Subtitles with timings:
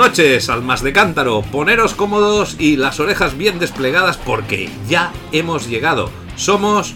[0.00, 1.42] Noches, almas de cántaro.
[1.42, 6.10] Poneros cómodos y las orejas bien desplegadas porque ya hemos llegado.
[6.36, 6.94] Somos.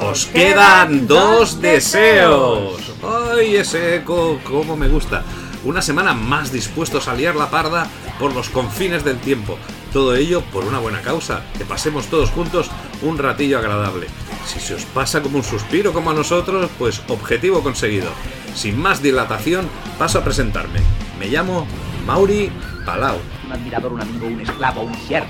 [0.00, 2.94] Os quedan dos deseos.
[3.04, 4.40] ¡Ay, ese eco!
[4.44, 5.22] ¡Cómo me gusta!
[5.64, 9.58] Una semana más dispuestos a liar la parda por los confines del tiempo.
[9.92, 12.70] Todo ello por una buena causa, que pasemos todos juntos
[13.02, 14.06] un ratillo agradable.
[14.46, 18.08] Si se os pasa como un suspiro como a nosotros, pues objetivo conseguido.
[18.54, 19.68] Sin más dilatación,
[19.98, 20.80] paso a presentarme.
[21.18, 21.66] Me llamo
[22.06, 22.52] Mauri
[22.84, 23.18] Palau.
[23.44, 25.28] un admirador, un amigo, un esclavo, un siervo.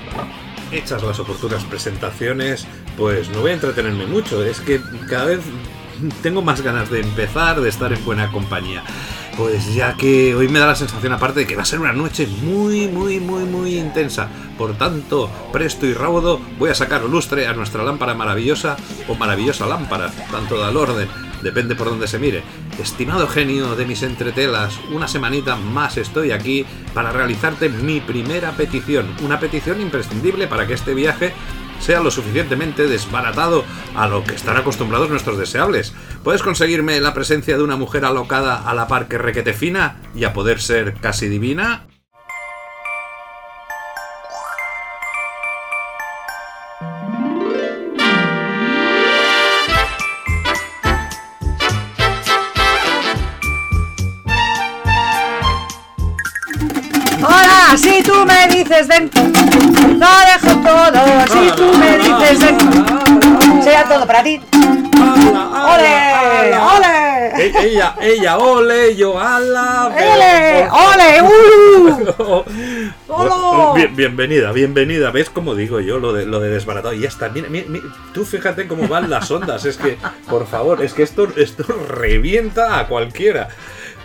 [0.71, 4.45] Hechas las oportunas presentaciones, pues no voy a entretenerme mucho.
[4.45, 5.39] Es que cada vez
[6.21, 8.83] tengo más ganas de empezar, de estar en buena compañía.
[9.35, 11.93] Pues ya que hoy me da la sensación aparte de que va a ser una
[11.93, 14.29] noche muy, muy, muy, muy intensa.
[14.57, 18.77] Por tanto, presto y raudo, voy a sacar lustre a nuestra lámpara maravillosa
[19.07, 21.07] o maravillosa lámpara, tanto al orden,
[21.47, 22.43] depende por donde se mire.
[22.77, 29.07] Estimado genio de mis entretelas, una semanita más estoy aquí para realizarte mi primera petición,
[29.23, 31.31] una petición imprescindible para que este viaje
[31.79, 33.63] sea lo suficientemente desbaratado
[33.95, 35.93] a lo que están acostumbrados nuestros deseables.
[36.21, 40.25] ¿Puedes conseguirme la presencia de una mujer alocada a la par que requete fina y
[40.25, 41.87] a poder ser casi divina?
[58.17, 59.09] Tú me dices ven,
[59.99, 61.01] lo dejo todo.
[61.27, 64.41] Si tú me dices ven, sea todo para ti.
[64.97, 66.55] ¡Ole!
[66.55, 67.51] ¡Ole!
[67.59, 69.91] Ella, ella, ole, yo ala.
[69.95, 70.67] ¡Ole!
[70.71, 71.21] ¡Ole!
[73.07, 73.73] ¡Uh!
[73.75, 75.11] Bien- bienvenida, bienvenida.
[75.11, 76.93] ¿Ves cómo digo yo lo de, lo de desbaratado?
[76.93, 77.29] Y ya está.
[77.29, 79.65] Mira, mira, mira, tú fíjate cómo van las ondas.
[79.65, 79.97] Es que,
[80.29, 83.49] por favor, es que esto, esto revienta a cualquiera.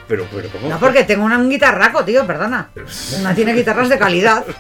[0.09, 0.69] Pero, pero, ¿cómo?
[0.69, 2.71] No, porque tengo un guitarraco, tío, perdona.
[3.19, 4.45] Una tiene guitarras de calidad.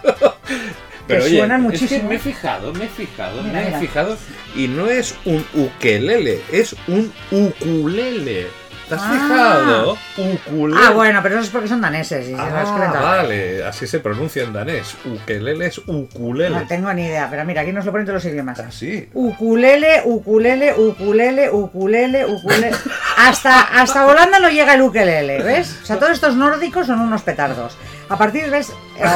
[1.06, 2.08] Pero que oye, suenan es que muchísimo.
[2.08, 4.16] me he fijado, me he fijado, Mira, me he fijado.
[4.54, 8.46] Y no es un ukelele, es un ukulele.
[8.88, 9.10] ¿Te has Ah.
[9.12, 9.98] fijado?
[10.18, 10.80] Ukulele.
[10.84, 12.24] Ah, bueno, pero eso es porque son daneses.
[12.26, 13.02] Y se lo Ah, tal.
[13.02, 14.94] vale, así se pronuncia en danés.
[15.04, 16.50] Ukelele es ukulele.
[16.60, 18.58] No tengo ni idea, pero mira, aquí nos lo ponen todos los idiomas.
[18.60, 19.08] Ah, sí.
[19.14, 22.70] Ukulele, ukulele, ukulele, ukulele, ukulele.
[23.16, 25.78] Hasta, hasta Holanda no llega el ukelele, ¿ves?
[25.82, 27.76] O sea, todos estos nórdicos son unos petardos.
[28.08, 28.70] A partir, ¿ves?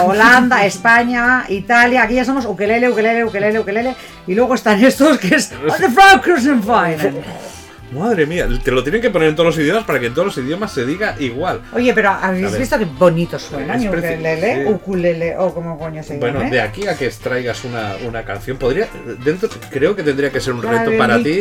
[0.05, 3.95] Holanda, España, Italia, aquí ya somos ukelele, ukelele, ukelele, ukelele.
[4.27, 7.23] Y luego están estos que es The Frankenstein.
[7.93, 10.27] Madre mía, te lo tienen que poner en todos los idiomas para que en todos
[10.27, 11.63] los idiomas se diga igual.
[11.73, 13.77] Oye, pero ¿habéis visto qué bonito suena?
[13.77, 14.73] Es ukelele, sí.
[14.73, 16.33] ukulele, o como coño se llama.
[16.33, 18.89] Bueno, de aquí a que extraigas una, una canción, podría.
[19.25, 21.39] Dentro, creo que tendría que ser un reto para ti.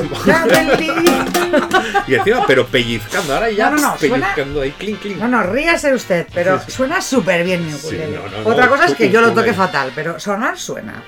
[2.06, 5.18] y encima, pero pellizcando, ahora ya No, no, no, suena- pellizcando ahí, clink, clink.
[5.18, 6.72] No, no, ríase usted, pero Sí, sí.
[6.72, 8.16] suena súper bien mi ukulele.
[8.16, 9.52] no, no, no, Otra cosa es que yo lo ukulele.
[9.52, 11.02] toque fatal, pero sonar suena.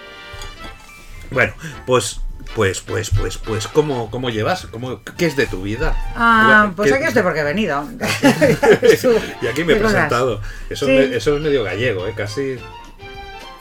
[1.31, 1.52] Bueno,
[1.87, 2.20] pues.
[2.54, 4.66] Pues, pues, pues, pues, ¿cómo, cómo llevas?
[4.70, 5.96] ¿Cómo, ¿Qué es de tu vida?
[6.14, 7.88] Ah, Bueno, pues ¿qué- aquí estoy porque he venido.
[9.43, 10.40] y aquí me he presentado.
[10.69, 10.93] Eso, Sí.
[10.93, 12.12] me- eso es medio gallego, ¿eh?
[12.14, 12.58] Casi.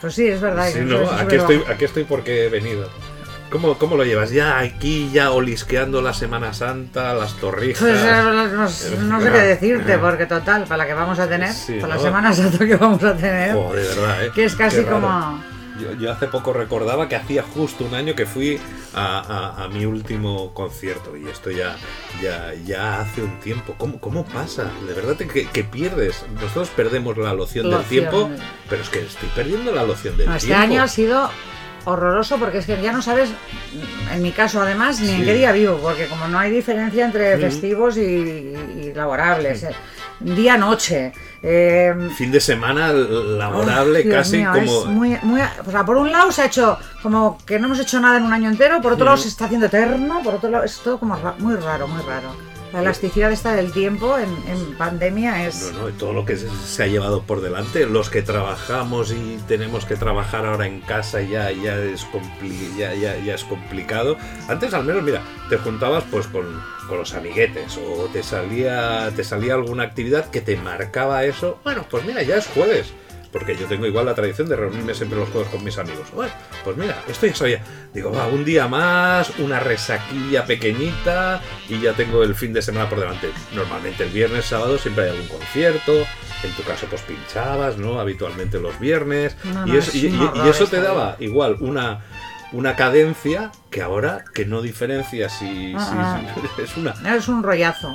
[0.00, 0.68] Pues sí, es verdad.
[0.70, 2.88] Sí, no, aquí estoy, aquí estoy porque he venido.
[3.50, 4.30] ¿Cómo, ¿Cómo lo llevas?
[4.30, 7.80] Ya aquí, ya olisqueando la Semana Santa, las torrijas.
[7.82, 11.52] Pues eh, no, no sé qué decirte, porque total, para la que vamos a tener,
[11.52, 12.00] Sí, para ¿no?
[12.00, 14.30] la Semana Santa que vamos a tener, Oh, de verdad, ¿eh?
[14.34, 15.42] que es casi como...
[15.82, 18.58] yo, yo hace poco recordaba que hacía justo un año que fui
[18.94, 19.18] a,
[19.58, 21.76] a- a mi último concierto y esto ya,
[22.22, 23.74] ya, ya hace un tiempo.
[23.78, 24.70] ¿Cómo, cómo pasa?
[24.86, 26.24] De verdad que, que pierdes.
[26.34, 28.30] Nosotros perdemos la loción del tiempo,
[28.68, 30.62] pero es que estoy perdiendo la loción del este tiempo.
[30.62, 31.30] año ha sido
[31.84, 33.30] horroroso porque es que ya no sabes,
[34.12, 37.36] en mi caso además, ni en qué día vivo, porque como no hay diferencia entre
[37.38, 39.74] festivos y, y laborables, eh,
[40.20, 41.12] día-noche.
[41.42, 44.84] eh, Fin de semana laborable, casi mío, como.
[44.86, 47.98] muy, muy, o sea, por un lado se ha hecho como que no hemos hecho
[48.00, 50.64] nada en un año entero, por otro lado se está haciendo eterno, por otro lado
[50.64, 52.28] es todo como ra- muy raro, muy raro.
[52.72, 54.32] La elasticidad esta del tiempo en,
[54.76, 55.72] pandemia es...
[55.72, 59.84] No, no, todo lo que se, ha llevado por delante, los que trabajamos y tenemos
[59.84, 64.16] que trabajar ahora en casa ya, ya, es, compli- ya, ya es complicado.
[64.48, 66.46] Antes al menos, mira, te juntabas pues con,
[66.88, 71.58] con los amiguetes o te salía, te salía alguna actividad que te marcaba eso.
[71.64, 72.92] Bueno, pues mira, ya es jueves.
[73.32, 76.06] Porque yo tengo igual la tradición de reunirme siempre los jueves con mis amigos.
[76.14, 76.32] Bueno,
[76.64, 77.62] pues mira, esto ya sabía.
[77.94, 82.88] Digo, va, un día más, una resaquilla pequeñita y ya tengo el fin de semana
[82.90, 83.30] por delante.
[83.54, 85.92] Normalmente el viernes, sábado siempre hay algún concierto.
[86.44, 88.00] En tu caso, pues pinchabas, ¿no?
[88.00, 89.34] Habitualmente los viernes.
[89.44, 91.30] No, y, no, es- es y- eso te daba vida.
[91.30, 92.00] igual una,
[92.52, 96.20] una cadencia que ahora que no diferencia si, Ah,
[96.56, 97.94] si- es una Es un rollazo.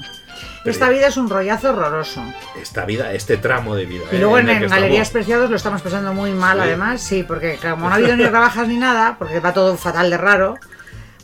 [0.63, 2.23] Pero- Esta vida es un rollazo horroroso.
[2.61, 4.03] esta vida, este tramo de vida.
[4.11, 4.19] Y ¿eh?
[4.19, 5.25] luego en, que en Galerías estamos.
[5.25, 6.63] Preciados lo estamos pasando muy mal, Sí.
[6.63, 10.09] además, sí, porque como no ha habido ni rebajas ni nada, porque va todo fatal
[10.09, 10.55] de raro,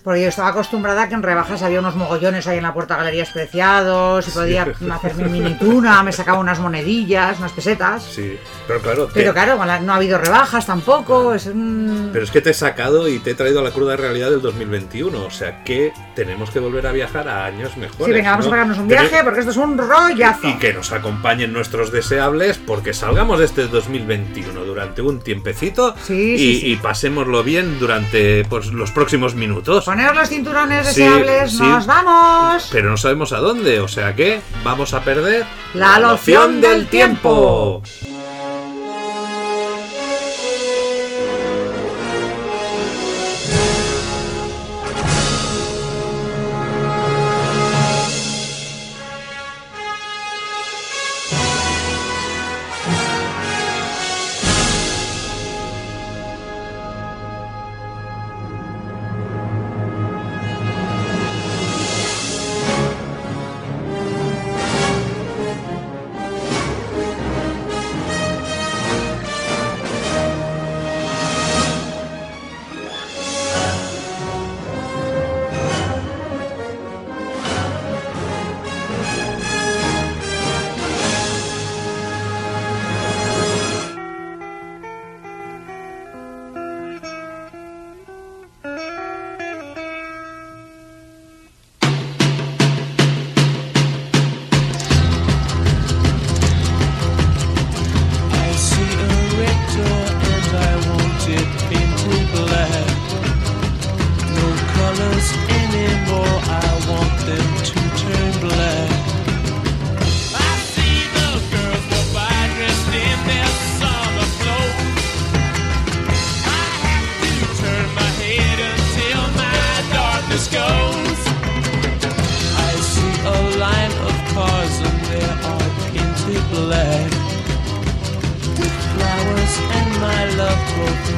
[0.04, 2.96] porque yo estaba acostumbrada a que en rebajas había unos mogollones ahí en la puerta
[2.96, 8.04] de Galerías Preciados, y podía hacer mi mini tuna, me sacaba unas monedillas, unas pesetas.
[8.04, 12.10] Sí, pero claro, te- Pero claro, no ha habido rebajas tampoco, es un...
[12.12, 14.42] Pero es que te he sacado y te he traído a la cruda realidad del
[14.42, 15.24] 2021.
[15.26, 18.06] O sea que tenemos que volver a viajar a años mejores.
[18.06, 18.52] Sí, venga, vamos ¿no?
[18.52, 20.48] a pegarnos un viaje porque esto es un rollazo.
[20.48, 26.34] Y que nos acompañen nuestros deseables porque salgamos de este 2021 durante un tiempecito Sí,
[26.34, 26.72] y, sí, sí.
[26.72, 29.86] y pasémoslo bien durante pues, los próximos minutos.
[29.94, 31.62] Poneros los cinturones Sí, deseables, sí.
[31.62, 32.68] nos vamos.
[32.72, 35.46] Pero no sabemos a dónde, o sea que vamos a perder
[35.76, 37.84] La loción del tiempo.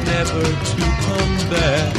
[0.06, 1.95] Never to come back.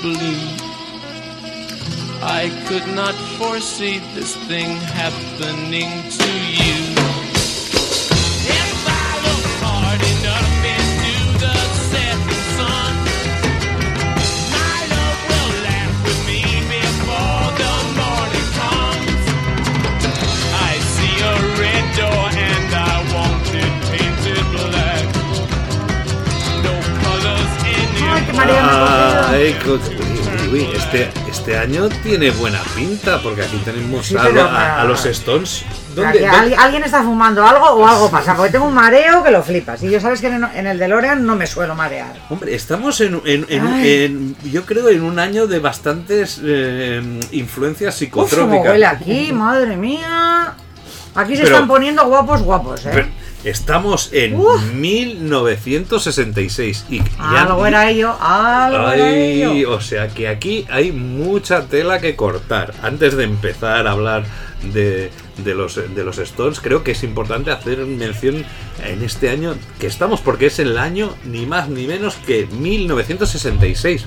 [0.00, 0.40] Blue.
[2.22, 6.10] I could not foresee this thing happening
[30.52, 34.84] uy, este, este año tiene buena pinta, porque aquí tenemos Sí, a, pero, a- a
[34.84, 35.64] los Stones.
[35.94, 39.22] Para ¿Dónde- que dónde- alguien- está fumando algo o algo pasa, porque tengo un mareo
[39.24, 39.82] que lo flipas.
[39.82, 42.12] Y yo sabes que en, en el DeLorean no me suelo marear.
[42.28, 43.20] Hombre, estamos en,
[44.44, 48.66] yo creo, en un año de bastantes eh, influencias Uf, psicotrópicas.
[48.66, 50.54] huele aquí, madre mía.
[51.14, 53.06] Aquí se Pero- están poniendo guapos, guapos, ¿eh?
[53.42, 54.62] Estamos en Uf.
[54.74, 59.70] 1966 y ya- algo era ello, algo era ello.
[59.72, 62.74] o sea que aquí hay mucha tela que cortar.
[62.82, 64.24] Antes de empezar a hablar
[64.74, 68.44] de, de los, de los Stones, creo que es importante hacer mención
[68.84, 74.04] en este año que estamos, porque es el año ni más ni menos que 1966.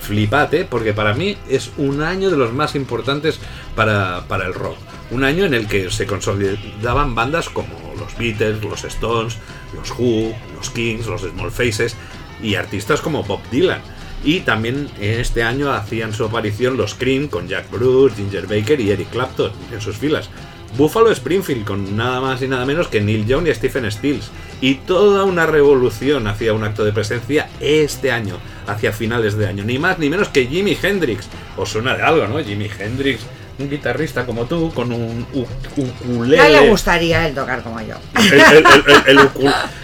[0.00, 3.38] Flipate, porque para mí es un año de los más importantes
[3.74, 4.76] para, para el rock.
[5.14, 7.68] Un año en el que se consolidaban bandas como
[8.00, 9.38] los Beatles, los Stones,
[9.72, 11.94] los Who, los Kings, los Small Faces
[12.42, 13.80] y artistas como Bob Dylan.
[14.24, 18.80] Y también en este año hacían su aparición los Cream con Jack Bruce, Ginger Baker
[18.80, 20.30] y Eric Clapton en sus filas.
[20.76, 24.32] Buffalo Springfield con nada más y nada menos que Neil Young y Stephen Stills.
[24.60, 29.62] Y toda una revolución hacia un acto de presencia este año, hacia finales de año.
[29.62, 31.28] Ni más ni menos que Jimi Hendrix.
[31.56, 32.42] Os suena de algo, ¿no?
[32.42, 33.20] Jimi Hendrix,
[33.58, 35.26] un guitarrista como tú, con un
[35.76, 36.36] ukulele.
[36.36, 37.94] Ya le gustaría a él tocar como yo.
[39.06, 39.28] El- el-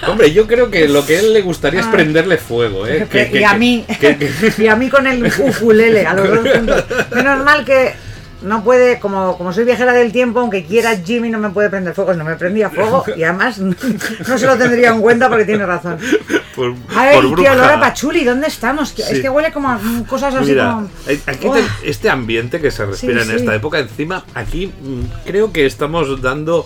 [0.08, 1.92] Hombre, yo creo que lo que a él le gustaría es Ah.
[1.92, 3.06] prenderle fuego, ¿eh?
[3.10, 4.30] Que- y a mí, que- que-
[4.62, 6.84] y a mí con el ukulele, a los dos juntos.
[7.14, 7.92] Menos mal que
[8.42, 11.94] no puede, como, como soy viajera del tiempo, aunque quiera Jimmy no me puede prender
[11.94, 15.66] fuego, no me prendía fuego y además no se lo tendría en cuenta porque tiene
[15.66, 15.98] razón.
[16.56, 18.90] por, Ay, por qué olor a pachuli, ¿dónde estamos?
[18.90, 19.02] Sí.
[19.02, 19.78] Es que huele como a
[20.08, 20.88] cosas así Mira, como...
[21.26, 23.40] aquí te- este ambiente que se respira Sí, en sí.
[23.42, 26.64] esta época, encima, aquí mm, creo que estamos dando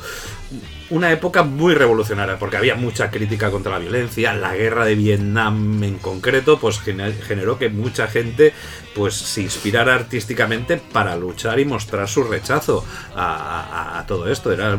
[0.95, 5.83] una época muy revolucionaria, porque había mucha crítica contra la violencia, la guerra de Vietnam
[5.83, 8.53] en concreto, pues gener- generó que mucha gente
[8.95, 12.85] pues se inspirara artísticamente para luchar y mostrar su rechazo
[13.17, 14.53] a, a- a todo esto.
[14.53, 14.79] Era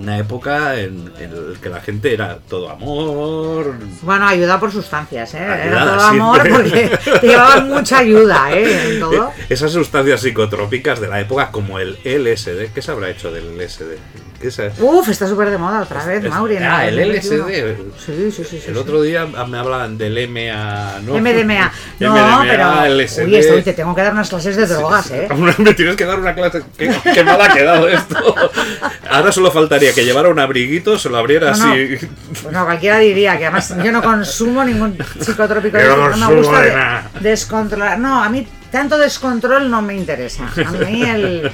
[0.00, 5.34] una época en, en la que la gente era todo amor, Bueno, ayuda por sustancias,
[5.34, 5.38] ¿eh?
[5.42, 6.88] Era todo amor siempre.
[7.02, 8.94] porque te llevaban mucha ayuda, ¿eh?
[8.94, 9.28] En todo.
[9.38, 13.56] Eh, Esas sustancias psicotrópicas de la época, como el LSD, ¿qué se habrá hecho del
[13.58, 13.98] LSD?
[14.42, 16.56] ¿Qué se- Uf, está súper de moda otra vez, es- Mauri.
[16.56, 17.48] en ah, el 2021.
[17.48, 17.76] LSD.
[18.04, 18.44] Sí, sí, sí.
[18.44, 18.78] sí, El sí.
[18.80, 21.14] otro día me hablaban del MA, ¿no?
[21.14, 21.70] MDMA.
[22.00, 22.86] No, MDMA, pero.
[22.96, 23.24] LSD.
[23.24, 25.28] Uy, esto, te tengo que dar unas clases de drogas, ¿eh?
[25.58, 26.62] Me tienes que dar una clase.
[26.76, 28.34] ¿Qué, qué mal ha quedado esto?
[29.10, 31.72] Ahora solo faltaría que llevara un abriguito, se lo abriera No, no.
[31.72, 31.98] así.
[32.42, 35.78] Bueno, cualquiera diría que además yo no consumo ningún psicotrópico.
[35.78, 37.10] Yo no no me gusta de- nada.
[37.20, 37.98] descontrolar.
[37.98, 40.44] No, a mí tanto descontrol no me interesa.
[40.66, 41.52] A mí el.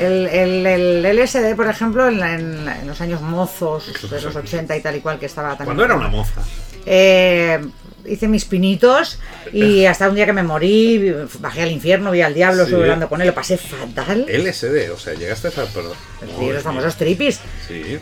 [0.00, 4.76] El, el- el LSD, por ejemplo, en, en en los años mozos de los 80
[4.76, 5.66] y tal y cual que estaba también.
[5.66, 6.40] Cuando era una moza.
[6.86, 7.60] Eh,
[8.10, 9.18] hice mis pinitos
[9.52, 12.70] y hasta un día que me morí, bajé al infierno, vi al diablo, Sí.
[12.70, 14.26] estuve hablando con él, lo pasé fatal.
[14.28, 15.50] LSD, o sea, llegaste a.
[15.50, 15.92] Perdón.
[16.38, 17.40] Sí, los famosos tripis.
[17.66, 17.98] Sí.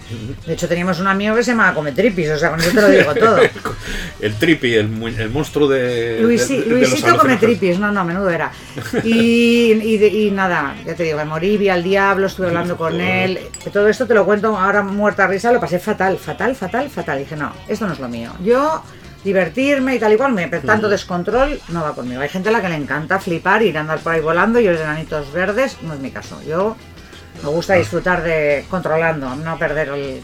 [0.47, 2.81] De hecho, teníamos un amigo que se llamaba Come Tripis, o sea, con eso te
[2.81, 3.39] lo digo todo.
[4.21, 6.19] El trippy, el, el monstruo de.
[6.21, 7.37] Luisito Come.
[7.37, 8.51] Tripis, no, no, menudo era.
[9.05, 13.39] Y, y, nada, ya te digo, me morí, vi al diablo, estuve hablando con él.
[13.73, 17.19] Todo esto te lo cuento ahora muerta a risa, lo pasé fatal, fatal, fatal, fatal.
[17.19, 18.33] Dije, no, esto no es lo mío.
[18.43, 18.83] Yo
[19.25, 22.21] divertirme y tal y cual, me, pero tanto descontrol no va conmigo.
[22.21, 24.65] Hay gente a la que le encanta flipar, ir a andar por ahí volando y
[24.67, 26.41] los enanitos verdes, no es mi caso.
[26.47, 26.77] Yo
[27.43, 30.21] me gusta disfrutar de controlando, no perder el...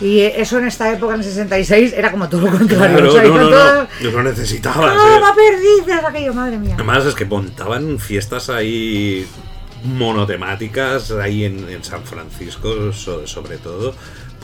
[0.00, 2.96] Y eso en esta época, en el 66, era como todo lo contrario.
[2.96, 4.10] Claro, o sea, no, no, todo- no.
[4.10, 4.92] Lo necesitabas.
[4.98, 6.74] ¡Ah, va perdidas aquello, madre mía!
[6.74, 9.24] Además es que montaban fiestas ahí
[9.84, 13.94] monotemáticas ahí en, en San Francisco so- sobre todo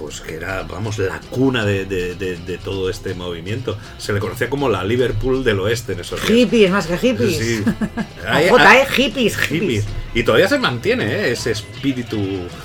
[0.00, 4.19] pues que era vamos la cuna de, de- de- de todo este movimiento se le
[4.19, 7.37] conocía como la Liverpool del oeste en esos días Hippies, más que hippies.
[7.37, 7.62] Sí.
[7.69, 8.42] J, ah,
[8.78, 8.87] ¿eh?
[8.88, 9.61] Hippies, hippies.
[9.61, 9.85] hippies.
[10.14, 11.33] Y todavía se mantiene ¿eh?
[11.33, 12.19] ese espíritu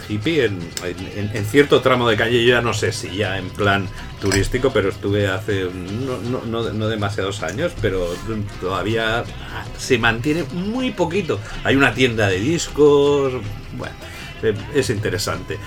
[0.08, 2.42] hippie en, en- en cierto tramo de calle.
[2.46, 3.88] Yo ya no sé si ya en plan
[4.22, 8.08] turístico, pero estuve hace no, no- no- no demasiados años, pero
[8.62, 9.24] todavía
[9.77, 11.39] se mantiene muy poquito.
[11.65, 13.34] Hay una tienda de discos,
[13.77, 13.94] bueno,
[14.74, 15.58] es interesante.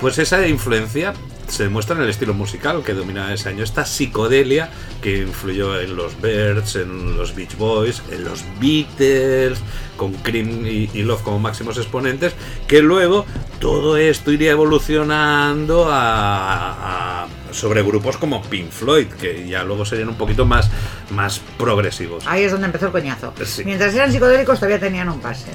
[0.00, 1.14] Pues esa influencia
[1.48, 3.62] se demuestra en el estilo musical que dominaba ese año.
[3.64, 4.68] Esta psicodelia
[5.00, 9.58] que influyó en los Birds, en los Beach Boys, en los Beatles,
[9.96, 12.34] con Cream y, y Love como máximos exponentes,
[12.66, 13.24] que luego
[13.60, 20.08] todo esto iría evolucionando a, a- sobre grupos como Pink Floyd, que ya luego serían
[20.10, 20.68] un poquito más,
[21.10, 22.24] más progresivos.
[22.26, 23.32] Ahí es donde empezó el coñazo.
[23.44, 23.62] Sí.
[23.64, 25.52] Mientras eran psicodélicos todavía tenían un pase.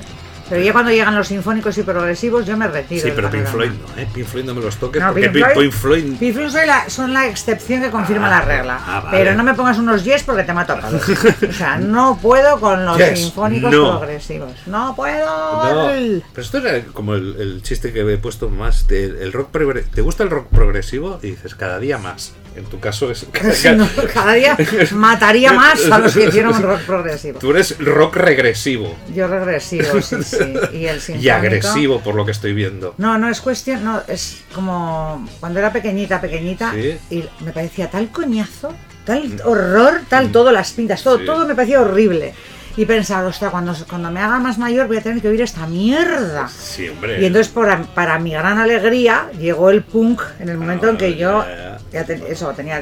[0.52, 3.02] Pero ya cuando llegan los sinfónicos y progresivos, yo me retiro.
[3.08, 3.46] Sí, pero Pink.
[3.46, 4.08] Floyd no, ¿eh?
[4.14, 6.18] Pink Floyd no me los toques No, porque Pink Floyd- Pink Floyd...
[6.20, 8.80] Pink Floyd son la, son la excepción que confirma Ah, la regla.
[8.86, 9.18] ah, vale.
[9.18, 11.02] Pero no me pongas unos yes porque te mato a palos.
[11.10, 13.98] O sea, no puedo con los Yes, sinfónicos no.
[14.00, 14.52] progresivos.
[14.68, 15.26] No puedo.
[15.26, 18.88] No, pero esto era como el, el chiste que he puesto más.
[18.88, 19.50] de- el rock
[19.94, 21.20] ¿Te gusta el rock progresivo?
[21.24, 22.34] Y dices, cada día más.
[22.56, 23.26] En tu caso es.
[23.76, 24.58] No, cada día
[24.92, 27.40] mataría más a los que hicieron rock progresivo.
[27.40, 30.38] Tú eres rock regresivo Yo regresivo, sí, sí.
[30.74, 32.94] Y el y agresivo, por lo que estoy viendo.
[32.98, 36.98] No, no es cuestión, no, es como cuando era pequeñita, pequeñita, Sí.
[37.10, 38.74] y me parecía tal coñazo,
[39.06, 41.26] tal horror, tal todo, las pintas, todo, Sí.
[41.26, 42.34] todo me parecía horrible.
[42.78, 45.68] Y pensaba, ostras, cuando, cuando me haga más mayor voy a tener que oír esta
[45.68, 46.48] mierda.
[46.48, 47.22] Sí, hombre.
[47.22, 51.16] Y entonces, para, para mi gran alegría, llegó el punk en el momento en que
[51.16, 52.82] yo, Ah, ya ten- eso, tenía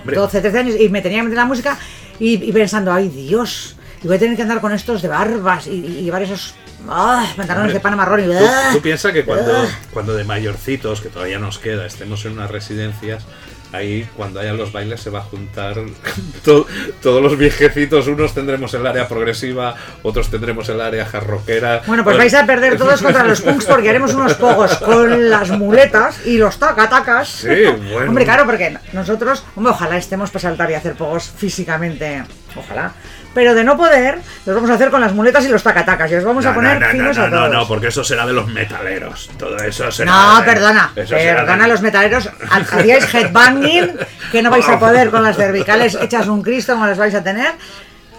[0.00, 0.16] Hombre.
[0.16, 1.78] 12, 13 años y me tenía que meter la música
[2.18, 5.66] y, y pensando, ay Dios, y voy a tener que andar con estos de barbas
[5.66, 6.54] y, y llevar esos
[6.88, 8.70] ah, pantalones de pana marrón y Tú, ah.
[8.72, 9.66] tú piensas que cuando, Ah.
[9.92, 13.24] cuando de mayorcitos, que todavía nos queda, estemos en unas residencias,
[13.74, 15.74] ahí cuando haya los bailes se va a juntar
[16.44, 16.66] to-
[17.02, 18.06] todos los viejecitos.
[18.06, 21.82] Unos tendremos el área progresiva, otros tendremos el área jarroquera.
[21.86, 25.50] Bueno, pues vais a perder todos contra los punks porque haremos unos pogos con las
[25.50, 27.28] muletas y los tacatacas.
[27.28, 27.48] Sí,
[27.92, 28.08] bueno.
[28.08, 32.24] Hombre, claro, porque nosotros, hombre, ojalá estemos para saltar y hacer pogos físicamente,
[32.56, 32.92] ojalá.
[33.34, 36.14] Pero de no poder, los vamos a hacer con las muletas y los tacatacas y
[36.14, 37.50] os vamos No, a poner no, no, finos no, a no, todos.
[37.52, 39.28] no, porque eso será de los metaleros.
[39.38, 40.10] Todo eso será.
[40.12, 43.96] No, de- perdona, eso será perdona de- los metaleros, ha- hacíais headbanging,
[44.30, 47.22] que no vais a poder con las cervicales hechas un cristo como las vais a
[47.24, 47.52] tener.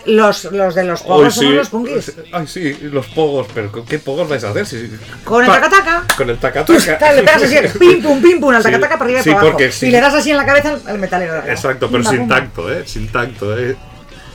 [0.07, 1.39] Los, los de los pogos sí.
[1.39, 2.13] somos los punkis.
[2.31, 4.63] Ay, sí, los pogos, pero ¿con ¿qué pogos vais a hacer?
[4.67, 4.91] Si-
[5.23, 6.03] Con el tacataca.
[6.15, 7.11] Con el tacataca.
[7.13, 9.39] le pegas así, pim pum, pim pum, al Sí, tacataca para arriba y sí, para
[9.41, 9.51] abajo.
[9.53, 9.87] porque sí.
[9.87, 11.41] Y le das así en la cabeza al, al metalero.
[11.41, 11.49] de.
[11.51, 12.35] Exacto, pero Pumba, sin pumba.
[12.35, 12.83] tacto, ¿eh?
[12.85, 13.75] Sin tacto, ¿eh?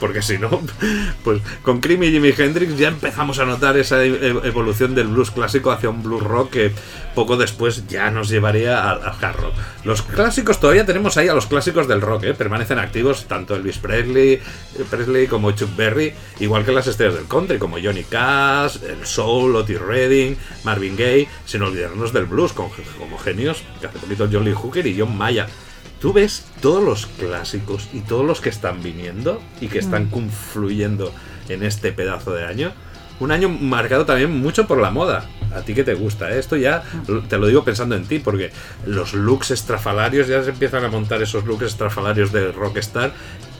[0.01, 0.49] Porque si no,
[1.23, 4.09] pues con Cream y Jimi Hendrix ya empezamos a notar esa e-
[4.47, 6.71] evolución del blues clásico hacia un blues rock que
[7.13, 9.53] poco después ya nos llevaría al, hard rock.
[9.85, 12.33] Los clásicos, todavía tenemos ahí a los clásicos del rock, ¿eh?
[12.33, 14.39] Permanecen activos tanto Elvis Presley,
[14.89, 19.55] Presley como Chuck Berry, igual que las estrellas del country, como Johnny Cash, el soul,
[19.55, 24.53] Otis Redding, Marvin Gaye, sin olvidarnos del blues, con- como genios, que hace poquito Jolly
[24.53, 25.45] Hooker y John Maya.
[26.01, 31.13] Tú ves todos los clásicos y todos los que están viniendo y que están confluyendo
[31.47, 32.71] en este pedazo de año.
[33.19, 35.29] Un año marcado también mucho por la moda.
[35.53, 36.39] A ti que te gusta, ¿eh?
[36.39, 38.51] esto ya lo- te lo digo pensando en ti, porque
[38.87, 43.11] los looks estrafalarios ya se empiezan a montar esos looks estrafalarios de Rockstar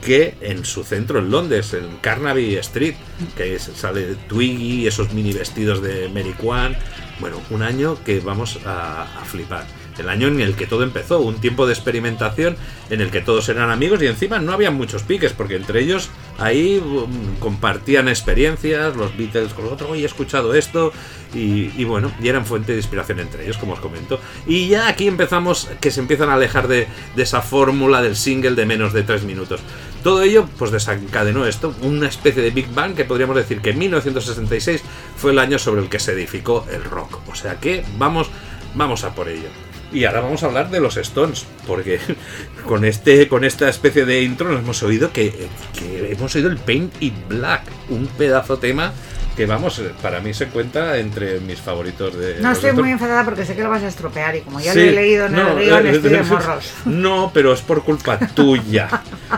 [0.03, 2.95] que en su centro en Londres, en Carnaby Street,
[3.37, 6.75] que es- sale Twiggy, esos mini vestidos de Mary Kwan.
[7.19, 9.65] Bueno, un año que vamos a, a flipar.
[10.01, 12.57] El año en el que todo empezó, un tiempo de experimentación
[12.89, 16.09] en el que todos eran amigos y encima no había muchos piques, porque entre ellos
[16.37, 20.91] ahí um, compartían experiencias, los Beatles con otro, oye, he escuchado esto,
[21.33, 24.19] y, bueno, y eran fuente de inspiración entre ellos, como os comento.
[24.45, 28.65] Y ya aquí empezamos, que se empiezan a alejar de, esa fórmula del single de
[28.65, 29.61] menos de 3 minutos.
[30.03, 33.79] Todo ello, pues desencadenó esto, una especie de Big Bang que podríamos decir que en
[33.79, 34.81] 1966
[35.15, 37.19] fue el año sobre el que se edificó el rock.
[37.29, 38.29] O sea que vamos,
[38.75, 39.70] vamos a por ello.
[39.91, 41.99] Y ahora vamos a hablar de los Stones, porque
[42.65, 45.33] con este, con esta especie de intro nos hemos oído que,
[45.77, 48.93] que hemos oído el Paint It Black, un pedazo tema
[49.35, 52.39] que vamos, para mí se cuenta entre mis favoritos de.
[52.41, 54.79] No estoy muy enfadada porque sé que lo vas a estropear y como ya Sí,
[54.79, 56.71] lo he leído en no, el guion, eh, estoy de morros.
[56.85, 58.89] No, pero es por culpa tuya.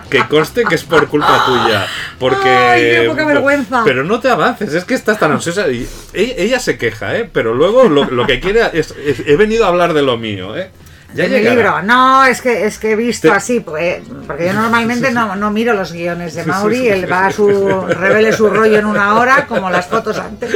[0.10, 1.86] Que conste que es por culpa tuya.
[2.20, 2.50] Porque.
[2.50, 3.84] Ay, qué poca vergüenza.
[3.86, 5.68] Pero no te avances, es que estás tan ansiosa.
[5.70, 7.30] Y ella, ella se queja, ¿eh?
[7.32, 10.58] Pero luego lo, lo que quiere es, es- He venido a hablar de lo mío,
[10.58, 10.70] ¿eh?
[11.14, 11.56] Ya En mi llegará.
[11.56, 15.36] libro, no, es que es que he visto Te- así, pues, porque yo normalmente no,
[15.36, 19.16] no miro los guiones de Mauri, él va a su, revele su rollo en una
[19.20, 20.56] hora, como las fotos antes,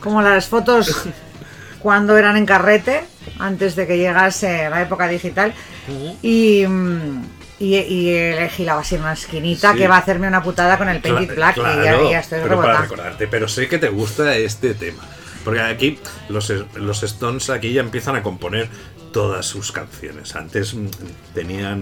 [0.00, 1.04] como las fotos
[1.80, 3.04] cuando eran en carrete,
[3.38, 5.54] antes de que llegase la época digital,
[6.22, 6.64] y,
[7.58, 9.78] y, y elegido así una esquinita Sí.
[9.78, 12.10] que va a hacerme una putada con el Paint It Cla- Black y ya, claro,
[12.10, 12.82] ya estoy pero para rebotada.
[12.82, 15.02] recordarte, pero sé que te gusta este tema.
[15.46, 18.68] Porque aquí los, los Stones aquí ya empiezan a componer
[19.12, 20.34] todas sus canciones.
[20.36, 20.86] Antes mm,
[21.34, 21.80] tenían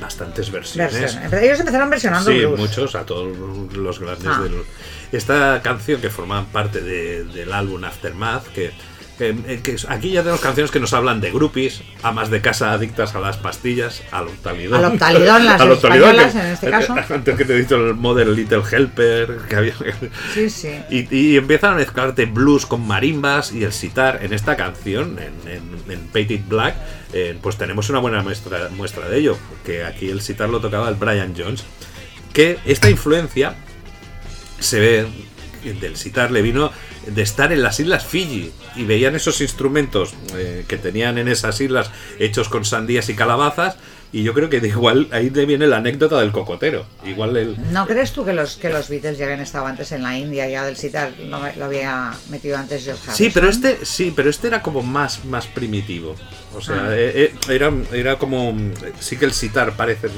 [0.00, 1.18] bastantes versiones.
[1.32, 2.58] Ellos empezaron versionando Sí, blues.
[2.60, 3.36] muchos, a todos
[3.74, 4.40] los grandes Ah.
[4.40, 4.62] del...
[5.12, 8.70] Esta canción que forma parte de- del álbum Aftermath, que,
[9.18, 13.14] que- que aquí ya tenemos canciones que nos hablan de groupies, amas de casa adictas
[13.14, 14.84] a las pastillas, al optalidón.
[14.84, 16.94] Al Optalidón, las Al Optalidón, españolas, que- en este caso.
[17.14, 19.74] Antes que te he dicho el Modern Little Helper, que había...
[20.34, 20.70] Sí, sí.
[20.90, 25.50] Y, y empiezan a mezclarte blues con marimbas y el sitar en esta canción, en,
[25.50, 26.74] en, Black,
[27.12, 30.88] eh, pues tenemos una buena muestra, muestra de ello, que aquí el sitar lo tocaba
[30.88, 31.64] el Brian Jones,
[32.32, 33.54] que esta influencia
[34.58, 35.06] se ve
[35.80, 36.70] del sitar le vino
[37.06, 41.60] de estar en las islas Fiji y veían esos instrumentos eh, que tenían en esas
[41.60, 43.76] islas hechos con sandías y calabazas
[44.12, 46.86] y yo creo que de igual ahí te viene la anécdota del cocotero.
[47.04, 47.72] Igual el...
[47.72, 50.48] ¿No crees tú que los, que los Beatles ya habían estado antes en la India,
[50.48, 53.16] ya del sitar lo, lo había metido antes George Harrison?
[53.26, 56.14] Sí, pero este sí, pero este era como más más primitivo.
[56.54, 56.94] O sea, Ah.
[56.96, 58.56] eh, eh, era era como
[59.00, 60.08] sí que el sitar parece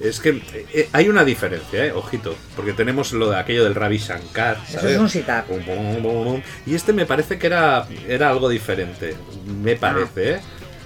[0.00, 0.42] es que
[0.74, 4.88] eh, hay una diferencia, eh, ojito, porque tenemos lo de aquello del Ravi Shankar, Eso
[4.88, 5.44] es un sitar.
[6.66, 9.14] Y este me parece que era era algo diferente,
[9.62, 10.40] me parece, ¿eh?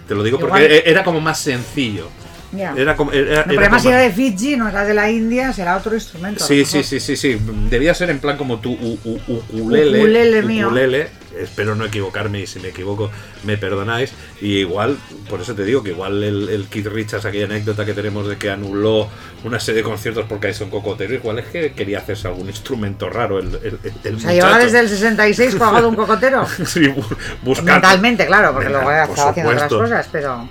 [0.07, 2.09] Te lo digo Igual- porque e- era como más sencillo.
[2.53, 2.75] Ya.
[2.77, 5.09] Era como era, No, era además como si era de Fiji, no era de la
[5.11, 6.45] India, será otro instrumento.
[6.45, 7.39] Sí, sí, sí, sí, sí.
[7.69, 9.99] Debía ser en plan como tu u- u- ukulele.
[9.99, 10.67] Ukulele mío.
[10.67, 11.09] ukulele.
[11.39, 13.09] Espero no equivocarme y si me equivoco
[13.45, 14.13] me perdonáis.
[14.41, 17.95] Y igual, por eso te digo que igual el, el Keith Richards, aquella anécdota que
[17.95, 19.09] tenemos de que anuló
[19.45, 23.09] una serie de conciertos porque hay son cocotero, igual es que quería hacerse algún instrumento
[23.09, 26.45] raro el, el, el- O sea, llevaba desde el 66 colgado un cocotero.
[26.67, 27.73] Sí, bu- buscando.
[27.73, 30.49] Mentalmente, claro, porque luego por estaba haciendo otras cosas, pero...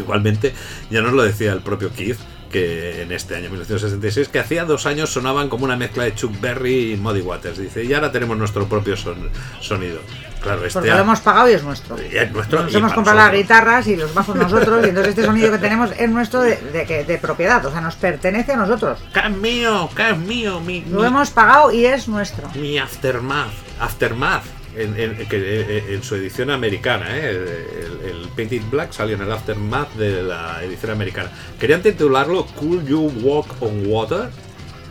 [0.00, 0.54] Igualmente,
[0.90, 2.18] ya nos lo decía el propio Keith,
[2.50, 6.40] que en este año 1966, que hacía dos años sonaban como una mezcla de Chuck
[6.40, 7.58] Berry y Muddy Waters.
[7.58, 9.28] Dice, y ahora tenemos nuestro propio son-
[9.60, 10.00] sonido.
[10.40, 11.96] Claro, este Porque lo hemos pagado y es nuestro.
[12.00, 12.62] y es nuestro.
[12.62, 15.90] Nos hemos comprado las guitarras y los bajos nosotros, y entonces este sonido que tenemos
[15.98, 18.98] es nuestro de, de que- de propiedad, o sea, nos pertenece a nosotros.
[19.12, 22.48] Que es mío, que es mío, mi, Lo mi- hemos pagado y es nuestro.
[22.54, 23.50] mi Aftermath.
[23.80, 24.44] Aftermath.
[24.78, 27.30] Que, eh, en su edición americana, ¿eh?
[27.30, 31.32] el, el Painted Black salió en el Aftermath de la edición americana.
[31.58, 34.28] Querían titularlo Cool You Walk on Water,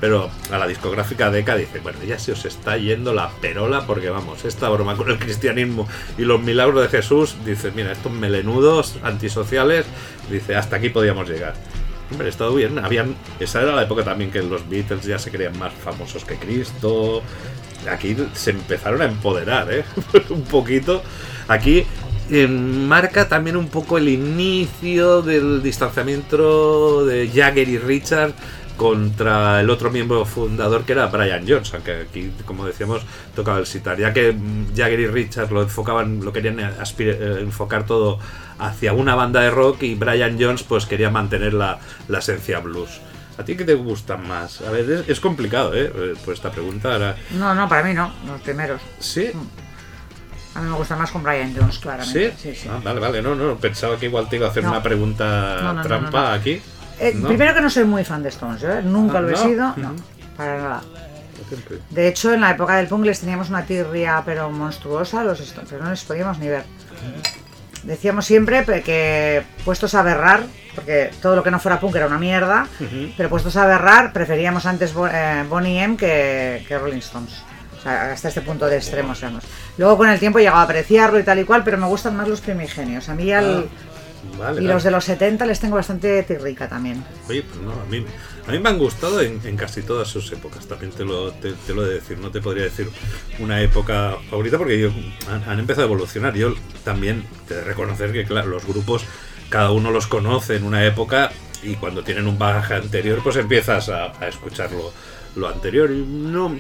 [0.02, 4.10] pero a la discográfica Deca dice, bueno, ya se os está yendo la perola porque
[4.10, 8.98] vamos, esta broma con el cristianismo y los milagros de Jesús, dice, mira, estos melenudos
[9.04, 9.86] antisociales,
[10.30, 11.54] dice, hasta aquí podíamos llegar.
[12.12, 12.80] Hombre, estado bien.
[12.80, 16.36] Habían, esa era la época también que los Beatles ya se creían más famosos que
[16.36, 17.22] Cristo.
[17.90, 19.84] Aquí se empezaron a empoderar, ¿eh?
[20.30, 21.02] un poquito.
[21.48, 21.84] Aquí
[22.30, 28.34] eh, marca también un poco el inicio del distanciamiento de Jagger y Richard
[28.76, 33.02] contra el otro miembro fundador que era Brian Jones, aunque aquí, como decíamos,
[33.36, 37.38] tocaba el sitar, ya que mm, Jagger y Richard lo enfocaban, lo querían aspir- eh,
[37.42, 38.20] enfocar todo
[38.60, 43.02] hacia una banda de rock y Brian Jones pues quería mantener la, la esencia blues.
[43.38, 44.62] ¿A ti qué te gustan más?
[44.62, 45.92] A ver, es, es complicado, ¿eh?
[45.96, 47.16] Eh, Pues esta pregunta ahora...
[47.32, 48.82] No, no, para mí no, los primeros.
[49.00, 49.30] ¿Sí?
[50.56, 51.82] A mí me gusta más con Brian Jones, ¿Sí?
[51.82, 52.34] claramente.
[52.42, 52.68] Sí, sí.
[52.72, 54.72] Ah, vale, vale, no, no, pensaba que igual te iba a hacer No.
[54.72, 56.60] una pregunta No, no, no, trampa aquí.
[57.00, 57.16] Eh.
[57.28, 58.82] Primero que no soy muy fan de Stones, ¿eh?
[58.84, 59.94] nunca Ah, lo he sido, no,
[60.36, 60.82] para nada.
[61.92, 65.70] De hecho, en la época del punk les teníamos una tirria pero monstruosa los Stones,
[65.70, 66.64] pero no les podíamos ni ver.
[67.84, 70.44] Decíamos siempre que puestos a berrar,
[70.76, 72.68] porque todo lo que no fuera punk era una mierda,
[73.16, 77.44] pero puestos a berrar preferíamos antes eh, Bonnie M que, que Rolling Stones.
[77.78, 79.44] O sea, hasta este punto de extremos éramos.
[79.78, 82.16] Luego con el tiempo he llegado a apreciarlo y tal y cual, pero me gustan
[82.16, 83.08] más los primigenios.
[83.10, 84.74] A mí al- Ah, vale, y vale.
[84.74, 87.04] los de los 70 les tengo bastante tirrica también.
[87.30, 88.04] Oye, pues no, a mí,
[88.48, 91.86] a mí me han gustado en, casi todas sus épocas, también te lo, te, lo
[91.86, 92.90] he de decir, no te podría decir
[93.40, 94.90] una época favorita porque
[95.48, 96.34] han, empezado a evolucionar.
[96.34, 96.56] Yo
[96.86, 99.04] también te de reconocer que, los grupos,
[99.50, 101.32] cada uno los conoce en una época
[101.62, 104.94] y cuando tienen un bagaje anterior, pues empiezas a, a escucharlo
[105.36, 105.90] lo anterior.
[105.90, 106.58] No,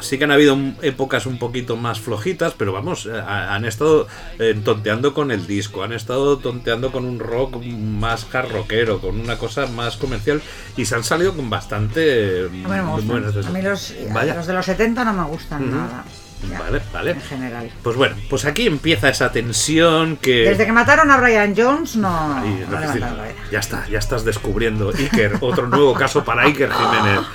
[0.00, 4.06] sí que han habido épocas un poquito más flojitas, pero vamos, eh, ha- han estado
[4.38, 9.20] eh, tonteando con el disco, han estado tonteando con un rock más hard rockero, con
[9.20, 10.42] una cosa más comercial
[10.76, 14.34] y se han salido con bastante A mí no me buenas- A mí los, Vaya.
[14.34, 16.04] los de los 70 no me gustan nada.
[16.50, 17.10] Ya, Vale, vale.
[17.10, 17.70] En general.
[17.82, 20.48] Pues bueno, pues aquí empieza esa tensión que...
[20.48, 22.08] Desde que mataron a Brian Jones, no.
[22.38, 23.10] Ahí, no cabeza.
[23.52, 27.20] ya está, ya estás descubriendo Iker, otro nuevo caso para Iker Jiménez.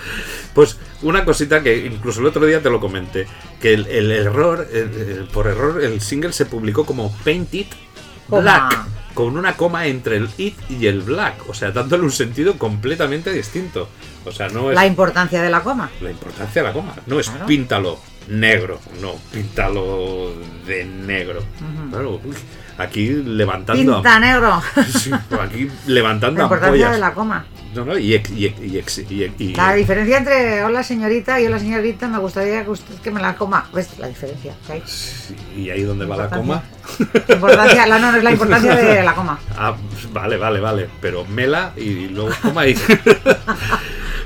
[0.55, 3.25] Pues una cosita que incluso el otro día te lo comenté,
[3.61, 7.67] que el, el error, el- por error, el single se publicó como Painted.
[8.27, 12.57] Black, con una coma entre el it y el black, o sea, dándole un sentido
[12.57, 13.87] completamente distinto.
[14.25, 15.91] O sea, no es La importancia de la coma.
[16.01, 16.95] la importancia de la coma.
[17.05, 17.45] No es Claro.
[17.45, 20.33] píntalo negro, no, píntalo
[20.65, 21.43] de negro.
[21.91, 22.19] Claro,
[22.77, 23.95] aquí levantando.
[23.95, 24.61] Pinta negro.
[24.91, 26.91] Sí, aquí levantando La importancia ampollas.
[26.93, 27.45] de la coma.
[27.75, 32.69] No, no, y, y, La diferencia entre hola señorita y hola señorita, me gustaría que
[32.69, 33.67] usted que me la coma.
[33.73, 34.53] ¿Ves la diferencia?
[35.57, 36.63] y ahí donde va la coma.
[36.97, 37.35] Importancia.
[37.35, 39.39] Importancia, la, no, no es la importancia de la coma.
[39.57, 39.75] Ah,
[40.13, 40.89] vale, vale, vale.
[41.01, 42.77] Pero mela y luego coma y.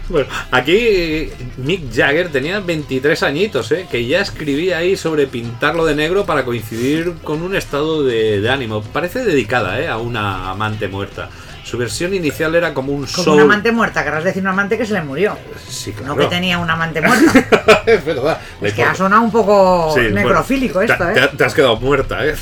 [0.10, 3.86] Bueno, aquí eh, Mick Jagger tenía 23 añitos, ¿eh?
[3.92, 8.82] que ya escribía ahí sobre pintarlo de negro para coincidir con un estado de, ánimo.
[8.82, 9.88] Parece dedicada ¿eh?
[9.88, 11.30] a una amante muerta.
[11.70, 13.36] Su versión inicial era como un Como soul.
[13.36, 15.38] un amante muerta, querrás decir un amante que se le murió.
[15.68, 16.16] Sí, claro.
[16.16, 17.84] No que tenía un amante muerta.
[17.86, 18.40] es verdad.
[18.60, 21.30] Es que ha sonado un poco Sí, bueno, necrofílico te- esto, te, ¿eh?
[21.38, 22.34] te has quedado muerta, ¿eh?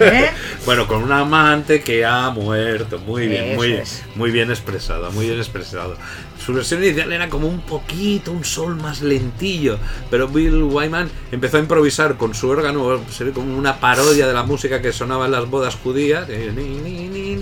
[0.00, 0.30] ¿Eh?
[0.66, 2.98] bueno, con un amante que ha muerto.
[2.98, 4.02] Muy bien, Eso muy, es.
[4.16, 5.96] muy bien expresado, muy bien expresado.
[6.44, 9.78] Su versión inicial era como un poquito, un sol más lentillo,
[10.10, 14.32] pero Bill Wyman empezó a improvisar con su órgano, se ve como una parodia de
[14.34, 16.26] la música que sonaba en las bodas judías.
[16.28, 17.34] eh, ni, ni, ni,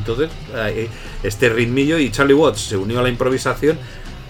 [0.00, 0.30] entonces,
[1.22, 3.78] este ritmillo y Charlie Watts se unió a la improvisación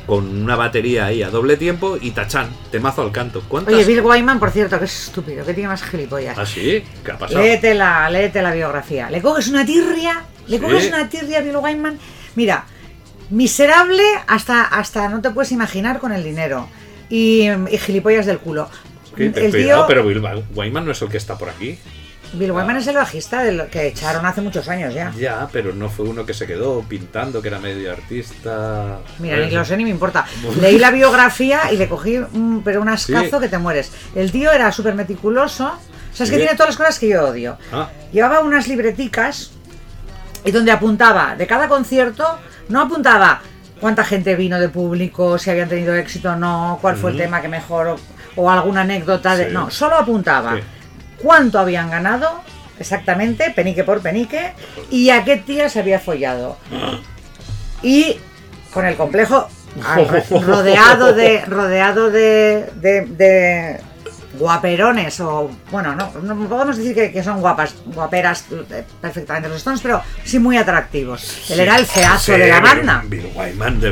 [0.06, 3.42] con una batería ahí a doble tiempo y tachán, temazo al canto.
[3.48, 3.72] ¿Cuántas?
[3.74, 6.36] Oye, Bill Wyman, por cierto, que es estúpido, que tiene más gilipollas.
[6.36, 6.82] ¿Ah, sí?
[7.04, 7.40] ¿Qué ha pasado?
[7.40, 9.08] Léete la, léete la biografía.
[9.08, 10.62] Le coges una tirria, le Sí.
[10.62, 11.98] coges una tirria a Bill Wyman.
[12.34, 12.64] Mira,
[13.30, 16.68] miserable hasta, hasta no te puedes imaginar con el dinero.
[17.08, 18.68] Y, y gilipollas del culo.
[19.16, 20.22] El Cuidado, tío, pero Bill
[20.54, 21.78] Wyman no es el que está por aquí.
[22.32, 25.12] Bill Wyman es el bajista del que echaron hace muchos años ya.
[25.18, 28.98] Ya, pero no fue uno que se quedó pintando, que era medio artista.
[29.18, 30.24] Mira, Pues- ni lo sé ni me importa.
[30.60, 33.40] Leí la biografía y le cogí un, pero un ascazo Sí.
[33.40, 33.90] que te mueres.
[34.14, 35.66] El tío era súper meticuloso.
[36.12, 37.56] O sea, es que tiene todas las cosas que yo odio.
[37.72, 39.52] Ah, Llevaba unas libreticas
[40.44, 42.26] y donde apuntaba de cada concierto,
[42.68, 43.42] no apuntaba
[43.80, 47.40] cuánta gente vino de público, si habían tenido éxito o no, cuál fue el tema
[47.40, 47.96] que mejor o,
[48.36, 49.50] o alguna anécdota de.
[49.50, 50.58] No, solo apuntaba.
[51.22, 52.42] Cuánto habían ganado,
[52.78, 54.52] exactamente, penique por penique,
[54.90, 56.56] y a qué tía se había follado.
[57.82, 58.16] Y
[58.72, 59.48] con el complejo
[60.46, 61.44] rodeado de.
[61.46, 62.70] rodeado de.
[62.76, 63.80] de, de
[64.32, 69.58] guaperones o bueno no, no podemos decir que, que son guapas guaperas eh, perfectamente los
[69.58, 73.04] Stones pero sí muy atractivos él era el feazo sí, de la banda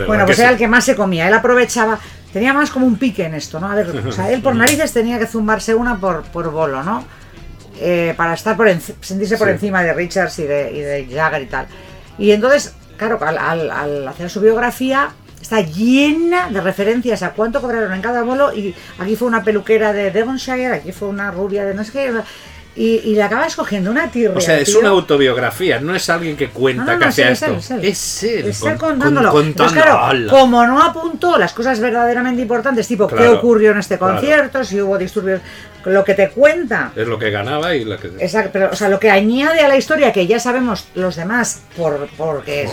[0.06, 0.52] bueno, pues era sí.
[0.52, 1.28] el que más se comía.
[1.28, 1.98] Él aprovechaba.
[2.32, 3.70] Tenía más como un pique en esto, ¿no?
[3.70, 7.04] A ver, o sea, él por narices tenía que zumbarse una por, por bolo, ¿no?
[7.80, 8.68] Eh, para estar por
[9.00, 9.52] sentirse por Sí.
[9.54, 11.66] encima de Richards y de, y de Jagger y tal.
[12.18, 15.10] Y entonces, claro, al, al- al hacer su biografía,
[15.40, 18.52] está llena de referencias a cuánto cobraron en cada bolo.
[18.52, 22.12] Y aquí fue una peluquera de Devonshire, aquí fue una rubia de no sé qué.
[22.80, 24.36] Y, y le acaba escogiendo una tirria.
[24.36, 24.78] O sea, es tío.
[24.78, 27.58] una autobiografía, no es alguien que cuenta No, no, que no, hacía es él, esto.
[27.58, 27.84] es él.
[27.84, 28.46] Es él.
[28.46, 29.30] Es con- él contándolo.
[29.32, 29.72] con- contando.
[29.74, 34.14] claro, como no apuntó las cosas verdaderamente importantes, tipo qué ocurrió en este claro.
[34.14, 35.40] concierto, si hubo disturbios,
[35.86, 36.92] lo que te cuenta.
[36.94, 38.08] Es lo que ganaba y lo que.
[38.18, 41.62] Exacto, pero, o sea, lo que añade a la historia que ya sabemos los demás
[41.76, 42.68] por porque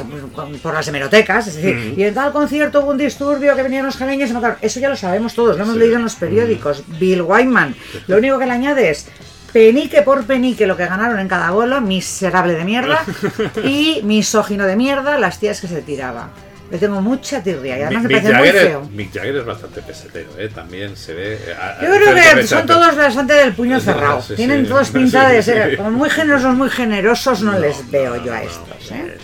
[0.62, 2.00] por las hemerotecas, es decir, Mm.
[2.00, 4.58] y en tal concierto hubo un disturbio que venían los jaleños y mataron.
[4.62, 5.80] Eso ya lo sabemos todos, lo hemos Sí.
[5.80, 6.84] leído en los periódicos.
[7.00, 7.76] Bill Wyman,
[8.08, 9.08] lo único que le añade es
[9.56, 13.06] penique por penique lo que ganaron en cada bolo, miserable de mierda,
[13.64, 16.28] y misógino de mierda, las tías que se tiraba.
[16.70, 18.90] Le tengo mucha tirria y además me Mick parece muy feo.
[18.92, 20.50] Mick Jagger es bastante pesetero, ¿eh?
[20.54, 21.34] También se ve.
[21.36, 24.22] eh, a- Yo creo que son todos bastante del puño cerrado.
[24.22, 24.70] sí, Tienen sí.
[24.72, 28.26] todos pinta de Sí, ser como muy generosos, muy generosos, no, No, les veo no,
[28.26, 28.92] yo a no, estos.
[28.92, 29.18] ¿eh?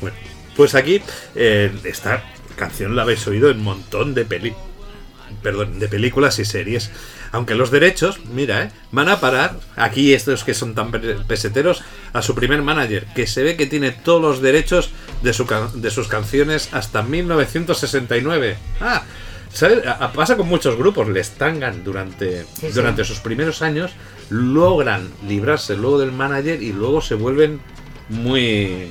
[0.00, 0.16] Bueno,
[0.56, 1.02] pues aquí
[1.34, 2.22] eh, esta
[2.56, 4.54] canción la habéis oído en un montón de peli
[5.42, 6.90] perdón, de películas y series.
[7.32, 11.82] Aunque los derechos, mira, eh, van a parar aquí estos que son tan pe- peseteros
[12.12, 14.90] a su primer manager, que se ve que tiene todos los derechos
[15.22, 18.56] de, su ca- de sus canciones hasta 1969.
[18.80, 19.02] Ah,
[19.52, 19.80] ¿sabes?
[20.14, 22.68] Pasa con muchos grupos, les tangan durante, Sí, sí.
[22.72, 23.90] durante sus primeros años,
[24.30, 27.60] logran librarse luego del manager y luego se vuelven
[28.08, 28.88] muy...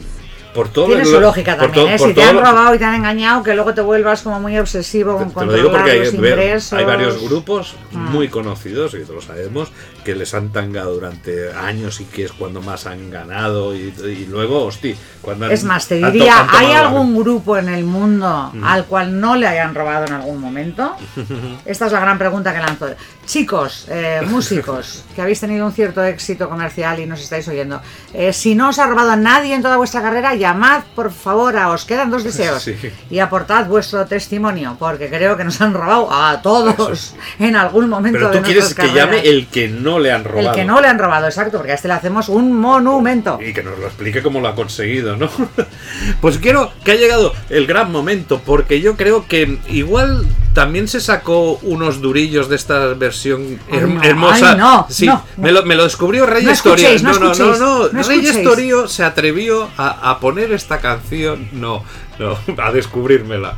[0.54, 1.98] Por todo Tiene su lógica por también, ¿eh?
[2.00, 4.58] Si te han lo- robado y te han engañado, que luego te vuelvas como muy
[4.60, 6.74] obsesivo con te, te lo digo controlar porque hay, los ingresos.
[6.74, 7.98] hay varios grupos Ah.
[7.98, 9.72] muy conocidos, y todos lo sabemos,
[10.06, 13.74] que les han tangado durante años y que es cuando más han ganado.
[13.76, 17.18] Y, y luego, hosti, cuando han- Es más, te han to- diría, han ¿hay algún
[17.18, 20.96] grupo en el mundo al cual no le hayan robado en algún momento?
[21.66, 22.88] Esta es la gran pregunta que lanzo.
[23.26, 27.82] Chicos, eh, músicos, que habéis tenido un cierto éxito comercial y nos estáis oyendo,
[28.14, 31.56] eh, si no os ha robado a nadie en toda vuestra carrera, llamad por favor
[31.58, 32.76] a Os quedan dos deseos Sí.
[33.10, 38.18] y aportad vuestro testimonio, porque creo que nos han robado a todos en algún momento
[38.20, 39.26] Pero de tú quieres nuestras que llame carreras.
[39.34, 40.50] el que no le han robado.
[40.50, 43.40] El que no le han robado, exacto, porque a este le hacemos un monumento.
[43.42, 45.30] Y que nos lo explique cómo lo ha conseguido, ¿no?
[46.20, 51.00] Pues quiero que ha llegado el gran momento, porque yo creo que igual también se
[51.00, 54.52] sacó unos durillos de esta versión Ay, her- no, hermosa.
[54.52, 56.90] ay, no, sí, no, Me, lo, me lo descubrió Reyes No Torío.
[57.04, 58.44] no no, no, no, no Reyes.
[58.44, 61.48] Torío se atrevió a, a poner esta canción.
[61.52, 61.84] No,
[62.20, 63.58] no, a descubrírmela.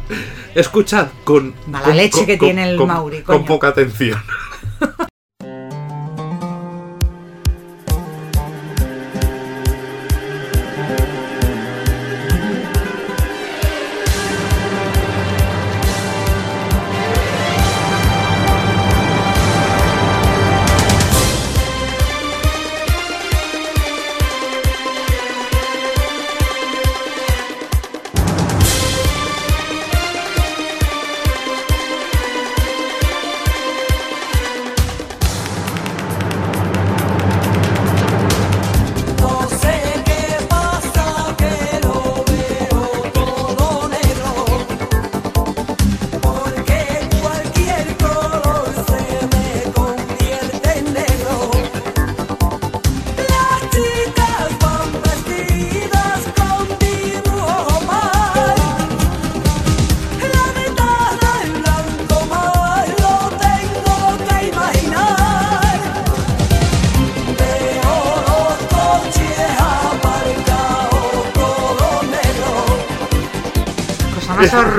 [0.54, 1.54] Escuchad con.
[1.68, 3.48] Mala con- leche con- que con- tiene el con- Mauri, Con coño.
[3.48, 4.22] poca atención.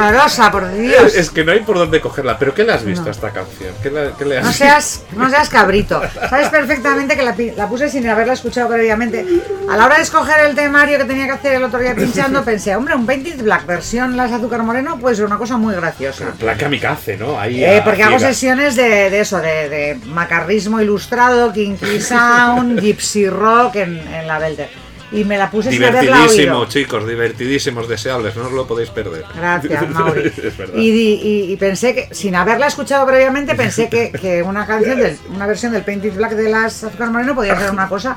[0.01, 1.15] horrorosa, por Dios.
[1.15, 2.39] Es que no hay por dónde cogerla.
[2.39, 3.75] ¿Pero qué le has visto a esta canción?
[3.83, 6.01] ¿Qué, le- qué le has No seas, no seas cabrito.
[6.29, 9.25] Sabes perfectamente que la, la puse sin haberla escuchado previamente.
[9.71, 12.45] A la hora de escoger el temario que tenía que hacer el otro día pinchando,
[12.45, 16.27] pensé, hombre, un Painted Black versión Las Azúcar Moreno puede ser una cosa muy graciosa.
[16.39, 17.39] Plan kamikaze, ¿no?
[17.41, 23.29] Ahí Eh, porque hago sesiones de, de eso, de, de macarrismo ilustrado, kinky sound, gypsy
[23.29, 24.86] rock en, en la Belter.
[25.13, 26.69] Y me la puse sin haberla Divertidísimo, oído.
[26.69, 29.25] chicos, divertidísimos, deseables, no os lo podéis perder.
[29.35, 30.33] Gracias, Mauri.
[30.75, 35.73] y pensé que, sin haberla escuchado previamente, pensé que, que una canción, del, una versión
[35.73, 38.17] del Painted Black de las Azúcar Moreno podía ser una cosa.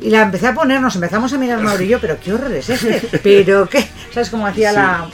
[0.00, 2.52] Y la empecé a poner, nos empezamos a mirar Mauri y yo, pero qué horror
[2.52, 3.18] es este.
[3.22, 5.08] Pero qué, ¿sabes cómo hacía la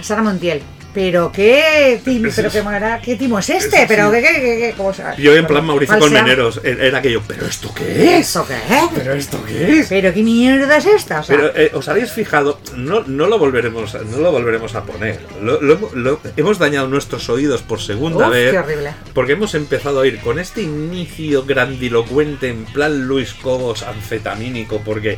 [0.00, 0.62] Sara Montiel?
[0.94, 5.22] Pero qué timo, pero qué, era, qué timo es este, pero qué, qué, qué, qué-
[5.22, 8.28] Yo en plan Mauricio Colmeneros, era aquello, ¿pero esto qué es?
[8.28, 8.84] ¿Eso qué es?
[8.94, 9.86] ¿Pero esto qué es?
[9.88, 11.20] ¿Pero qué mierda es esta?
[11.20, 14.84] O sea, Pero eh, os habéis fijado, no, no lo volveremos, no lo volveremos a
[14.84, 15.18] poner.
[15.40, 18.50] Lo- lo- lo- hemos dañado nuestros oídos por segunda Uf, vez.
[18.52, 18.94] qué horrible.
[19.14, 25.16] Porque hemos empezado a ir con este inicio grandilocuente en plan Luis Cobos anfetamínico, porque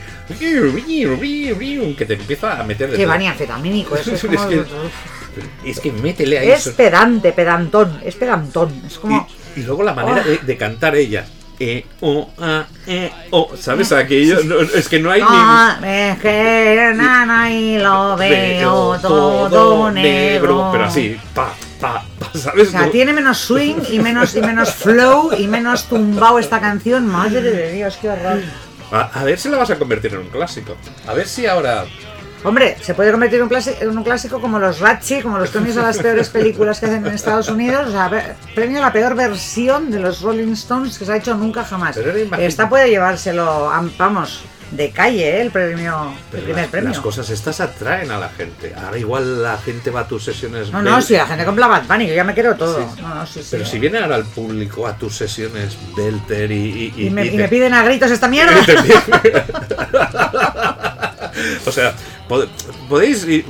[1.96, 3.12] que te empieza a meter de que todo.
[3.12, 4.48] va ni anfetamínico, eso es Es como...
[4.48, 4.64] que-
[5.64, 6.76] Es que métele ahí Es eso.
[6.76, 8.82] pedante, pedantón, es pedantón.
[8.86, 9.26] Es como...
[9.56, 10.28] Y, y luego la manera Oh.
[10.28, 11.24] de, de cantar ella.
[11.60, 13.52] E, o, a, e, o.
[13.56, 13.92] ¿Sabes?
[13.92, 14.42] Aquello.
[14.42, 20.70] no, es que no hay Ah, es que nana y lo veo todo negro.
[20.72, 22.68] Pero así, pa, pa, pa, ¿sabes?
[22.68, 26.60] O sea, No- tiene menos swing y menos, y menos flow y menos tumbao esta
[26.60, 27.06] canción.
[27.06, 28.40] Madre de Dios, qué horror.
[28.90, 30.76] a, a ver si la vas a convertir en un clásico.
[31.06, 31.84] A ver si ahora.
[32.44, 35.48] Hombre, se puede convertir en un, clásico, en un clásico como los Ratchi, como los
[35.50, 37.88] premios a las peores películas que hacen en Estados Unidos.
[37.88, 41.34] O sea, premio a la peor versión de los Rolling Stones que se ha hecho
[41.34, 41.96] nunca jamás.
[42.38, 45.40] Esta puede llevárselo, am- vamos, de calle, ¿eh?
[45.40, 46.90] el premio, el primer las, premio.
[46.90, 48.74] las cosas estas atraen a la gente.
[48.74, 50.70] Ahora igual la gente va a tus sesiones.
[50.72, 52.80] No, no, si la gente compra Bad Bunny, yo ya me quiero todo.
[53.00, 53.48] No, no, sí, sí.
[53.52, 56.92] Pero si viene ahora el público a tus sesiones Belter y.
[56.96, 58.54] y, y, me, y y te- me piden a gritos esta mierda.
[61.66, 61.94] o sea,
[62.28, 62.48] pod-
[62.88, 63.44] podéis ir,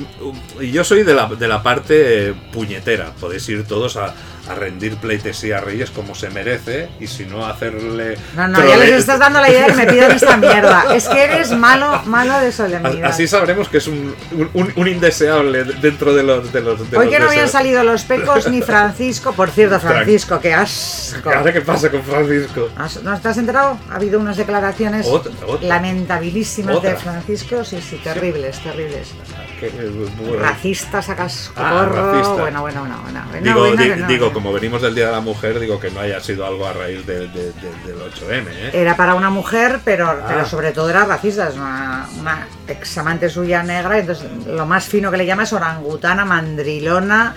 [0.61, 4.15] y yo soy de la, de la parte eh, puñetera, podéis ir todos a,
[4.49, 8.19] a rendir pleitesía a Reyes como se merece y si no hacerle...
[8.37, 10.95] No, no, ya les estás dando la idea de que me pidan esta mierda.
[10.95, 13.09] Es que eres malo, malo de solemnidad.
[13.09, 14.15] Así sabremos que es un,
[14.53, 16.53] un, un indeseable dentro de los...
[16.53, 19.33] De los de Hoy los que no habían salido los pecos ni Francisco.
[19.33, 21.31] Por cierto, Francisco, qué asco.
[21.31, 22.69] ¿Ahora qué pasa con Francisco?
[22.77, 23.79] ¿Has- ¿No has enterado?
[23.91, 25.67] Ha habido unas declaraciones Otra, otra.
[25.67, 26.95] lamentabilísimas de.
[26.97, 27.65] Francisco.
[27.65, 29.15] Sí, sí, terribles, terribles.
[29.61, 31.65] Que, bueno, Racistas cascoporro.
[31.65, 32.33] Ah, racista.
[32.43, 33.21] bueno, bueno, bueno, bueno.
[33.31, 34.33] Bueno, Digo, bueno, di- que no, digo no.
[34.33, 37.07] como venimos del Día de la Mujer, digo que no haya sido algo a raíz
[37.07, 38.71] de- de- de- del 8M, ¿eh?
[38.73, 40.25] Era para una mujer, pero, Ah.
[40.27, 41.49] pero sobre todo era racista.
[41.49, 43.99] Es una, una ex amante suya negra.
[43.99, 47.35] Entonces, lo más fino que le llama es orangutana, mandrilona.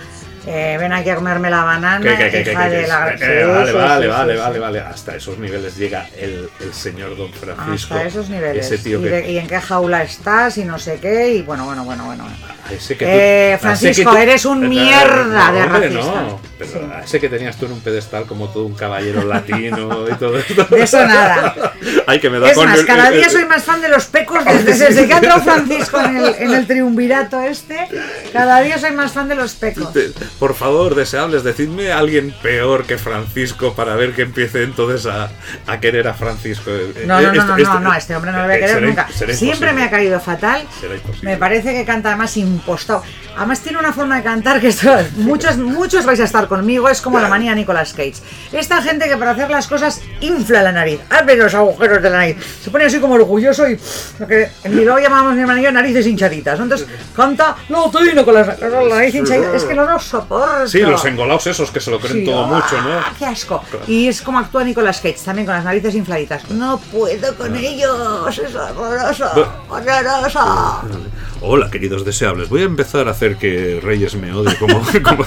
[0.50, 3.12] Eh, ven aquí a comerme la banana, ¿Qué, qué, qué, de la...
[3.12, 4.80] Eh, Sí, vale, sí, vale, sí, vale, vale, vale.
[4.80, 7.94] Hasta esos niveles llega el, el señor Don Francisco.
[7.94, 8.64] Hasta esos niveles.
[8.66, 9.08] Ese tío y, que.
[9.10, 11.30] de- y en qué jaula estás y no sé qué.
[11.34, 12.24] Y bueno, bueno, bueno, bueno.
[12.24, 16.00] a ese que tú- Eh, Francisco, que tú- eres un Eh, mierda de racista.
[16.22, 20.06] No, pero a ese que tenías tú en un pedestal como todo un caballero latino
[20.08, 20.64] y todo esto.
[20.64, 21.54] De eso nada.
[22.06, 24.06] Ay, que me da Es con más, el- cada día soy más fan de los
[24.06, 27.86] pecos desde, desde que ha entrado Francisco en el, en el triunvirato este.
[28.32, 29.88] Cada día soy más fan de los pecos.
[30.38, 35.30] Por favor, deseables, decidme a alguien peor que Francisco para ver que empiece entonces a,
[35.66, 36.70] a querer a Francisco.
[36.70, 38.56] Eh, No, no, no, Esto- no, esto- no, no, este hombre no le voy a
[38.56, 39.08] eh, querer nunca.
[39.32, 40.62] Siempre me ha caído fatal.
[41.22, 43.02] Me parece que canta además impostado.
[43.36, 47.00] Además tiene una forma de cantar que esto, muchos, muchos vais a estar conmigo, es
[47.00, 48.14] como la manía Nicolas Cage.
[48.52, 52.16] Esta gente que para hacer las cosas infla la nariz, abre los agujeros de la
[52.18, 53.78] nariz, se pone así como orgulloso y
[54.18, 56.58] lo que en Bilbao llamábamos mi hermano narices hinchaditas.
[56.58, 57.56] Entonces canta
[58.24, 59.54] con la, con la nariz hinchadita.
[59.56, 59.98] Es que no lo
[60.28, 60.68] soporto.
[60.68, 62.46] Sí, los engolados esos que se lo creen Sí, todo ¡ah!
[62.46, 63.00] mucho, ¿no?
[63.18, 63.62] ¡Qué asco!
[63.86, 66.48] Y es como actúa Nicolas Cage, también con las narices infladitas.
[66.50, 70.82] No puedo con ellos, es horroroso, horroroso.
[71.40, 72.48] Hola, queridos deseables.
[72.48, 75.24] Voy a empezar a hacer que Reyes me odie como, como,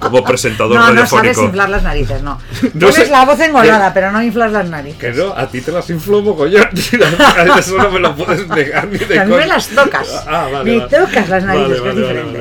[0.00, 1.42] como presentador No, no sabes radiofónico.
[1.44, 2.40] inflar las narices, no.
[2.74, 4.98] No sé- la voz engolada, pero no inflas las narices.
[4.98, 6.66] que no, a ti te las inflo mogollón.
[7.58, 10.24] Eso no me lo puedes negar ni de A mí me las tocas.
[10.26, 10.90] Ah, vale, me vale.
[11.06, 12.40] tocas las narices, Vale, que es diferente.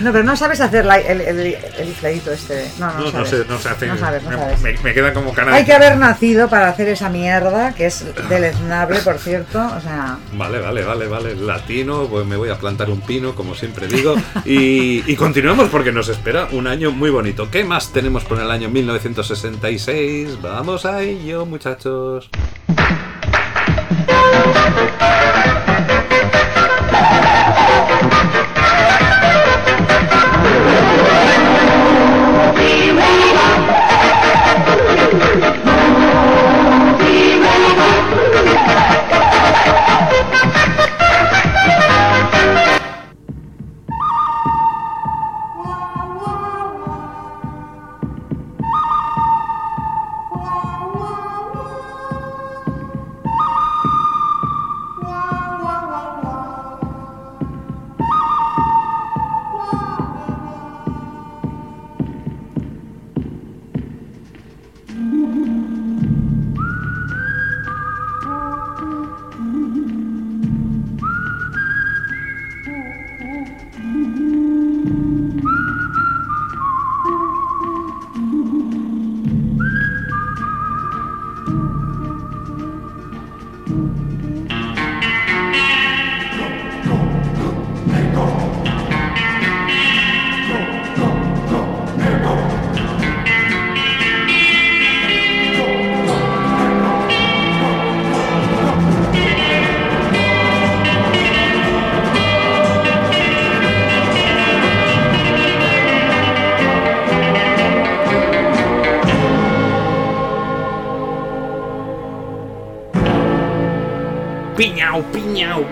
[0.00, 1.38] No, pero no sabes hacer la- el, el,
[1.78, 2.70] el infladito este.
[2.78, 3.28] No, no, No, no sabes.
[3.28, 3.88] sé, no sé hacer.
[3.88, 4.60] No sabes, no me, sabes.
[4.62, 5.52] Me, me queda como canal.
[5.54, 9.58] Hay que haber nacido para hacer esa mierda, que es deleznable, por cierto.
[9.76, 11.34] O sea, Vale, vale, vale, vale.
[11.36, 14.14] Latino, pues me voy a plantar un pino, como siempre digo.
[14.46, 17.50] Y, y continuamos porque nos espera un año muy bonito.
[17.50, 20.40] ¿Qué más tenemos por el año 1966?
[20.40, 22.30] Vamos a ello, muchachos.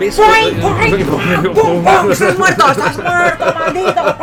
[0.09, 0.53] Piñao, ¿ves?
[0.53, 2.11] ¡Puing, puing, pum, pum, pum!
[2.11, 2.71] ¡Estás muerto!
[2.71, 4.17] ¡Estás muerto, maldito!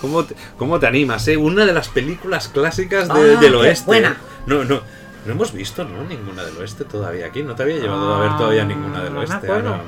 [0.00, 1.36] ¿Cómo te, cómo te animas, eh?
[1.36, 3.86] Una de las películas clásicas de- Ah, del oeste.
[3.86, 4.16] buena.
[4.46, 4.80] No, no.
[5.26, 6.04] No hemos visto, ¿no?
[6.04, 7.42] Ninguna del oeste todavía aquí.
[7.42, 9.50] No te había llevado a ver todavía Ah, ninguna del no oeste.
[9.50, 9.80] Ana.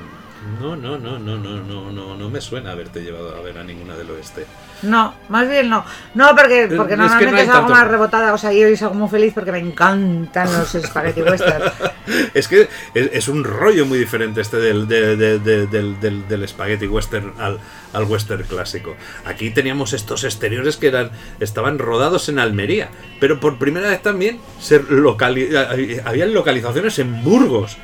[0.60, 3.64] No, no, no, no, no, no, no, no me suena haberte llevado a ver a
[3.64, 4.46] ninguna del oeste.
[4.82, 5.84] No, más bien no.
[6.14, 7.72] No, porque, porque Es que no normalmente es algo tanto.
[7.74, 8.32] más rebotada.
[8.34, 11.72] O sea, yo salgo muy feliz porque me encantan los spaghetti westerns.
[12.34, 16.26] Es que es, es un rollo muy diferente este del, de- de- de- del, del-
[16.26, 17.58] del spaghetti western al,
[17.92, 18.96] al western clásico.
[19.26, 22.88] Aquí teníamos estos exteriores que eran estaban rodados en Almería,
[23.20, 27.76] pero por primera vez también se locali- habían localizaciones en Burgos.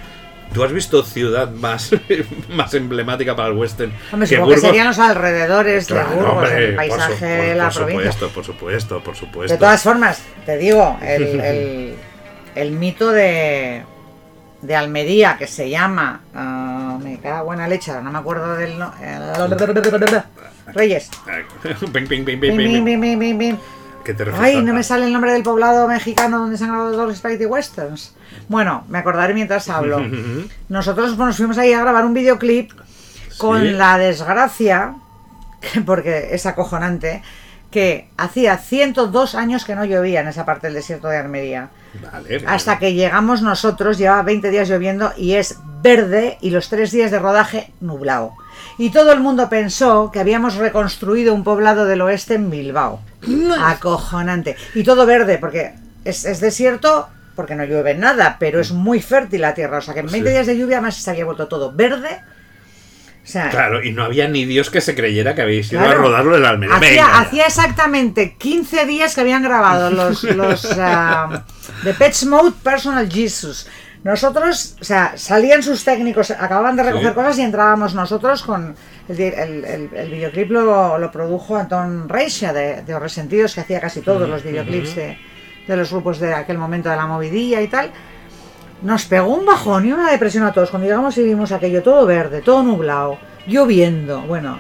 [0.54, 1.90] ¿Tú has visto ciudad más,
[2.48, 6.32] más emblemática para el western Hombre, que supongo que serían los alrededores Claro, de Burgos,
[6.32, 8.12] hombre, el por su- paisaje por- de la por provincia.
[8.12, 9.52] supuesto, por supuesto, por supuesto.
[9.54, 11.94] De todas formas, te digo, el, el-
[12.54, 13.82] el mito de,
[14.62, 16.22] de Almería que se llama.
[16.34, 18.78] ah, me cago en buena leche, no me acuerdo del.
[18.78, 19.18] no- eh,
[20.72, 21.10] Reyes.
[24.40, 27.16] Ay, no me sale el nombre del poblado mexicano donde se han grabado todos los
[27.18, 28.14] Spaghetti Westerns.
[28.48, 30.00] Bueno, me acordaré mientras hablo.
[30.68, 32.72] Nosotros nos fuimos ahí a grabar un videoclip
[33.38, 33.70] con Sí.
[33.70, 34.94] la desgracia,
[35.60, 37.22] que- porque es acojonante,
[37.70, 41.68] que hacía 102 años que no llovía en esa parte del desierto de Armería.
[42.12, 46.90] Vale, Hasta que llegamos nosotros, llevaba 20 días lloviendo y es verde y los tres
[46.92, 48.34] días de rodaje nublado.
[48.78, 53.00] Y todo el mundo pensó que habíamos reconstruido un poblado del oeste en Bilbao.
[53.60, 54.56] Acojonante.
[54.74, 55.74] Y todo verde, porque
[56.04, 59.78] es, es desierto, porque no llueve nada, pero es muy fértil la tierra.
[59.78, 60.32] O sea que en 20 Sí.
[60.34, 62.20] días de lluvia más se había vuelto todo verde.
[63.24, 65.98] O sea, Claro, y no había ni Dios que se creyera que habéis ido Claro.
[65.98, 67.18] a rodarlo la Almería.
[67.18, 71.42] Hacía, exactamente 15 días que habían grabado los, los ah,
[71.82, 73.66] The Pets Mode Personal Jesus.
[74.06, 77.14] Nosotros, o sea, salían sus técnicos, acababan de recoger Sí.
[77.14, 78.76] cosas y entrábamos nosotros con.
[79.08, 83.62] El, el- el- el videoclip lo, lo produjo Anton Reixa de, de Os Resentidos, que
[83.62, 85.18] hacía casi todos los videoclips de,
[85.66, 87.90] de los grupos de aquel momento de la movidilla y tal.
[88.82, 92.06] Nos pegó un bajón y una depresión a todos cuando llegamos y vimos aquello todo
[92.06, 94.20] verde, todo nublado, lloviendo.
[94.22, 94.58] Bueno,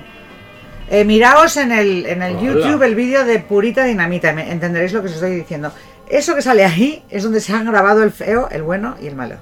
[0.90, 2.42] eh, miraos en el, en el Hola.
[2.42, 5.70] YouTube el vídeo de Purita Dinamita, entenderéis lo que os estoy diciendo.
[6.08, 9.16] Eso que sale ahí es donde se han grabado el feo, el bueno y el
[9.16, 9.36] malo.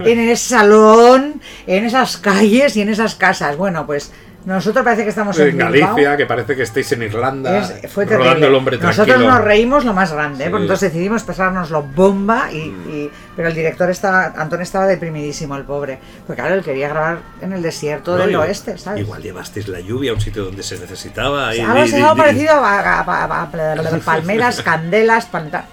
[0.00, 3.56] En ese salón, en esas calles y en esas casas.
[3.56, 4.10] Bueno, pues
[4.44, 5.90] nosotros parece que estamos en, En Bilbao.
[5.94, 9.30] Galicia, que parece que estéis en Irlanda, Es- fue rodando el hombre Nosotros tranquilo.
[9.30, 10.46] nos reímos lo más grande, ¿eh?
[10.48, 10.50] Sí.
[10.50, 12.90] porque entonces decidimos pasárnoslo bomba, y, Mm.
[12.90, 15.98] y- pero el director estaba, Antón estaba deprimidísimo, el pobre.
[16.26, 19.00] Porque claro, él quería grabar en el desierto No, del igual- oeste, ¿sabes?
[19.00, 21.54] Igual llevasteis la lluvia a un sitio donde se necesitaba.
[21.56, 25.24] y- Algo, di- se di- algo di- parecido a, a- a- a- a- palmeras, candelas,
[25.26, 25.64] panta-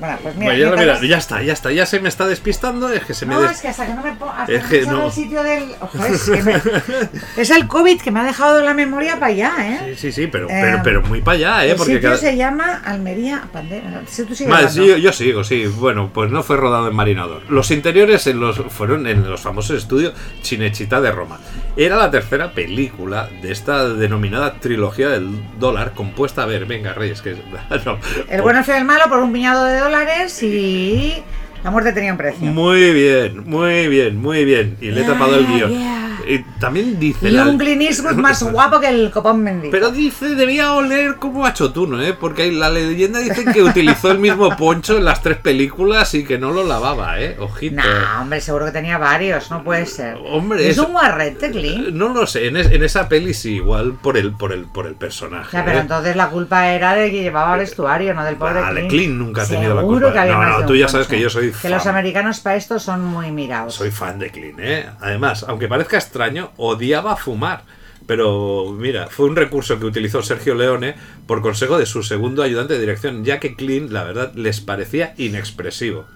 [0.00, 2.26] Bueno, pues mira, Bueno, ya, mientras- mira, ya está, ya está, ya se me está
[2.26, 4.10] despistando, es que se me No, des- es que hasta que no me.
[4.10, 5.64] Hasta Es que no el sitio del.
[5.80, 6.60] Ojo, es, que me-
[7.36, 9.78] es el COVID que me ha dejado la memoria para allá, ¿eh?
[9.96, 11.70] Sí, sí, sí, pero, Eh, pero, pero muy para allá, ¿eh?
[11.72, 14.02] el Porque sitio cada- se llama Almería Pandera.
[14.06, 14.82] Si tú sigues Vale, hablando.
[14.82, 15.66] sí, yo, yo sigo, sí.
[15.66, 17.42] Bueno, pues no fue rodado en Marinador.
[17.50, 21.38] Los interiores en los, fueron en los famosos estudios Cinecittà de Roma.
[21.76, 25.28] Era la tercera película de esta denominada trilogía del
[25.58, 27.36] dólar, compuesta, a ver, venga, Reyes, que
[27.84, 27.98] no.
[28.28, 31.22] El bueno, y el malo por un puñado de dólares y.
[31.62, 32.50] La muerte tenía un precio.
[32.50, 34.78] Muy bien, muy bien, muy bien.
[34.80, 35.70] Y le he tapado el guion.
[35.70, 36.09] yeah.
[36.26, 39.70] Y también dice Y la- un Clint Eastwood más guapo que el copón mendigo.
[39.70, 42.12] Pero dice, debía oler como a chotuno, ¿eh?
[42.18, 46.38] Porque la leyenda dice que utilizó el mismo poncho en las tres películas y que
[46.38, 47.36] no lo lavaba, ¿eh?
[47.38, 47.76] Ojito.
[47.76, 50.16] Nah, hombre, seguro que tenía varios, no puede ser.
[50.24, 51.88] Hombre, es un guarrete, Clint.
[51.88, 54.86] No lo sé, en, es- en esa peli sí, igual por el, por el, por
[54.86, 55.56] el personaje.
[55.56, 55.82] Ya, pero ¿eh?
[55.82, 58.90] entonces la culpa era del que llevaba vestuario, no del pobre Vale, Clint.
[58.90, 60.12] Clint nunca ha tenido la culpa.
[60.12, 61.16] que No, no, de tú ya sabes poncho.
[61.16, 63.74] que yo soy Que los americanos para esto son muy mirados.
[63.74, 64.86] Soy fan de Clean, ¿eh?
[65.00, 67.62] Además, aunque parezca extraño, odiaba fumar.
[68.06, 70.96] Pero mira, fue un recurso que utilizó Sergio Leone
[71.28, 75.14] por consejo de su segundo ayudante de dirección, ya que Clean, la verdad, les parecía
[75.16, 76.06] inexpresivo.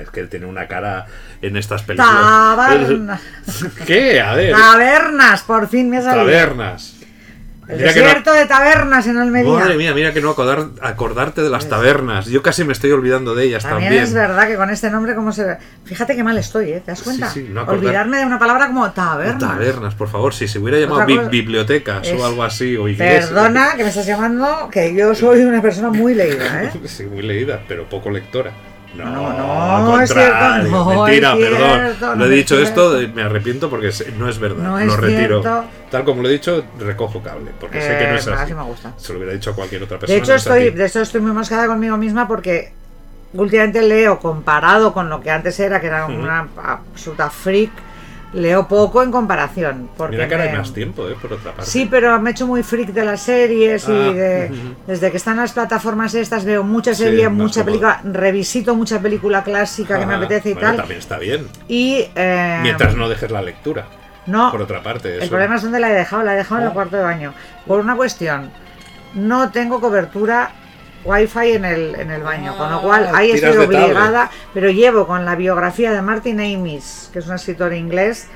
[0.00, 1.06] Es que él tiene una cara
[1.42, 2.10] en estas películas.
[2.10, 3.20] Taberna.
[3.86, 4.20] ¿Qué?
[4.20, 4.52] A ver.
[4.52, 6.24] Tabernas, por fin me salido.
[6.24, 6.97] Tabernas.
[7.68, 9.52] El Mira que no- desierto de tabernas en Almería.
[9.52, 12.24] Madre mía, mira que no acordar- acordarte de las tabernas.
[12.26, 14.04] Yo casi me estoy olvidando de ellas También, también.
[14.04, 15.56] es verdad que con este nombre, ¿cómo se ve?
[15.84, 16.80] Fíjate qué mal estoy, ¿eh?
[16.82, 17.28] ¿Te das cuenta?
[17.28, 19.38] Sí, sí, no acordar- Olvidarme de una palabra como taberna.
[19.38, 23.26] Tabernas, por favor, si se hubiera llamado cosa- bibliotecas es- o algo así, o iglesias.
[23.26, 26.70] Perdona que me estás llamando, que yo soy una persona muy leída, ¿eh?
[26.86, 28.50] Sí, muy leída, pero poco lectora.
[28.94, 31.80] No, No, no, es cierto, no, mentira, es perdón.
[31.80, 34.62] cierto, lo no he dicho esto, me arrepiento porque no es verdad.
[34.64, 35.42] No lo es retiro.
[35.42, 35.64] cierto.
[35.90, 38.54] Tal como lo he dicho, recojo cable, porque sé que no Eh, es así así.
[38.54, 38.92] me gusta.
[38.96, 40.14] Se lo hubiera dicho a cualquier otra persona.
[40.16, 42.72] De hecho, no estoy, de hecho, estoy muy moscada conmigo misma porque
[43.34, 47.70] últimamente leo, comparado con lo que antes era, que era una absoluta freak,
[48.32, 49.88] leo poco en comparación.
[49.96, 51.14] Porque Mira que ahora hay más tiempo, ¿eh?
[51.20, 51.70] Por otra parte.
[51.70, 54.74] Sí, pero me he hecho muy freak de las series Ah, y de, ujú.
[54.86, 57.80] desde que están las plataformas estas veo mucha Sí, serie, más mucha cómodo.
[57.80, 60.76] película, revisito mucha película clásica que me Ajá, apetece y bueno, tal.
[60.76, 61.48] También está bien.
[61.68, 63.86] Y eh, Mientras no dejes la lectura.
[64.26, 65.22] no, Por otra parte, eso.
[65.24, 66.74] el problema es dónde la he dejado, la he dejado en el Oh.
[66.74, 67.32] cuarto de baño.
[67.66, 68.50] Por una cuestión,
[69.14, 70.50] no tengo cobertura
[71.08, 74.70] wifi en el, en el baño, con lo cual Ah, ahí tiras estoy obligada, pero
[74.70, 78.28] llevo con la biografía de Martin Amis, que es un escritor inglés,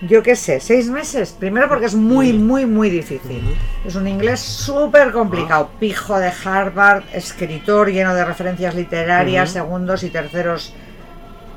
[0.00, 1.34] yo qué sé, seis meses.
[1.38, 3.56] Primero porque es muy, muy, muy difícil.
[3.86, 5.70] Es un inglés súper complicado.
[5.72, 5.76] Ah.
[5.78, 10.74] Pijo de Harvard, escritor lleno de referencias literarias, segundos y terceros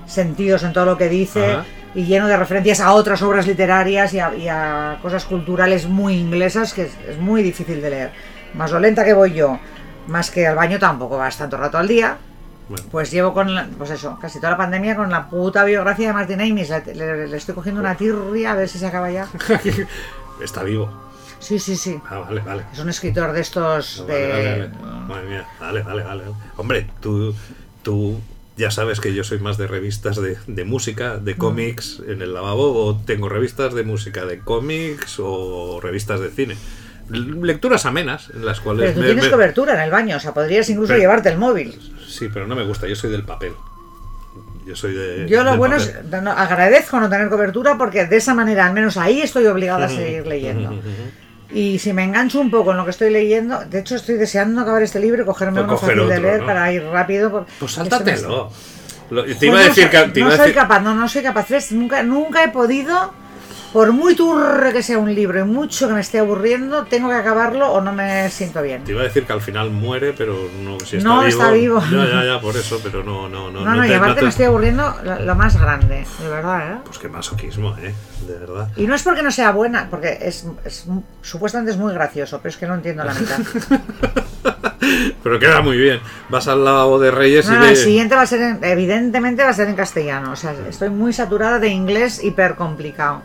[0.06, 1.58] sentidos en todo lo que dice.
[1.96, 6.16] Y lleno de referencias a otras obras literarias y a, y a cosas culturales muy
[6.16, 8.12] inglesas que es, es muy difícil de leer.
[8.54, 9.60] Más lo lenta que voy yo,
[10.08, 12.18] más que al baño tampoco vas tanto rato al día.
[12.70, 16.08] Bueno, Pues llevo con, la- pues eso, casi toda la pandemia con la puta biografía
[16.08, 16.70] de Martin Amis.
[16.70, 19.28] Le, le- le estoy cogiendo una tirria a ver si se acaba ya.
[20.44, 20.90] está vivo.
[21.40, 22.00] Sí, sí, sí.
[22.10, 22.64] Ah, vale, vale.
[22.74, 24.28] Es un escritor de estos Vale, de...
[24.32, 25.06] vale, vale.
[25.08, 26.24] Madre mía, vale, vale, vale.
[26.58, 27.34] Hombre, tú,
[27.84, 28.20] tú
[28.58, 31.24] ya sabes que yo soy más de revistas de, de música, Mm.
[31.26, 36.32] de cómics en el lavabo, o tengo revistas de música de cómics o revistas de
[36.32, 36.58] cine.
[37.10, 38.82] Lecturas amenas, en las cuales...
[38.84, 41.30] Pero tú me- tienes me- cobertura en el baño, o sea, podrías incluso Pero- llevarte
[41.30, 41.80] el móvil.
[42.08, 43.54] Sí, pero no me gusta, yo soy del papel.
[44.66, 45.26] Yo soy de...
[45.30, 45.96] Yo lo bueno papel.
[46.14, 49.86] es, no, agradezco no tener cobertura porque de esa manera, al menos ahí estoy obligada
[49.86, 50.78] a seguir leyendo.
[51.50, 54.60] Y si me engancho un poco en lo que estoy leyendo, de hecho estoy deseando
[54.60, 56.46] acabar este libro y cogerme Pues uno coger fácil de leer ¿no?
[56.46, 57.46] para ir rápido.
[57.60, 58.52] Pues me- sáltatelo.
[59.10, 60.08] Lo- te Pues iba a no decir soy- que...
[60.12, 61.48] te no soy decir- capaz, no, no soy capaz.
[61.72, 63.14] Nunca, nunca he podido,
[63.74, 67.16] por muy turre que sea un libro y mucho que me esté aburriendo, tengo que
[67.16, 68.84] acabarlo o no me siento bien.
[68.84, 71.28] Te iba a decir que al final muere, pero no, si está No, vivo.
[71.30, 71.84] está vivo.
[71.92, 73.62] Ya, ya, ya, por eso, pero no, no, no.
[73.62, 76.72] No, no, y te- aparte te- me estoy aburriendo lo, lo más grande, de verdad,
[76.74, 76.78] ¿eh?
[76.86, 77.94] Pues qué masoquismo, ¿eh?
[78.26, 78.70] De verdad.
[78.78, 80.86] Y no es porque no sea buena, porque es, es-
[81.22, 83.40] supuestamente es muy gracioso, pero es que no entiendo la mitad.
[85.24, 86.00] Pero queda muy bien.
[86.30, 87.84] Vas al lavabo de Reyes No, y no, el ves.
[87.84, 90.32] siguiente va a ser, en- evidentemente va a ser en castellano.
[90.32, 93.22] O sea, estoy muy saturada de inglés hiper complicado.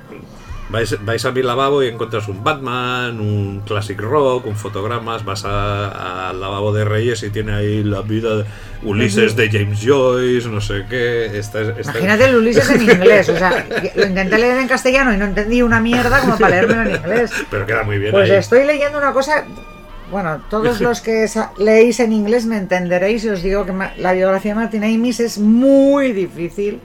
[0.73, 5.23] Vais, vais a mi lavabo y encuentras un Batman, un Classic Rock, un fotogramas.
[5.23, 8.45] Vas al lavabo de Reyes y tiene ahí la vida de
[8.83, 11.27] Ulises de James Joyce, no sé qué.
[11.39, 13.29] Esta, es- esta- Imagínate el Ulises en inglés.
[13.29, 16.89] O sea, lo intenté leer en castellano y no entendí una mierda como para leérmelo
[16.91, 17.31] en inglés.
[17.51, 18.37] Pero queda muy bien Pues ahí.
[18.39, 19.45] estoy leyendo una cosa.
[20.11, 21.27] Bueno, todos los que
[21.59, 25.39] leéis en inglés me entenderéis y os digo que la biografía de Martin Amis es
[25.39, 26.81] muy difícil.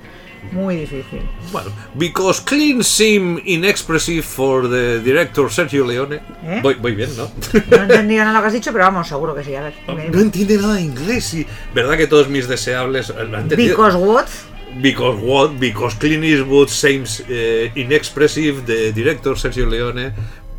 [0.52, 1.22] Muy difícil.
[1.52, 6.22] Bueno, because clean seem inexpressive for the director Sergio Leone.
[6.44, 6.60] ¿Eh?
[6.62, 7.30] Voy, voy bien, ¿no?
[7.70, 9.56] No he entendido nada lo que has dicho, pero vamos, seguro que sí.
[9.56, 9.74] A ver.
[10.12, 13.14] No entiende nada de inglés y verdad que todos mis deseables.
[13.56, 14.28] Because what?
[14.82, 15.52] Because what?
[15.60, 18.64] Because Clint Eastwood seems eh, inexpressive.
[18.66, 20.14] The director Sergio Leone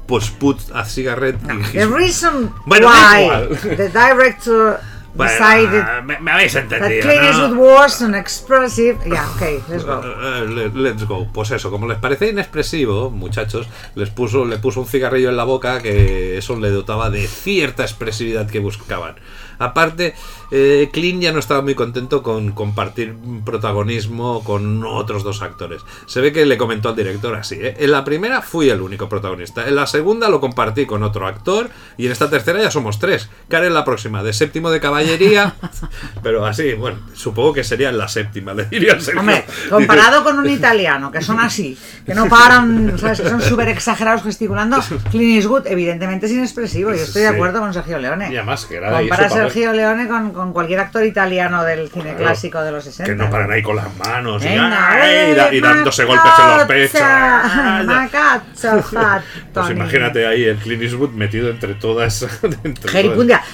[0.07, 1.72] pues put a cigarette in his...
[1.72, 4.80] The reason Bueno, why the director
[5.14, 7.22] Bueno, decided me, me habéis that entendido, Clint
[7.54, 7.61] ¿no?
[7.61, 8.98] Was an expressive.
[9.06, 10.00] Yeah, okay, let's go.
[10.04, 11.26] Eh, le- let's go.
[11.32, 15.44] Pues eso, como les parecía inexpresivo, muchachos, les puso, le puso un cigarrillo en la
[15.44, 19.16] boca que eso le dotaba de cierta expresividad que buscaban.
[19.59, 20.14] Aparte,
[20.50, 25.82] eh, Clint ya no estaba muy contento con compartir protagonismo con otros dos actores.
[26.06, 27.76] Se ve que le comentó al director así, ¿eh?
[27.78, 31.70] En la primera fui el único protagonista, en la segunda lo compartí con otro actor
[31.96, 33.28] y en esta tercera ya somos tres.
[33.48, 34.22] ¿Qué haré en la próxima?
[34.22, 35.54] De séptimo de caballería,
[36.22, 39.20] pero así, bueno, supongo que sería en la séptima, le diría Sergio.
[39.20, 43.20] Hombre, comparado con un italiano, que son así, que no paran, ¿sabes?
[43.20, 44.78] que son súper exagerados gesticulando,
[45.11, 48.32] Clint Eastwood evidentemente es inexpresivo, yo estoy de acuerdo con Sergio Leone.
[48.32, 49.47] Y además que era Comparas.
[49.53, 52.18] Sergio Leone con, con cualquier actor italiano del cine Claro.
[52.18, 53.12] clásico de los 60.
[53.12, 55.36] Que no paran ahí con las manos y, Venga, ¡ay!
[55.53, 57.01] y dándose golpes en los pechos.
[59.53, 62.22] Pues imagínate ahí el Clint Eastwood metido entre todas.
[62.64, 62.92] entre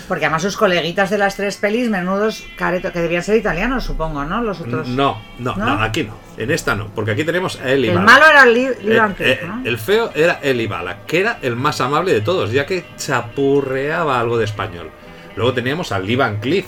[0.09, 4.24] porque además sus coleguitas de las tres pelis, menudos caretos, que debían ser italianos, supongo,
[4.24, 4.42] ¿no?
[4.42, 4.88] Los otros.
[4.88, 5.64] No, no, ¿No?
[5.76, 6.14] no, aquí no.
[6.36, 8.11] En esta no, porque aquí tenemos a Eli El Balak.
[8.11, 8.74] malo era el Lee, Eh,
[9.16, 9.62] Cleef, eh, ¿no?
[9.64, 14.18] El feo era Eli Balak, que era el más amable de todos, ya que chapurreaba
[14.18, 14.90] algo de español.
[15.37, 16.66] Luego teníamos a Lee Van Cleef,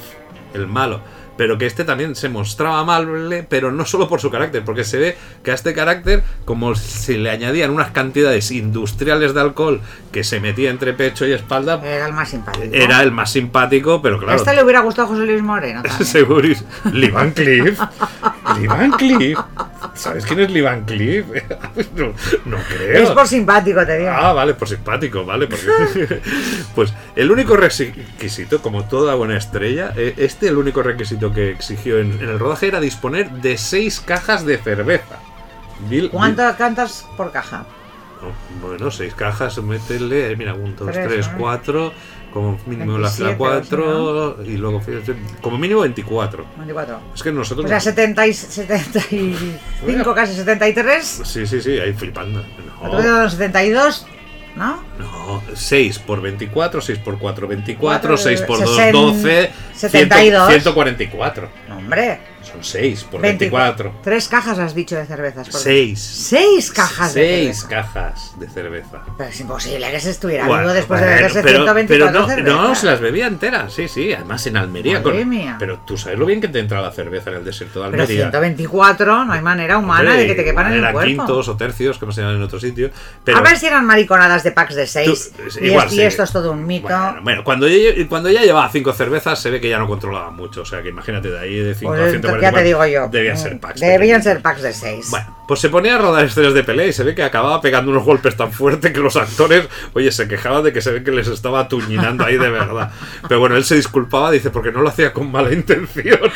[0.55, 1.01] el malo,
[1.37, 4.99] pero que este también se mostraba amable, pero no solo por su carácter, porque se
[4.99, 9.80] ve que a este carácter, como si le añadían unas cantidades industriales de alcohol
[10.12, 12.74] que se metía entre pecho y espalda, Era el más simpático.
[12.74, 14.37] era el más simpático, pero A claro.
[14.37, 16.05] este le hubiera gustado José Luis Moreno también.
[16.07, 16.64] Seguris.
[16.93, 17.78] Lee Van Cleef.
[18.61, 19.39] Lee Van Cleef.
[19.95, 21.26] ¿Sabes quién es Lee Van Cleef?
[21.97, 22.12] no,
[22.47, 23.03] no creo.
[23.05, 24.11] Es por simpático, te digo.
[24.11, 25.47] Ah, vale, por simpático, vale.
[25.47, 26.20] porque-
[26.74, 31.99] pues el único requisito, como toda buena estrella, eh, este el único requisito que exigió
[31.99, 35.18] en, en el rodaje era disponer de seis cajas de cerveza.
[35.89, 37.66] Bill- ¿Cuántas cantas por caja?
[38.22, 41.39] Oh, bueno, seis cajas, métele, mira, un, dos, Tres, tres, ¿no?
[41.39, 41.93] cuatro,
[42.33, 44.81] como mínimo la fila 27, cuatro, y luego
[45.43, 46.45] como mínimo 24.
[46.57, 46.99] 24.
[47.14, 47.66] Es que nosotros...
[47.66, 51.22] O sea, 70 y 75, casi 73.
[51.24, 52.45] Sí, sí, sí, ahí flipando.
[52.83, 54.07] No, de 72,
[54.57, 54.83] ¿no?
[54.99, 60.47] no, 6 por 24, 6 por 4, 24, Cuatro, 6 por 2, sesen- 12, 72.
[60.49, 61.51] 144.
[61.68, 62.18] No, hombre.
[62.51, 63.91] Son 6 por 24.
[63.91, 63.93] 24.
[64.05, 65.49] Tres cajas has dicho de cervezas.
[65.49, 65.99] por- 6.
[66.01, 67.69] Seis cajas de 6 cerveza.
[67.69, 69.03] cajas de cerveza.
[69.19, 72.29] Pero es imposible que se estuviera Bueno, vivo después de beberse pero, 124 pero no,
[72.29, 72.61] cervezas.
[72.61, 75.01] no, se las bebía enteras, sí, sí, además en Almería.
[75.01, 75.57] Madre con- mía.
[75.59, 78.03] Pero tú sabes lo bien que te entra la cerveza en el desierto de Pero
[78.05, 78.31] Almería.
[78.31, 81.01] 124, no hay manera humana Hombre, de que te quepan en el cuerpo.
[81.09, 82.91] quintos o tercios, como se llaman en otro sitio.
[83.25, 85.33] Pero A ver si eran mariconadas de packs de 6.
[85.37, 86.03] Tú- y, igual es- y sí.
[86.03, 86.87] esto es todo un mito.
[86.89, 90.31] Bueno, bueno, cuando, ya, cuando ya llevaba cinco cervezas se ve que ya no controlaba
[90.31, 90.63] mucho.
[90.63, 92.05] O sea que imagínate, de ahí de 5 Pues a
[92.41, 92.59] ya 144.
[92.59, 93.09] te digo yo.
[93.11, 93.80] Debían Mm, ser packs.
[93.80, 95.11] Debían ser packs de 6.
[95.11, 97.91] Bueno, pues se ponía a rodar escenas de pelea y se ve que acababa pegando
[97.91, 101.11] unos golpes tan fuertes que los actores, oye, se quejaban de que se ve que
[101.12, 102.91] les estaba atuñinando ahí de verdad.
[103.28, 106.18] Pero bueno, él se disculpaba, dice, porque no lo hacía con mala intención.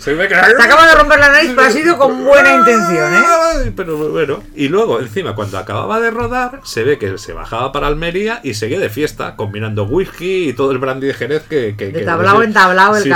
[0.00, 0.14] Se.
[0.14, 3.72] Te acabo de romper la nariz, pero ha sido con buena intención, ¿eh?
[3.76, 7.86] Pero bueno, y luego, encima, cuando acababa de rodar, se ve que se bajaba para
[7.86, 11.74] Almería y seguía de fiesta, combinando whisky y todo el brandy de Jerez que.
[11.76, 13.12] que- que- tablao en tablao, el Sí, sí.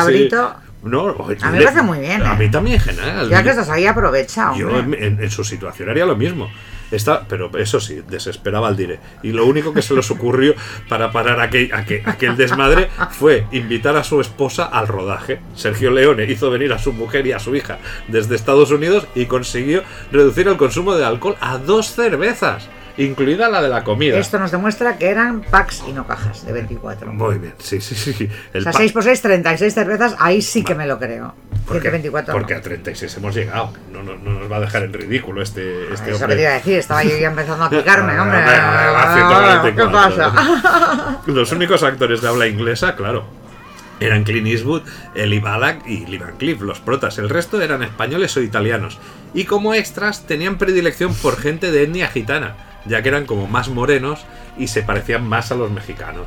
[0.84, 2.36] No, oye, A mí me parece muy bien, A ¿eh?
[2.38, 3.28] mí también, genial.
[3.28, 6.50] Ya que estás ahí, aprovecha, Yo en, en- en su situación haría lo mismo.
[6.90, 9.00] Está, pero eso sí, desesperaba al dire.
[9.22, 10.54] Y lo único que se les ocurrió
[10.88, 15.40] para parar aquel, aquel, aquel desmadre fue invitar a su esposa al rodaje.
[15.54, 19.24] Sergio Leone hizo venir a su mujer y a su hija desde Estados Unidos y
[19.26, 19.82] consiguió
[20.12, 24.18] reducir el consumo de alcohol a dos cervezas, incluida la de la comida.
[24.18, 27.12] Esto nos demuestra que eran packs y no cajas de 24.
[27.12, 28.28] Muy bien, sí, sí, sí.
[28.30, 31.34] O El sea, pa- 6 por 6, 36 cervezas, ahí sí que me lo creo.
[31.66, 32.38] porque, 124 no.
[32.38, 33.72] porque a 36 hemos llegado.
[33.92, 36.36] No, no, no nos va a dejar en ridículo este, este Eso que hombre.
[36.36, 38.38] te iba a decir, estaba yo ya empezando a picarme, Ah, hombre.
[39.14, 39.74] 144.
[39.74, 41.20] ¿Qué pasa?
[41.26, 43.24] Los únicos actores de habla inglesa, claro,
[44.00, 44.82] eran Clint Eastwood,
[45.14, 47.18] Eli Balak y Lee Van Cleef, los protas.
[47.18, 48.98] El resto eran españoles o italianos.
[49.32, 53.68] Y como extras tenían predilección por gente de etnia gitana, ya que eran como más
[53.68, 54.24] morenos
[54.56, 56.26] y se parecían más a los mexicanos.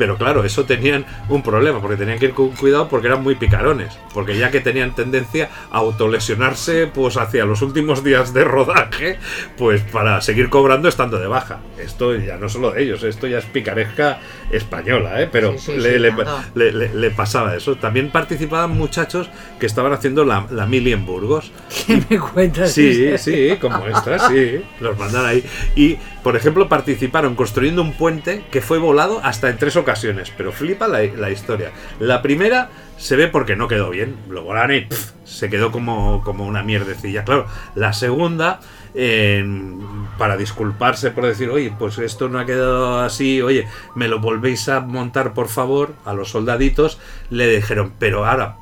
[0.00, 3.34] Pero claro, eso tenían un problema, porque tenían que ir con cuidado porque eran muy
[3.34, 3.98] picarones.
[4.14, 9.18] Porque ya que tenían tendencia a autolesionarse pues hacia los últimos días de rodaje,
[9.58, 11.58] pues para seguir cobrando estando de baja.
[11.78, 14.20] Esto ya no solo de ellos, esto ya es picaresca
[14.50, 15.28] española, ¿eh?
[15.30, 16.38] Pero Sí, sí, le, sí, le- tanto.
[16.54, 17.76] le- le- le pasaba eso.
[17.76, 19.28] También participaban muchachos
[19.58, 21.52] que estaban haciendo la, la mili en Burgos.
[21.86, 22.72] ¿Qué me cuentas?
[22.72, 24.62] Sí, sí, como esta, sí.
[24.80, 25.44] Los mandan ahí.
[25.76, 29.89] Y, por ejemplo, participaron construyendo un puente que fue volado hasta en tres ocasiones.
[30.36, 31.70] Pero flipa la, historia.
[31.98, 34.16] La primera se ve porque no quedó bien.
[34.28, 34.86] Lo volaron y
[35.24, 37.24] se quedó como, como una mierdecilla.
[37.24, 38.60] Claro, la segunda,
[38.94, 39.44] eh,
[40.18, 44.68] para disculparse por decir, oye, pues esto no ha quedado así, oye, me lo volvéis
[44.68, 46.98] a montar por favor, a los soldaditos,
[47.30, 48.56] le dijeron, pero ahora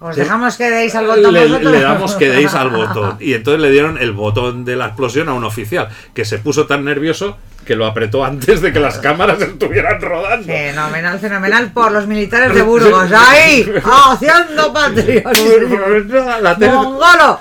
[0.00, 1.72] Os dejamos que deis al botón le, vosotros.
[1.72, 3.16] le damos que deis al botón.
[3.20, 6.66] Y entonces le dieron el botón de la explosión a un oficial, que se puso
[6.66, 10.46] tan nervioso que lo apretó antes de que las cámaras estuvieran rodando.
[10.46, 13.10] Fenomenal, fenomenal por los militares de Burgos.
[13.12, 13.70] ¡Ahí!
[13.84, 15.78] ¡Haciendo patriotismo!
[16.60, 17.40] ¡Mongolo!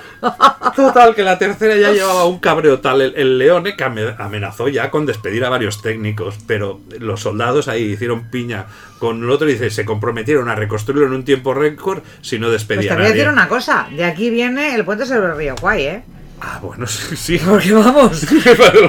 [0.75, 4.67] Total, que la tercera ya llevaba un cabreo tal el, el Leone que ame- amenazó
[4.67, 8.65] ya con despedir a varios técnicos, pero los soldados ahí hicieron piña
[8.99, 12.47] con el otro y dice, se comprometieron a reconstruirlo en un tiempo récord si no
[12.47, 13.33] Pues despedían te a voy a decir nadie.
[13.33, 13.87] una cosa.
[13.95, 16.03] De aquí viene el puente sobre el río Guay, ¿eh?
[16.41, 17.37] Ah, bueno, sí, sí.
[17.47, 18.25] Porque vamos,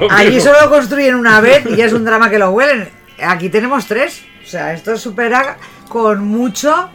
[0.00, 2.88] Lo allí solo construyen una vez y ya es un drama que lo huelen.
[3.22, 4.22] Aquí tenemos tres.
[4.44, 5.56] O sea, esto supera
[5.88, 6.90] con mucho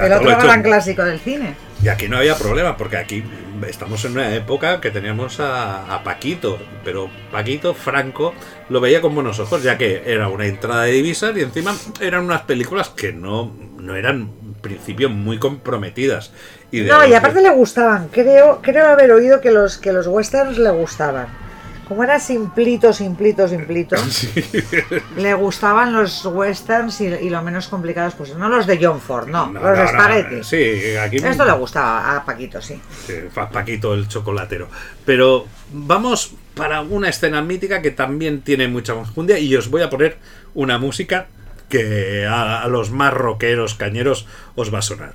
[0.00, 1.56] el otro gran clásico del cine.
[1.82, 3.22] Y aquí no había problema, porque aquí
[3.68, 8.34] estamos en una época que teníamos a, a Paquito, pero Paquito Franco
[8.70, 12.24] lo veía con buenos ojos, ya que era una entrada de divisas y encima eran
[12.24, 16.32] unas películas que no, no eran en principio muy comprometidas.
[16.72, 18.08] Y de No, y aparte que- le gustaban.
[18.08, 21.28] Creo, creo haber oído que los, que los westerns le gustaban.
[21.88, 23.94] Como era simplito, simplito, simplito,
[25.16, 29.28] le gustaban los westerns y, y lo menos complicados, pues no los de John Ford,
[29.28, 30.42] no, No, los de no, Spaghetti.
[30.44, 32.80] sí, aquí Esto le gustaba a Paquito, sí.
[33.06, 34.68] Sí, Pa- Paquito el chocolatero.
[35.04, 39.90] Pero vamos para una escena mítica que también tiene mucha conjundia y os voy a
[39.90, 40.16] poner
[40.54, 41.26] una música
[41.68, 44.26] que a, a los más rockeros cañeros
[44.56, 45.14] os va a sonar.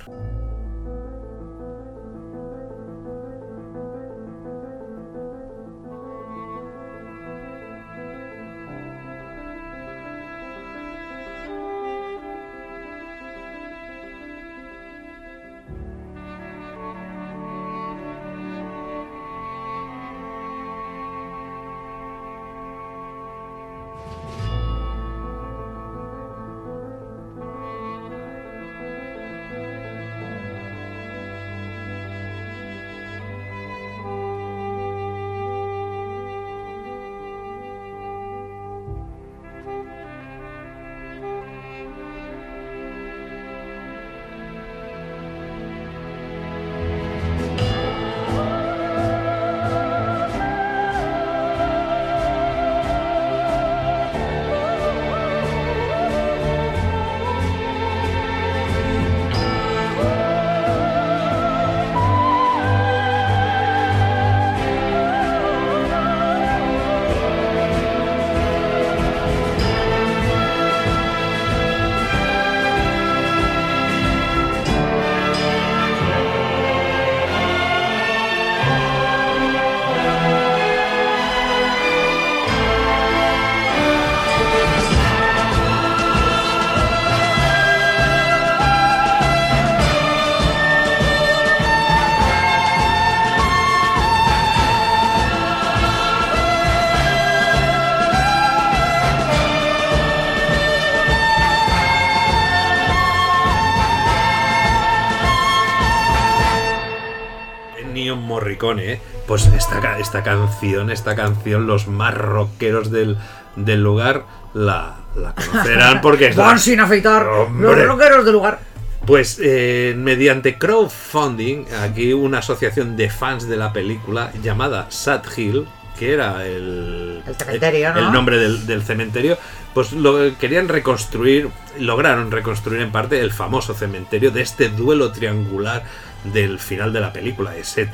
[108.78, 109.00] ¿Eh?
[109.26, 113.18] pues esta, esta canción, esta canción, los más rockeros del,
[113.56, 117.76] del lugar la, la conocerán porque es Van sin afeitar Hombre.
[117.76, 118.60] los rockeros del lugar.
[119.06, 125.66] Pues eh, mediante crowdfunding, aquí una asociación de fans de la película llamada Sad Hill,
[125.98, 127.98] que era el, El cementerio, ¿no?
[127.98, 129.36] el nombre del, del cementerio,
[129.74, 131.48] pues lo querían reconstruir,
[131.80, 135.82] lograron reconstruir en parte el famoso cementerio de este duelo triangular
[136.24, 137.88] del final de la película, ese,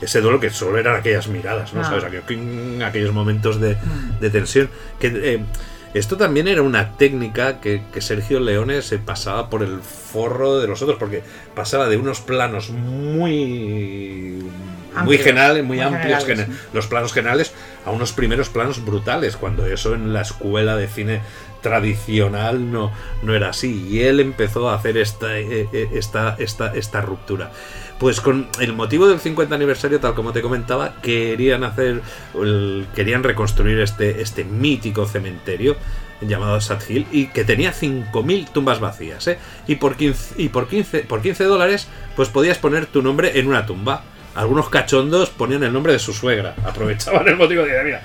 [0.00, 1.80] ese duelo que solo eran aquellas miradas, ¿no?
[1.80, 1.84] Ah.
[1.84, 2.04] ¿Sabes?
[2.04, 3.76] Aquello- cling, aquellos momentos de,
[4.20, 4.70] de tensión.
[4.98, 5.40] Que, eh,
[5.92, 10.68] esto también era una técnica que, que Sergio Leone se pasaba por el forro de
[10.68, 11.22] los otros, porque
[11.54, 14.44] pasaba de unos planos muy
[14.92, 16.60] muy Amplios, generales, muy, muy amplios, generales.
[16.72, 17.52] los planos generales,
[17.86, 21.20] a unos primeros planos brutales, cuando eso en la escuela de cine
[21.60, 22.92] tradicional no,
[23.22, 23.86] no era así.
[23.88, 27.50] Y él empezó a hacer esta, eh, eh, esta, esta, esta ruptura.
[27.98, 32.00] Pues con el motivo del 50 aniversario, tal como te comentaba, querían hacer,
[32.94, 35.76] querían reconstruir este, este mítico cementerio
[36.22, 39.26] llamado Sad Hill y que tenía 5.000 tumbas vacías.
[39.28, 39.38] ¿eh?
[39.66, 43.48] Y, por 15, y por 15, por 15 dólares, pues podías poner tu nombre en
[43.48, 44.02] una tumba.
[44.34, 46.54] Algunos cachondos ponían el nombre de su suegra.
[46.64, 48.02] Aprovechaban el motivo de mira,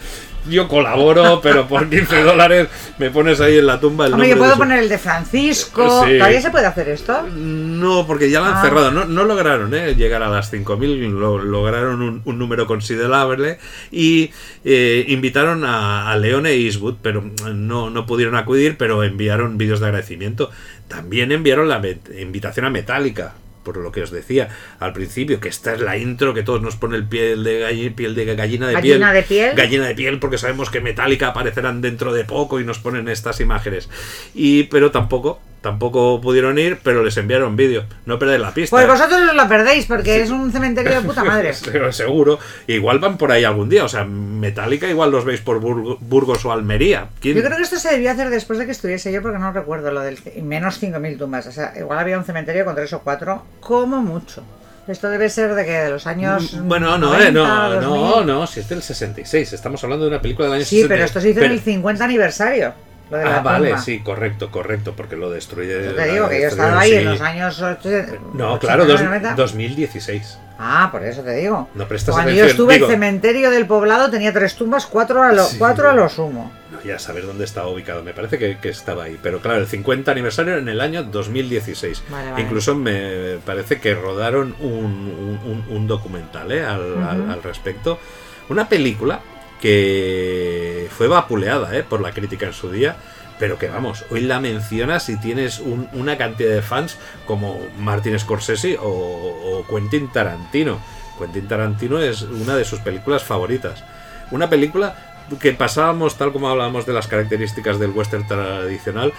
[0.50, 2.68] yo colaboro, pero por 15 dólares
[3.00, 4.90] me pones ahí en la tumba el Hombre, nombre yo puedo de su- poner el
[4.90, 6.06] de Francisco.
[6.06, 6.18] Sí.
[6.18, 7.24] ¿Todavía se puede hacer esto?
[7.36, 8.62] No, porque ya la han Ah.
[8.62, 8.92] cerrado.
[8.92, 9.96] No, no lograron ¿eh?
[9.96, 13.58] llegar a las 5.000, lo- lograron un, un número considerable
[13.92, 14.32] y
[14.64, 17.24] eh, invitaron a, a Leone e Eastwood, pero
[17.54, 20.50] no, no pudieron acudir, pero enviaron vídeos de agradecimiento.
[20.88, 21.82] También enviaron la
[22.20, 23.34] invitación a Metallica.
[23.66, 24.48] Por lo que os decía
[24.80, 27.94] al principio, que esta es la intro que todos nos pone el piel de, galli-
[27.94, 29.14] piel de gallina de Gallina piel.
[29.14, 29.56] de piel.
[29.56, 33.42] Gallina de piel, porque sabemos que Metallica aparecerán dentro de poco y nos ponen estas
[33.42, 33.90] imágenes.
[34.34, 37.84] Y, pero tampoco, tampoco pudieron ir, pero les enviaron vídeo.
[38.06, 38.76] No perder la pista.
[38.76, 41.52] Pues vosotros os la perdéis porque es un cementerio de puta madre.
[41.72, 42.40] Pero seguro.
[42.68, 43.84] Igual van por ahí algún día.
[43.84, 47.10] O sea, Metallica igual los veis por Burgo- Burgos o Almería.
[47.20, 47.36] ¿Quién?
[47.36, 49.92] Yo creo que esto se debió hacer después de que estuviese yo porque no recuerdo
[49.92, 51.48] lo del menos 5.000 tumbas.
[51.48, 54.44] O sea, igual había un cementerio con tres o cuatro, como mucho.
[54.88, 56.54] Esto debe ser de que de los años.
[56.54, 57.90] Mm, Bueno, no, 90, eh, no, 2000.
[57.92, 59.54] no, no, si es del 66.
[59.54, 60.88] Estamos hablando de una película del año Sí, 66.
[60.88, 62.74] pero esto se hizo en el 50 aniversario.
[63.10, 65.84] Lo de Ah, vale, sí, correcto, correcto, porque lo destruye.
[65.86, 66.96] Yo te digo que yo estado ahí sí.
[66.98, 68.14] en los años 80.
[68.34, 69.36] No, claro, dos- 90.
[69.36, 70.40] 2016.
[70.58, 71.68] Ah, por eso te digo.
[71.76, 75.22] No prestas Cuando atención, yo estuve, digo- el cementerio del poblado tenía tres tumbas, cuatro
[75.22, 75.58] a lo, Sí.
[75.60, 76.52] cuatro a lo sumo.
[76.72, 79.20] No, ya saber dónde estaba ubicado, me parece que, que estaba ahí.
[79.22, 82.04] Pero claro, el 50 aniversario en el año 2016.
[82.10, 82.42] Vale, vale.
[82.44, 86.64] Incluso me parece que rodaron un, un- un- un documental ¿eh?
[86.66, 88.00] al, al- al respecto.
[88.48, 89.20] Una película
[89.62, 91.84] que fue vapuleada ¿eh?
[91.84, 92.96] por la crítica en su día.
[93.38, 96.98] Pero que vamos, hoy la mencionas y tienes un- una cantidad de fans
[97.28, 100.80] como Martin Scorsese o, o Quentin Tarantino.
[101.20, 103.84] Quentin Tarantino es una de sus películas favoritas.
[104.32, 109.14] Una película que pasábamos, tal como hablábamos de las características del western tradicional,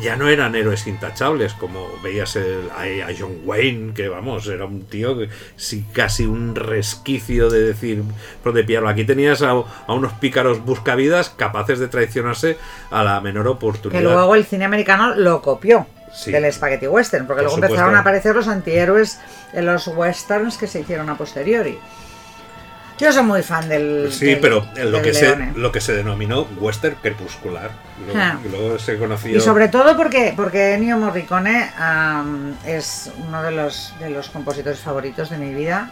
[0.00, 4.82] ya no eran héroes intachables, como veías el- a, John Wayne, que vamos, era un
[4.84, 8.02] tío que sí, casi un resquicio de decir,
[8.42, 8.88] por de pillarlo.
[8.88, 12.56] Aquí tenías a, a unos pícaros buscavidas capaces de traicionarse
[12.90, 14.02] a la menor Que oportunidad.
[14.02, 16.32] luego el cine americano lo copió Sí.
[16.32, 17.74] del Spaghetti Western, porque Por luego supuesto.
[17.74, 19.20] empezaron a aparecer los antihéroes
[19.52, 21.78] en los westerns que se hicieron a posteriori.
[22.98, 24.10] Yo soy muy fan del.
[24.12, 27.70] Sí, del- pero lo del que, se, lo que se denominó western crepuscular.
[28.04, 28.38] Luego, Ah.
[28.50, 29.36] luego se conoció.
[29.36, 34.80] Y sobre todo porque, porque Ennio Morricone am, es uno de los, de los compositores
[34.80, 35.90] favoritos de mi vida.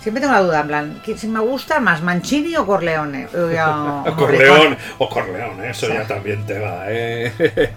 [0.00, 3.28] Siempre tengo la duda, en plan, ¿qui- si me gusta más Mancini o Corleone?
[3.34, 4.16] O ya- O
[5.08, 7.32] Corleón, eso ya también te va, ¿eh?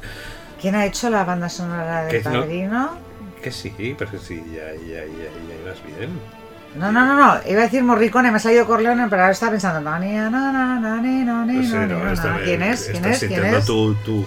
[0.61, 2.97] ¿Quién ha hecho la banda sonora del no- Padrino?
[3.43, 6.19] que sí, pero que sí, ya, ya, ya, ya ibas bien.
[6.75, 9.51] No, no, no, no, iba a decir Morricone, me ha salido Corleone, pero ahora estaba
[9.51, 9.89] pensando,
[12.43, 12.89] ¿Quién es?
[12.91, 13.19] ¿Quién es?
[13.19, 13.65] ¿Quién es?
[13.65, 14.25] tu- tu-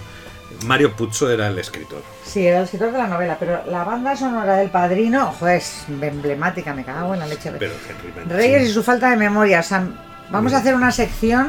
[0.65, 2.03] Mario Puzo era el escritor.
[2.25, 5.85] Sí, era el escritor de la novela, pero la banda sonora del Padrino, ojo, es
[5.89, 7.53] emblemática, me cago en la leche.
[7.59, 8.33] Pero Henry.
[8.35, 9.61] Reyes y su falta de memoria.
[9.61, 9.85] O sea,
[10.31, 11.49] vamos a hacer una sección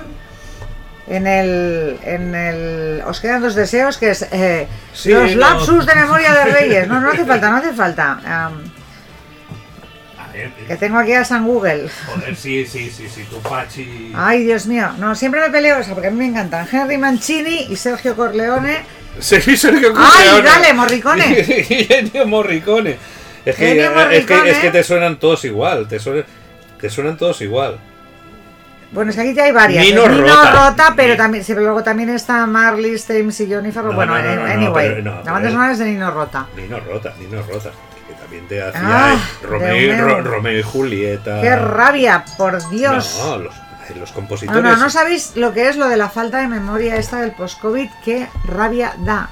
[1.07, 3.01] en el, en el.
[3.07, 5.39] Os quedan dos deseos, que es eh, Sí, los no.
[5.39, 6.87] lapsus de memoria de Reyes.
[6.87, 8.19] No, no hace falta, no hace falta.
[10.67, 11.89] Que tengo aquí a San Google.
[12.05, 14.11] joder, sí, sí, sí, sí, tu Pachi.
[14.15, 14.89] Ay, Dios mío.
[14.97, 18.15] No, siempre me peleo, o sea, porque a mí me encantan Henry Mancini y Sergio
[18.15, 18.79] Corleone.
[19.19, 20.41] Sí, Sergio ¡Ay, Corleone.
[20.49, 21.45] dale, Morricone!
[21.89, 22.97] Ennio Morricone.
[23.45, 23.95] Es que, Ennio es, que,
[24.35, 24.49] Morricone.
[24.51, 26.25] es que te suenan todos igual, te suenan,
[26.79, 27.77] te suenan todos igual.
[28.91, 29.83] Bueno, es que aquí ya hay varias.
[29.85, 30.69] Nino Nino Rota.
[30.69, 33.91] Rota, pero Ni- también, sí, pero luego también está Marley, James y Johnny Farrow.
[33.91, 36.47] No, bueno, no, no, anyway, pero- no, la banda sonora es de Nino Rota.
[36.55, 37.71] Nino Rota, Nino Rota.
[38.29, 40.21] También te hacía Ah, eh, Romeo.
[40.21, 41.41] Ro- y Julieta.
[41.41, 43.19] ¡Qué rabia, por Dios!
[43.25, 43.55] No, los,
[43.95, 44.63] los No, compositores.
[44.63, 47.89] no, no sabéis lo que es lo de la falta de memoria esta del post-COVID,
[48.05, 49.29] qué rabia da.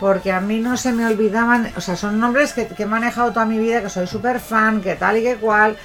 [0.00, 3.32] Porque a mí no se me olvidaban, o sea, son nombres que, que he manejado
[3.32, 5.76] toda mi vida, que soy súper fan, que tal y que cual,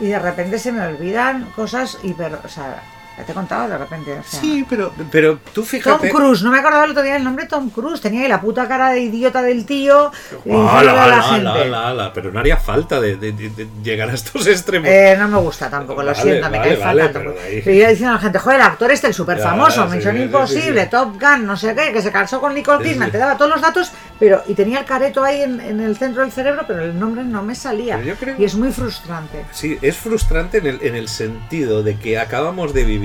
[0.00, 2.82] y de repente se me olvidan cosas hiper, o sea,
[3.18, 4.40] ya te he contado de repente, o sea.
[4.40, 6.10] Sí, pero, pero tú Tom fíjate.
[6.10, 8.66] Cruise, no me acordaba el otro día el nombre Tom Cruise, tenía ahí la puta
[8.68, 10.10] cara de idiota del tío
[10.44, 11.48] y Ala, la gente.
[11.74, 14.88] ala, pero no haría falta de, de- de- llegar a estos extremos.
[14.88, 17.22] Eh, no me gusta tampoco, lo Vale, siento, me vale, cae vale, fatal.
[17.22, 19.88] pero ahí- Pero yo diciendo a la gente, joder, el actor este, el súper famoso,
[19.88, 20.90] sí, Misión sí, Imposible, sí.
[20.90, 23.60] Top Gun, no sé qué, que se casó con Nicole Kidman, te daba todos los
[23.60, 26.98] datos, pero y tenía el careto ahí en, en el centro del cerebro, pero el
[26.98, 28.00] nombre no me salía.
[28.02, 29.44] Yo creo- Y es muy frustrante.
[29.52, 33.01] Sí, es frustrante en el, en el sentido de que acabamos de vivir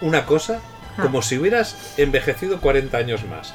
[0.00, 0.60] una cosa
[1.00, 3.54] como si hubieras envejecido 40 años más.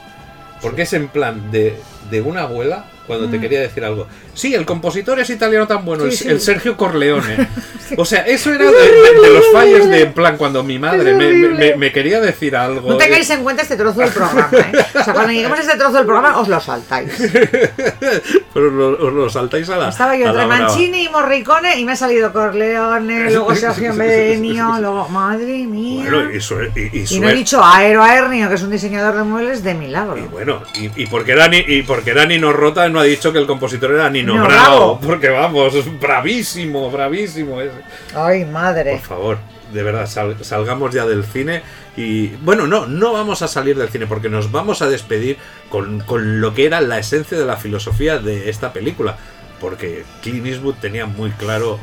[0.61, 4.07] Porque es en plan de, de una abuela cuando te quería decir algo.
[4.33, 6.11] Sí, el compositor es italiano tan bueno, Mm.
[6.11, 6.29] Sí, el, sí.
[6.29, 7.47] el Sergio Corleone.
[7.97, 11.13] O sea, eso era de, de- de los fallos de en plan cuando mi madre
[11.13, 12.89] me, me- me quería decir algo.
[12.89, 14.71] No tengáis en cuenta este trozo del programa, ¿eh?
[14.97, 17.11] O sea, cuando lleguemos a este trozo del programa, os lo saltáis.
[18.53, 19.89] Pero lo, os lo saltáis a la.
[19.89, 20.45] Estaba yo entre.
[20.45, 26.03] Mancini y Morricone y me ha salido Corleone, luego Sergio Benio, luego, madre mía.
[26.09, 29.15] Bueno, y, sue- y- y Y no he dicho Aero Aernio, que es un diseñador
[29.15, 30.17] de muebles de milagro.
[30.17, 33.39] Y bueno, y, porque era Ni- y porque era Nino Rota, no ha dicho que
[33.39, 34.75] el compositor era Nino Nino Bravo.
[34.97, 34.99] Bravo.
[35.01, 37.75] Porque vamos, bravísimo, bravísimo ese.
[38.15, 38.99] Ay, Por madre.
[38.99, 39.37] favor,
[39.73, 41.63] de verdad, sal- salgamos ya del cine.
[41.97, 45.37] Y bueno, no, no vamos a salir del cine porque nos vamos a despedir
[45.69, 49.17] con, con lo que era la esencia de la filosofía de esta película.
[49.59, 51.79] Porque Clint Eastwood tenía muy claro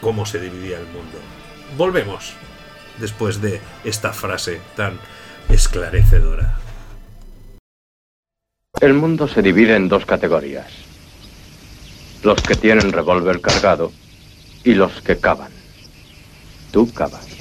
[0.00, 1.18] cómo se dividía el mundo.
[1.76, 2.32] Volvemos
[2.98, 4.98] después de esta frase tan
[5.48, 6.56] esclarecedora.
[8.82, 10.66] El mundo se divide en dos categorías.
[12.24, 13.92] Los que tienen revólver cargado
[14.64, 15.52] y los que cavan.
[16.72, 17.31] Tú cavas.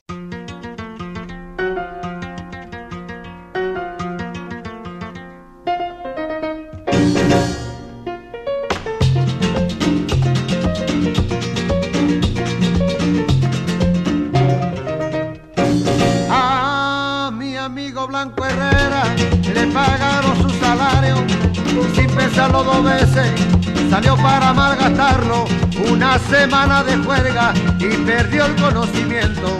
[28.05, 29.57] Perdió el conocimiento.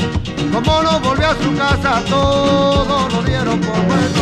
[0.52, 4.22] Como no volvió a su casa, todo lo dieron por muerto.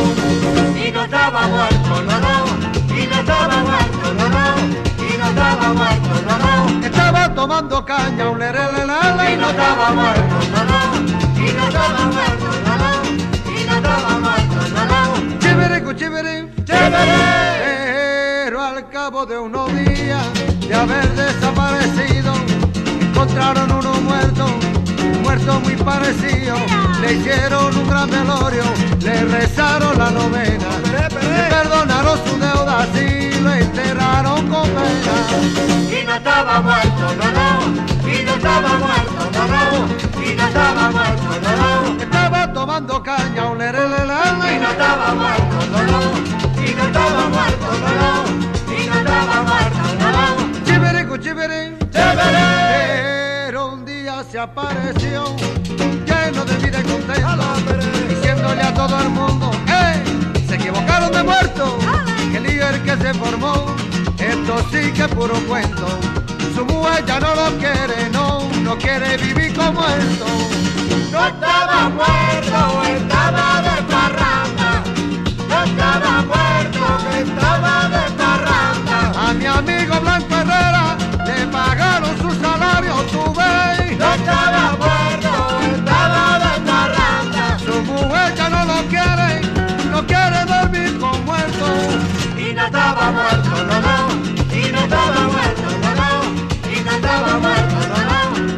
[0.86, 2.96] Y no estaba muerto, no, no.
[2.96, 4.56] Y no estaba muerto, no, no.
[5.06, 6.86] Y no estaba muerto, no, no.
[6.86, 10.82] Estaba tomando caña, un lerelelele, Y no estaba muerto, no, no.
[11.36, 12.92] Y no estaba muerto, no, no.
[13.60, 15.40] Y no estaba muerto, no, no.
[15.40, 20.26] Chiviricu, chiviri, Pero al cabo de unos días
[20.68, 22.34] de haber desaparecido,
[23.30, 24.48] encontraron uno muerto,
[25.22, 26.56] muerto muy parecido.
[27.02, 28.64] Le hicieron un gran velorio,
[29.02, 35.16] le rezaron la novena, le perdonaron su deuda y lo enterraron con pena.
[35.92, 38.10] Y no estaba muerto, no, no.
[38.10, 40.24] Y no estaba muerto, no, no.
[40.26, 41.52] Y no estaba muerto, no,
[41.96, 42.04] no.
[42.04, 46.00] Estaba tomando caña, un Y lerelelele, no estaba muerto, no, no.
[46.66, 48.74] Y no estaba muerto, no, no.
[48.76, 50.50] Y no estaba muerto, no, no.
[50.66, 52.69] Pero un día
[54.32, 55.36] se apareció,
[56.06, 57.46] lleno de vida y contento,
[58.08, 60.04] diciéndole a todo el mundo, ¡eh!
[60.48, 61.80] Se equivocaron de muerto,
[62.32, 63.76] que el líder que se formó,
[64.20, 65.88] esto sí que es puro cuento.
[66.54, 70.26] Su mujer ya no lo quiere, no, no quiere vivir como muerto.
[71.12, 74.84] No estaba muerto, estaba de parranda.
[75.48, 76.86] No estaba muerto,
[77.18, 78.09] estaba de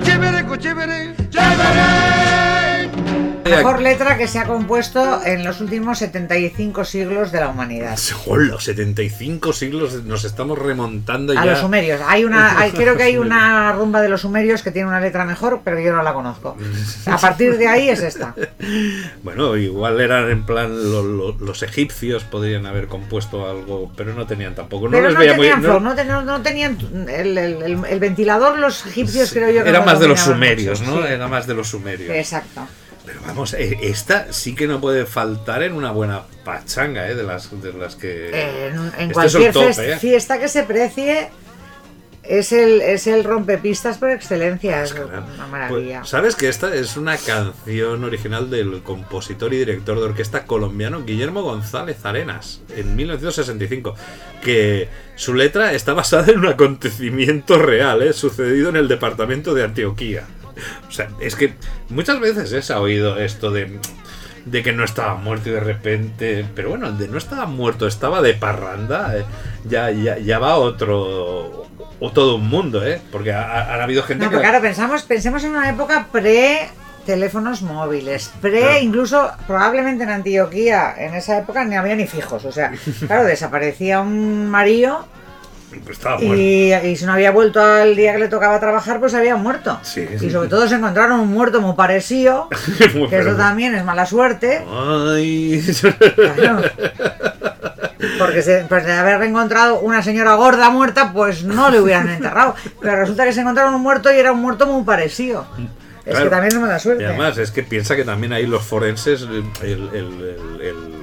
[0.03, 1.15] Chiviricu, chiviri,
[3.57, 7.97] Mejor letra que se ha compuesto en los últimos 75 siglos de la humanidad.
[8.25, 11.45] Hola, 75 siglos nos estamos remontando A ya.
[11.51, 12.01] los sumerios.
[12.07, 15.25] Hay una, hay- creo que hay una rumba de los sumerios que tiene una letra
[15.25, 16.57] mejor, pero yo no la conozco.
[17.05, 18.33] A partir de ahí es esta.
[19.23, 24.25] Bueno, igual eran en plan lo- lo- los egipcios podrían haber compuesto algo, pero no
[24.27, 24.85] tenían tampoco.
[24.85, 26.77] No Pero les no veía tenían flow, no, no- no tenían
[27.09, 30.81] el, el- el- el ventilador, los egipcios creo yo que Era más de los sumerios,
[30.81, 31.07] mucho, ¿no?
[31.07, 31.13] sí.
[31.13, 32.15] Era más de los sumerios.
[32.15, 32.67] Exacto.
[33.05, 37.15] Pero vamos, eh, esta sí que no puede faltar en una buena pachanga, ¿eh?
[37.15, 38.29] De las, de las que.
[38.29, 39.97] En, en Este es cualquier el top, fest- ¿eh?
[39.99, 41.29] fiesta que se precie
[42.23, 44.83] es el, es el rompepistas por excelencia.
[44.83, 45.25] Es Claro.
[45.33, 45.99] una maravilla.
[46.01, 51.03] Pues, ¿Sabes que esta es una canción original del compositor y director de orquesta colombiano
[51.03, 53.95] Guillermo González Arenas en 1965?
[54.43, 58.13] Que su letra está basada en un acontecimiento real, ¿eh?
[58.13, 60.25] sucedido en el departamento de Antioquía.
[60.87, 61.53] O sea, es que
[61.89, 62.61] muchas veces ¿eh?
[62.61, 63.79] se ha oído esto de,
[64.45, 66.45] de que no estaba muerto y de repente.
[66.55, 69.17] Pero bueno, de no estaba muerto, estaba de parranda.
[69.17, 69.25] ¿eh?
[69.65, 71.67] Ya, ya, ya va otro.
[71.99, 72.99] O todo un mundo, ¿eh?
[73.11, 74.37] Porque ha, habido gente No, que.
[74.37, 76.67] pero claro, pensamos, pensemos en una época pre
[77.05, 78.79] teléfonos móviles, pre Claro.
[78.79, 82.71] incluso probablemente en Antioquía en esa época ni había ni fijos, o sea,
[83.07, 85.07] claro, desaparecía un marido
[85.83, 86.35] Pues estaba muerto.
[86.35, 89.79] y, y si no había vuelto al día que le tocaba trabajar, pues había muerto.
[89.83, 92.49] Sí, Y sobre todo se encontraron un muerto muy parecido,
[92.95, 94.63] Muy que eso también es mala suerte.
[94.69, 95.63] Ay.
[96.35, 96.61] Claro.
[98.17, 102.55] Porque se- pues de haber encontrado una señora gorda muerta, pues no le hubieran enterrado.
[102.81, 105.45] Pero resulta que se encontraron un muerto y era un muerto muy parecido.
[106.05, 106.25] Es Claro.
[106.25, 107.05] que también es mala Y suerte.
[107.05, 111.00] además, es que piensa que también ahí los forenses, el, el- el- el- el- el-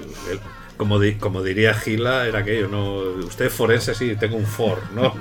[0.79, 2.95] como, di- como diría Gila, era aquello, no
[3.27, 5.15] usted forense sí, tengo un for, ¿no?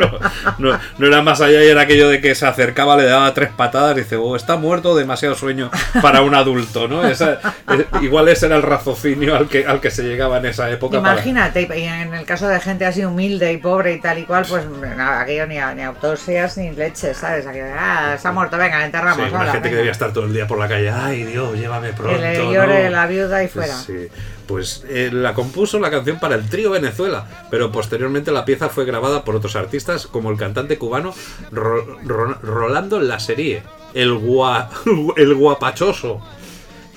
[0.59, 3.33] No, no, no era más allá y era aquello de que se acercaba, le daba
[3.33, 5.69] tres patadas y dice, oh, está muerto, demasiado sueño
[6.01, 7.05] para un adulto, ¿no?
[7.05, 7.39] Esa-
[7.71, 11.01] eh, igual ese era el raciocinio al que, al que se llegaba en esa época.
[11.01, 14.23] para- Imagínate, y en el caso de gente así humilde y pobre y tal y
[14.23, 14.63] cual, pues
[14.95, 17.45] nada, aquello ni, ni autopsias ni leches, ¿sabes?
[17.47, 19.29] Aquello, ah, está muerto, venga, le Sí, enterramos.
[19.31, 19.77] una hola, gente que venga.
[19.77, 20.89] debía estar todo el día por la calle.
[20.91, 22.15] Ay, Dios, llévame pronto.
[22.15, 22.89] Que le llore ¿no?
[22.91, 23.73] la viuda y fuera.
[23.75, 24.07] Sí.
[24.47, 28.85] Pues eh, la compuso la canción para el trío Venezuela, pero posteriormente la pieza fue
[28.85, 31.13] grabada por otros artistas como el cantante cubano
[31.51, 34.69] Ro- Ro- Rolando Laserie, el, gua-
[35.17, 36.21] el guapachoso.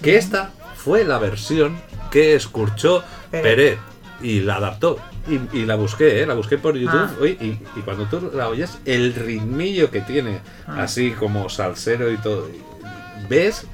[0.00, 1.80] Que esta fue la versión
[2.10, 3.02] que escuchó.
[3.30, 3.78] Peret
[4.22, 4.98] y la adaptó.
[5.28, 6.26] Y, y la busqué, ¿eh?
[6.26, 6.98] la busqué por YouTube.
[6.98, 7.10] Ah.
[7.20, 7.46] Oye, y,
[7.78, 10.82] y cuando tú la oyes, el ritmillo que tiene, Ah.
[10.84, 12.48] así como salsero y todo,
[13.28, 13.66] ves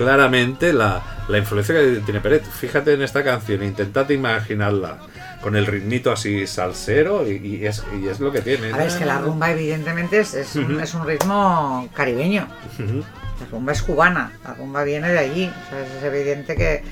[0.00, 2.42] claramente la, la influencia que tiene Peret.
[2.42, 4.96] Fíjate en esta canción, intentad imaginarla
[5.42, 8.72] con el ritmito así salsero y, y es, y es lo que tiene.
[8.72, 12.48] A ver, es que la rumba evidentemente es, es un, es un ritmo caribeño.
[12.78, 15.46] La rumba es cubana, la rumba viene de allí.
[15.48, 16.82] O sea, es evidente que,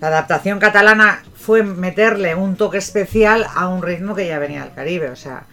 [0.00, 4.74] La adaptación catalana fue meterle un toque especial a un ritmo que ya venía del
[4.74, 5.44] Caribe, o sea.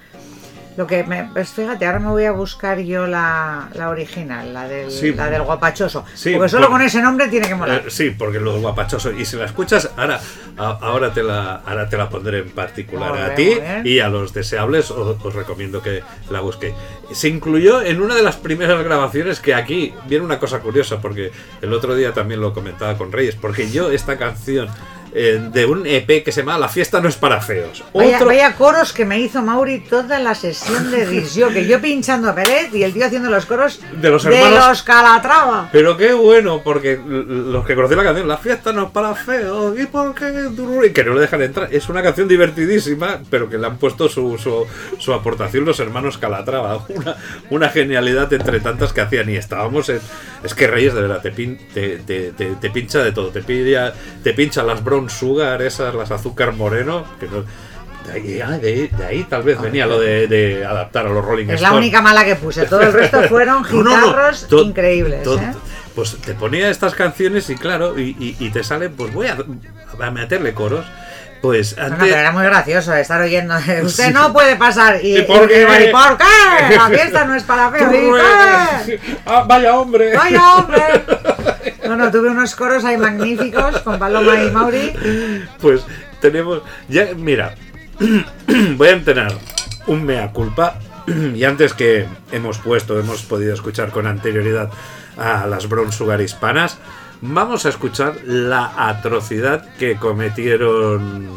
[0.76, 4.68] Lo que me, pues fíjate, ahora me voy a buscar yo la, la original, la
[4.68, 5.14] del, Sí.
[5.14, 6.04] la del guapachoso.
[6.16, 7.84] Sí, porque solo con ese nombre tiene que molar.
[7.86, 9.12] Eh, sí, porque lo guapachoso.
[9.12, 10.20] Y si la escuchas, ahora,
[10.58, 13.54] a- ahora, te, la, ahora te la pondré en particular a ti
[13.84, 14.90] y a los deseables.
[14.92, 16.74] Os, os recomiendo que la busquéis.
[17.12, 21.32] Se incluyó en una de las primeras grabaciones que aquí viene una cosa curiosa, porque
[21.62, 24.70] el otro día también lo comentaba con Reyes, porque yo esta canción
[25.16, 27.84] eh, de un EP que se llama La fiesta no es para feos.
[27.94, 31.80] Vaya, Otro- vaya coros que me hizo Mauri toda la sesión de disco, que yo
[31.82, 35.70] pinchando a Pérez y el tío haciendo los coros De los hermanos- los Calatrava.
[35.72, 39.80] Pero qué bueno, porque los que conocen la canción, la fiesta no es para feos,
[39.80, 40.50] ¿y por qué?
[40.88, 41.70] Y que no le dejan entrar.
[41.72, 44.66] Es una canción divertidísima, pero que le han puesto su, su,
[45.00, 46.86] su aportación los hermanos Calatrava.
[46.94, 47.16] Una,
[47.50, 49.30] una genialidad entre tantas que hacían.
[49.30, 50.00] Y estábamos en.
[50.44, 53.30] Es que Reyes, de verdad, te, pin- te, te- te- pincha de todo.
[53.30, 53.94] Te, pilla,
[54.24, 57.06] te pincha las brown sugar, esas, las azúcar moreno.
[57.20, 57.44] Que no,
[58.06, 61.10] de, ahí, ah, de ahí- de ahí tal vez venía lo de, de adaptar a
[61.10, 62.66] los Rolling Es la única mala que puse.
[62.66, 64.06] Todo el resto fueron No, no, no.
[64.08, 65.28] guitarros increíbles.
[65.28, 65.54] ¿eh?
[65.96, 69.38] Pues te ponía estas canciones y claro, y, y- y te sale, pues voy a,
[70.00, 70.86] a meterle coros.
[71.42, 72.08] Pues No, no, antes.
[72.08, 73.54] pero era muy gracioso estar oyendo.
[73.84, 74.14] Usted Sí.
[74.14, 75.00] no puede pasar.
[75.04, 75.62] ¿Y, ¿Y por qué?
[75.62, 76.76] y- ¿por qué?
[76.78, 77.94] La fiesta no es para feos.
[77.94, 79.00] ¿Y qué?
[79.26, 80.16] Ah, vaya hombre.
[80.16, 80.82] ¡Vaya hombre!
[81.88, 84.94] No, no, tuve unos coros ahí magníficos con Paloma y Mauri.
[85.60, 85.86] Pues
[86.22, 86.62] tenemos.
[86.88, 87.56] Ya, mira,
[88.78, 89.34] voy a tener
[89.88, 90.76] un mea culpa.
[91.36, 94.70] Y antes que hemos puesto, hemos podido escuchar con anterioridad
[95.18, 96.78] a las Brown Sugar hispanas,
[97.22, 101.28] vamos a escuchar la atrocidad que cometieron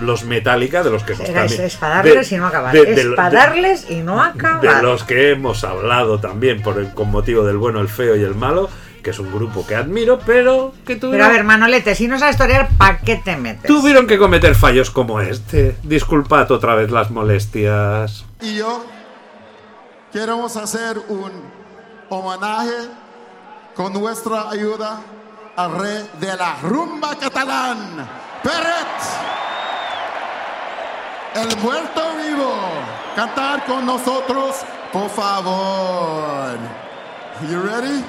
[0.00, 2.72] los Metallica, de los que Era es, es para darles de- y no acabar.
[2.74, 4.82] de- de- es de- para darles y no de acabar.
[4.82, 8.34] los que hemos hablado también por el, con motivo del bueno, el feo y el
[8.34, 8.68] malo,
[9.04, 12.18] que es un grupo que admiro, pero que Pero tuvieron, a ver, Manolete, si no
[12.18, 13.66] sabes historiar, ¿para qué te metes?
[13.68, 15.76] tuvieron que cometer fallos como este.
[15.84, 18.24] Disculpad otra vez las molestias.
[18.40, 18.84] y yo
[20.12, 21.30] queremos hacer un
[22.08, 22.88] homenaje
[23.76, 25.00] con nuestra ayuda
[25.56, 27.78] al rey de la rumba catalán,
[28.42, 28.94] Peret,
[31.34, 32.52] el muerto vivo.
[33.16, 34.56] Cantar con nosotros,
[34.92, 36.56] por favor.
[37.50, 38.04] You ready?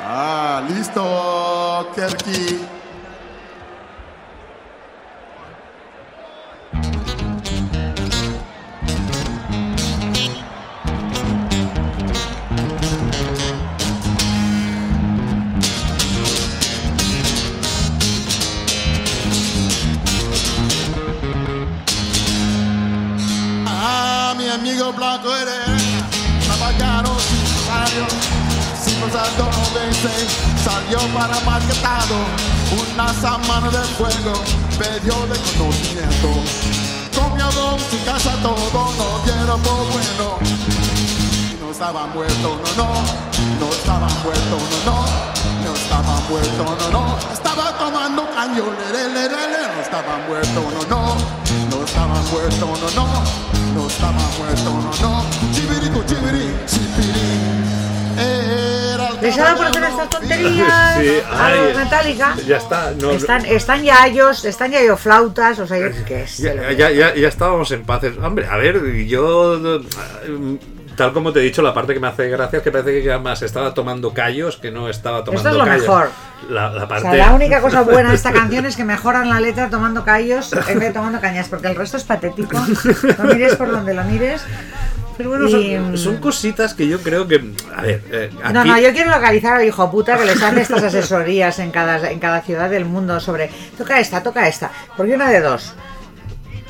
[0.00, 2.60] Ah, listo, Kerky.
[23.66, 25.57] Ah, mi amigo blanco eres
[29.10, 30.26] pasando vence,
[30.64, 32.16] salió para marketado,
[32.76, 34.34] una semana de fuego,
[34.78, 36.30] medio de conocimiento.
[37.14, 40.38] Comió con su casa todo, no quiero por bueno.
[40.42, 42.88] Y no estaba muerto, no, no,
[43.60, 45.04] no estaba muerto, no, no,
[45.64, 51.16] no estaba muerto, no, no, estaba tomando caño, no estaba muerto, no, no,
[51.70, 53.06] no estaba muerto, no, no,
[53.74, 57.68] no estaba muerto, no, no, chivirico, chiviri, chipiri,
[58.18, 58.77] era el
[59.20, 62.36] ¿Les ha dado por hacer estas tonterías Sí, a ay, Metallica?
[62.46, 66.26] Ya está, no, Están, están ya ellos, están ya yo flautas, o sea, yo qué
[66.26, 66.54] sé.
[66.54, 68.02] lo Ya, ya, ya, ya estábamos en paz.
[68.22, 69.56] Hombre, a ver, yo.
[69.76, 70.58] eh,
[70.96, 73.08] Tal como te he dicho, la parte que me hace gracia es que parece que
[73.12, 75.82] además estaba tomando callos, que no estaba tomando Esto es lo callos.
[75.82, 76.10] mejor.
[76.50, 77.02] La, la O parte.
[77.02, 80.52] sea, la única cosa buena de esta canción es que mejoran la letra tomando callos
[80.52, 82.58] en vez de tomando cañas, porque el resto es patético.
[83.16, 84.42] Lo mires por donde lo mires.
[85.18, 87.42] Pero bueno, son, mm, son cositas que yo creo que.
[87.76, 88.52] A ver, eh, aquí.
[88.54, 92.10] No, no, yo quiero localizar al hijo puta que les hace estas asesorías en cada,
[92.10, 94.70] en cada ciudad del mundo sobre toca esta, toca esta.
[94.96, 95.74] Porque una de dos.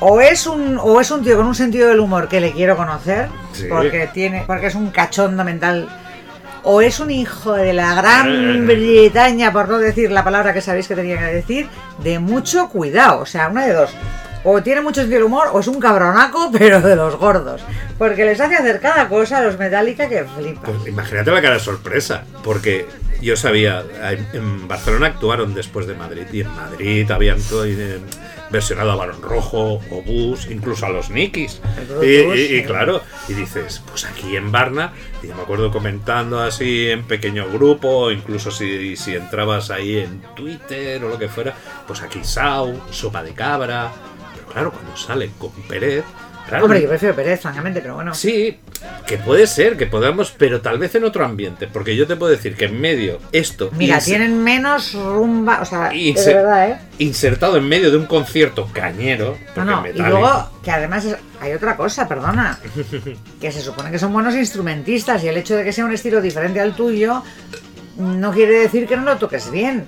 [0.01, 2.75] O es un, o es un tío con un sentido del humor que le quiero
[2.75, 3.65] conocer, Sí.
[3.69, 5.87] porque tiene, porque es un cachondo mental.
[6.63, 8.61] O es un hijo de la Gran Eh.
[8.65, 11.67] Bretaña, por no decir la palabra que sabéis que tenía que decir,
[12.03, 13.21] de mucho cuidado.
[13.21, 13.91] O sea, una de dos.
[14.51, 17.61] O tiene mucho sentido del humor, o es un cabronaco, pero de los gordos.
[17.97, 20.63] Porque les hace hacer cada cosa a los Metallica que flipan.
[20.63, 22.87] Pues imagínate la cara de sorpresa, porque
[23.21, 23.83] yo sabía,
[24.33, 27.99] en Barcelona actuaron después de Madrid, y en Madrid habían todo, eh,
[28.49, 31.61] versionado a Barón Rojo, Obús, incluso a los Nikis.
[32.01, 37.47] Y, claro, y dices, pues aquí en Barna, y me acuerdo comentando así en pequeño
[37.49, 41.53] grupo, incluso si, si entrabas ahí en Twitter o lo que fuera,
[41.85, 43.91] pues aquí Sau, Sopa de Cabra.
[44.51, 46.03] Claro, cuando sale con Pérez,
[46.47, 46.65] Claro.
[46.65, 48.11] Hombre, yo prefiero Pérez, francamente, pero bueno.
[48.15, 48.57] Sí,
[49.05, 51.67] que puede ser, que podamos, pero tal vez en otro ambiente.
[51.67, 53.69] Porque yo te puedo decir que en medio esto.
[53.77, 56.77] Mira, tienen menos rumba, o sea, de verdad, ¿eh?
[56.97, 59.37] Insertado en medio de un concierto cañero.
[59.55, 62.57] No, y luego que además es- hay otra cosa, perdona,
[63.39, 66.19] que se supone que son buenos instrumentistas y el hecho de que sea un estilo
[66.19, 67.21] diferente al tuyo
[67.99, 69.85] no quiere decir que no lo toques bien.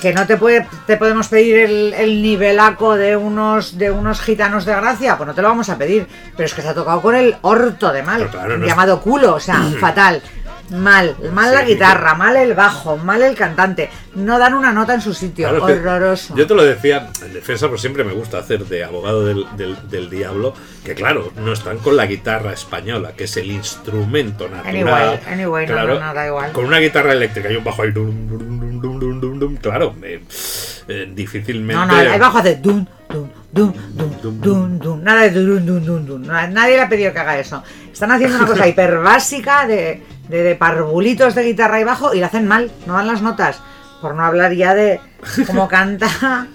[0.00, 4.64] Que no te puede, te podemos pedir el, el nivelaco de unos de unos gitanos
[4.64, 6.06] de gracia, pues no te lo vamos a pedir.
[6.36, 9.00] Pero es que se ha tocado con el orto de mal, claro, no es- llamado
[9.00, 10.22] culo, o sea, fatal.
[10.70, 13.88] Mal, mal la guitarra, mal el bajo, mal el cantante.
[14.16, 16.36] No dan una nota en su sitio, Claro, horroroso.
[16.36, 19.88] Yo te lo decía, en defensa, pues siempre me gusta hacer de abogado del, del-
[19.88, 20.52] del diablo,
[20.84, 24.76] que claro, no están con la guitarra española, que es el instrumento natural.
[24.76, 26.52] Anyway, anyway, no, claro, no, no, da igual.
[26.52, 29.56] Con una guitarra eléctrica y un bajo ahí, dum, dum, dum, dum, dum, dum, dum,
[29.56, 30.22] claro, eh,
[30.88, 31.74] eh, difícilmente.
[31.74, 33.28] No, no, ahí abajo hace dum, dum,
[35.02, 37.62] Nada de Nadie le ha pedido que haga eso.
[37.92, 42.20] Están haciendo una cosa hiper básica de, de, de parvulitos de guitarra y bajo y
[42.20, 43.60] lo hacen mal, no dan las notas.
[44.00, 45.00] Por no hablar ya de
[45.46, 46.46] cómo canta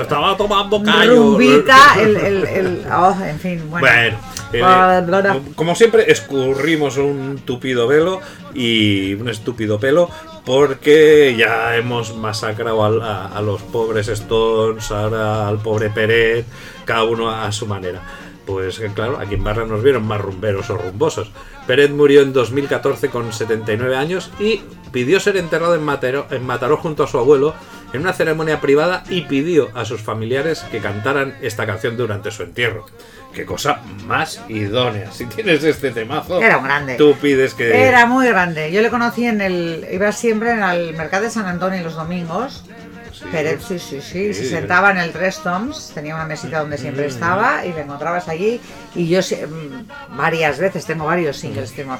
[0.00, 1.14] Estaba tomando callo.
[1.16, 3.86] Rumbita, el, el, el- oh, en fin, bueno.
[3.86, 4.18] Bueno,
[4.52, 8.20] eh, como siempre, escurrimos un tupido velo
[8.54, 10.08] y un estúpido pelo
[10.48, 16.46] porque ya hemos masacrado a, los pobres Stones, ahora al pobre Peret,
[16.86, 18.00] cada uno a su manera.
[18.46, 21.30] Pues eh, claro, aquí en Barra nos vieron más rumberos o rumbosos.
[21.66, 25.86] Peret murió en 2014 con 79 años y pidió ser enterrado en
[26.30, 27.52] en Mataró junto a su abuelo
[27.92, 32.42] en una ceremonia privada y pidió a sus familiares que cantaran esta canción durante su
[32.42, 32.86] entierro.
[33.34, 35.10] Qué cosa más idónea.
[35.12, 36.94] Si tienes este temazo, Era un grande.
[36.96, 37.86] tú pides que...
[37.88, 38.72] Era muy grande.
[38.72, 39.86] Yo le conocí en el.
[39.92, 42.64] Iba siempre al mercado de San Antonio los domingos.
[43.12, 43.24] Sí.
[43.32, 44.34] Pérez, sí, sí, sí, Sí.
[44.34, 47.08] Se sentaba en el Tres Toms, tenía una mesita donde siempre Mm.
[47.08, 48.60] estaba y le encontrabas allí.
[48.94, 51.98] Y yo mm, varias veces, tengo varios singles, tengo.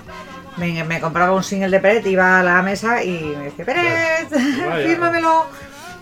[0.58, 3.64] Me, me compraba un single de Pérez, iba a la mesa y me decía,
[4.68, 4.86] Vaya.
[4.86, 5.46] fírmamelo.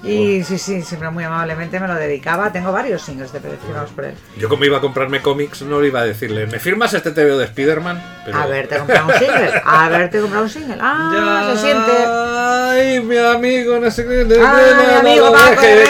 [0.03, 2.53] Y sí, sí, siempre muy amablemente me lo dedicaba.
[2.53, 4.15] Tengo varios singles de firmados por él.
[4.39, 7.39] Yo como iba a comprarme cómics no le iba a decirle, ¿me firmas este TVO
[7.39, 8.03] de Spider-Man?
[8.25, 9.63] Pero- A ver, te he comprado un single.
[9.65, 10.77] A ver, te he comprado un single.
[10.81, 11.93] Ah, se siente.
[12.07, 14.21] Ay, mi amigo, no sé qué.
[14.21, 15.89] Ay, mi amigo Paco es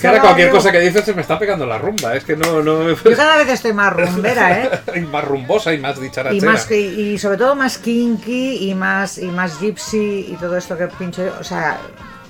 [0.00, 2.14] que- ahora cualquier cosa que dices se me está pegando la rumba.
[2.14, 2.62] Es que no.
[2.62, 4.70] no Yo cada vez estoy más rumbera, ¿eh?
[4.96, 6.52] y más rumbosa y más Y, dicharachera.
[6.52, 10.76] más que, y sobre todo más kinky y más, y más gypsy y todo esto
[10.78, 11.32] que pincho yo.
[11.40, 11.78] O sea,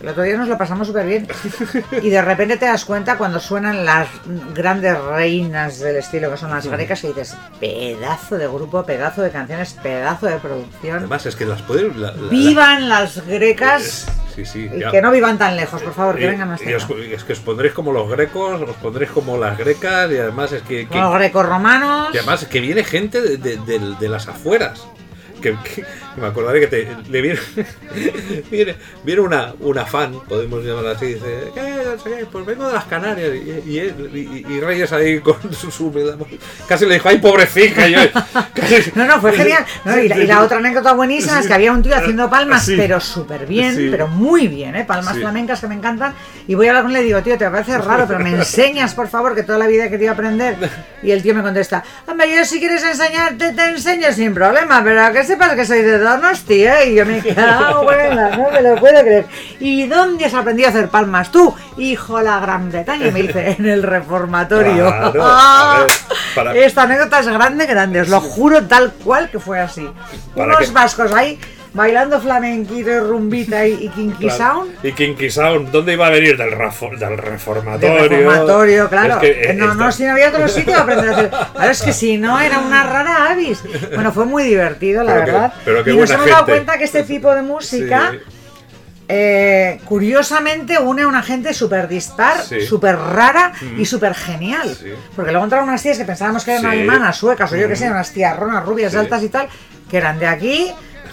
[0.05, 1.27] el otro día nos lo pasamos súper bien.
[2.03, 4.07] Y de repente te das cuenta cuando suenan las
[4.55, 9.31] grandes reinas del estilo que son las grecas y dices, pedazo de grupo, pedazo de
[9.31, 10.99] canciones, pedazo de producción.
[10.99, 12.01] Además, es que las pueden.
[12.01, 14.69] la- la- Vivan las grecas Sí, sí.
[14.75, 17.03] y que no vivan tan lejos, por favor, que Y- vengan más y os- cerca.
[17.15, 20.63] es que os pondréis como los grecos, os pondréis como las grecas y además es
[20.63, 22.15] que, que- Los grecorromanos.
[22.15, 24.87] Y además que viene gente de, de- de- de las afueras.
[25.41, 25.85] Que, que-
[26.17, 27.39] me acordaré que te, le viene,
[28.51, 32.27] viene, viene una, una fan, podemos llamarla así, dice, ¿qué?
[32.31, 33.31] Pues vengo de las Canarias.
[33.35, 36.17] Y, y, él- y- y Reyes ahí con su, su humedad,
[36.69, 37.85] Casi le dijo, ¡ay, pobrecita!
[38.95, 39.65] No, no, fue genial.
[39.85, 42.65] No, y, la, y la otra anécdota buenísima es que había un tío haciendo palmas,
[42.65, 42.75] Sí.
[42.77, 43.89] pero súper bien, Sí.
[43.91, 44.85] pero muy bien, ¿eh?
[44.85, 46.15] Palmas flamencas que me encantan.
[46.49, 48.31] Y voy a hablar con él y le digo, tío, te parece raro, pero me
[48.31, 50.57] enseñas, por favor, que toda la vida he querido aprender.
[51.03, 55.13] Y el tío me contesta, hombre, yo si quieres enseñarte, te enseño sin problema, pero
[55.13, 56.91] que sepas que soy de Donosti, ¿eh?
[56.91, 59.27] Y yo me cago en la, no me lo puedo creer.
[59.59, 61.53] ¿Y dónde has aprendido a hacer palmas tú?
[61.79, 64.87] Hijo de la Gran Bretaña, me dice, en el reformatorio.
[64.87, 65.93] Claro, a ver,
[66.35, 69.89] para- Esta anécdota es grande, grande, os lo juro tal cual que fue así.
[70.37, 71.39] Unos que- vascos ahí
[71.75, 74.37] bailando flamenquito y rumbita y, y kinky Claro.
[74.39, 74.75] sound.
[74.85, 76.37] Y Kinky Sound, ¿dónde iba a venir?
[76.37, 78.03] Del, del reformatorio.
[78.03, 79.15] De reformatorio, claro.
[79.15, 81.31] Es que, eh, no, esta- no, si no había otro sitio de aprender a hacer.
[81.31, 83.63] Claro, es que si no, era una rara avis.
[83.95, 85.53] Bueno, fue muy divertido, la Pero verdad.
[85.65, 86.53] pero qué y nos hemos dado gente.
[86.53, 88.19] cuenta que este tipo de música, Sí.
[89.09, 92.61] eh, curiosamente, une a una gente súper dispar, Sí.
[92.63, 94.75] súper rara y súper genial.
[94.81, 94.93] Sí.
[95.15, 96.69] Porque luego entraron unas tías que pensábamos que eran Sí.
[96.69, 97.93] alemanas, suecas o yo que sé, Mm.
[97.93, 99.49] unas tías ronas, rubias, altas y tal,
[99.91, 100.73] que eran de aquí.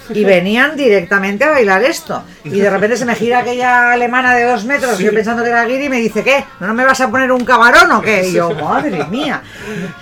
[0.14, 2.24] Y venían directamente a bailar esto.
[2.44, 5.64] Y de repente se me gira aquella alemana de dos metros, yo pensando que era
[5.66, 6.44] Guiri, y me dice, ¿qué?
[6.60, 8.28] ¿No me vas a poner un camarón o qué?
[8.28, 9.42] Y yo, madre mía.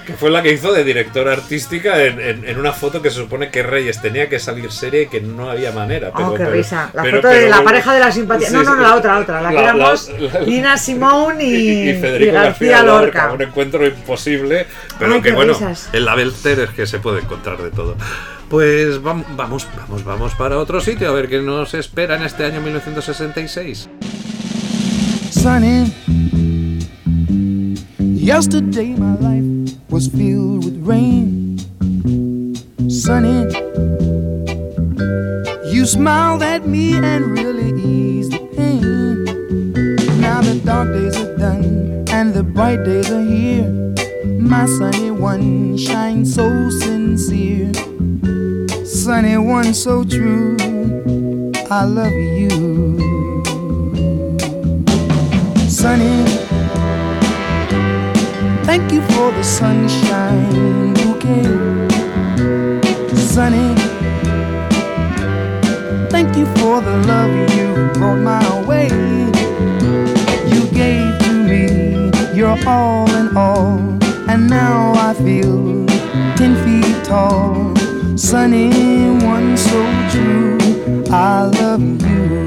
[0.08, 3.18] Que fue la que hizo de directora artística en, en- en una foto que se
[3.18, 6.12] supone que Reyes tenía que salir serie y que no había manera.
[6.16, 6.90] Pero, oh, qué pero- risa.
[6.94, 8.48] La pero- foto de la pareja de la simpatía.
[8.48, 8.82] sí, no, no, sí.
[8.82, 9.42] la otra, la otra.
[9.42, 13.22] La que La- la- éramos la- Nina Simone y, y, Federico y García, Lorca.
[13.28, 13.34] Lorca.
[13.34, 14.66] Un encuentro imposible,
[14.98, 15.90] pero Ay, que bueno, risas.
[15.94, 17.96] en la Belter es que se puede encontrar de todo.
[18.50, 22.46] Pues vam- vamos, vamos, vamos para otro sitio a ver qué nos espera en este
[22.46, 23.88] año 1966.
[25.32, 25.94] Sunny.
[28.00, 31.58] Yesterday, my life was filled with rain.
[32.90, 33.46] Sunny,
[35.72, 39.24] you smiled at me and really eased the pain.
[40.20, 43.70] Now the dark days are done and the bright days are here.
[44.40, 47.72] My sunny one shines so sincere.
[48.90, 50.58] Sunny one so true.
[51.70, 52.50] I love you.
[55.70, 56.26] Sunny,
[58.66, 61.44] thank you for the sunshine bouquet.
[63.16, 63.76] Sunny,
[66.10, 68.88] thank you for the love you brought my way.
[70.50, 73.78] You gave to me your all in all,
[74.28, 75.86] and now I feel
[76.38, 77.70] ten feet tall.
[78.20, 78.70] Sunny,
[79.26, 79.82] one so
[80.12, 80.58] true.
[81.10, 82.46] I love you.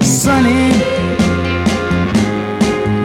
[0.00, 0.70] Sunny,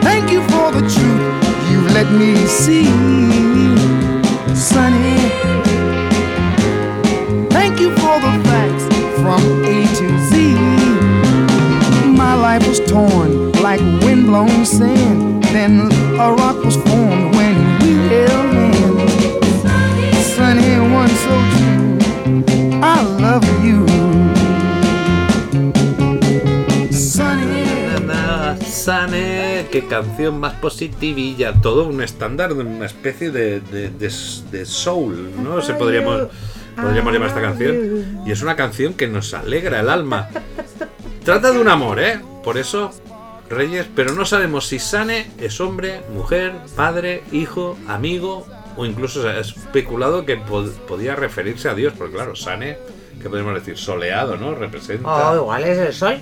[0.04, 2.86] thank you for the truth you let me see.
[4.54, 5.18] Sunny,
[7.50, 8.86] thank you for the facts
[9.20, 10.54] from A to Z.
[12.16, 15.44] My life was torn like windblown sand.
[15.46, 17.15] Then a rock was formed
[21.26, 23.06] so true.
[28.62, 35.62] Sane, qué canción más positivilla, todo un estándar, una especie de- de soul, ¿no?
[35.62, 36.28] Se podríamos,
[36.76, 37.76] podríamos llamar esta canción.
[38.26, 40.30] Y es una canción que nos alegra el alma.
[41.24, 42.20] Trata de un amor, ¿eh?
[42.44, 42.92] Por eso,
[43.50, 48.46] Reyes, pero no sabemos si Sane es hombre, mujer, padre, hijo, amigo,
[48.78, 52.78] o incluso se ha especulado que pod- podía referirse a Dios, porque claro, Sane,
[53.22, 53.78] ¿qué podemos decir?
[53.78, 54.54] Soleado, ¿no?
[54.56, 55.08] Representa...
[55.32, 56.18] Oh, igual es el sol.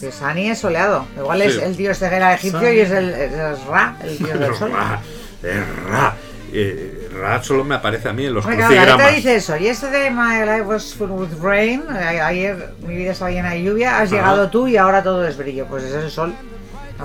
[0.00, 1.06] Que Sani es soleado.
[1.16, 2.76] Igual es el dios de Gera egipcio Sani.
[2.76, 4.72] y es el es Ra, el dios del sol.
[4.72, 5.00] Ra,
[5.42, 6.16] eh, Ra.
[6.54, 9.16] Eh, Ra solo me aparece a mí en los claro, letra crucigramas.
[9.16, 9.56] dice eso.
[9.56, 11.82] Yesterday my life was full with rain.
[11.88, 13.98] A- Ayer mi vida estaba llena de lluvia.
[14.00, 14.16] Has Ajá.
[14.16, 15.66] llegado tú y ahora todo es brillo.
[15.66, 16.34] Pues es el sol.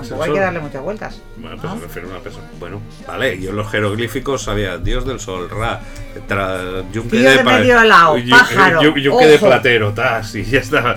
[0.00, 1.20] Tampoco hay que darle muchas vueltas.
[1.36, 1.78] Bueno, pues ¿no?
[1.80, 2.46] se refiere a una persona.
[2.58, 5.80] Bueno, vale, yo en los jeroglíficos sabía Dios del Sol, Ra,
[6.26, 10.60] tra, yunque Tío de pa- medio lado, pájaro, yu- yunque de platero, tas, y ya
[10.60, 10.94] está.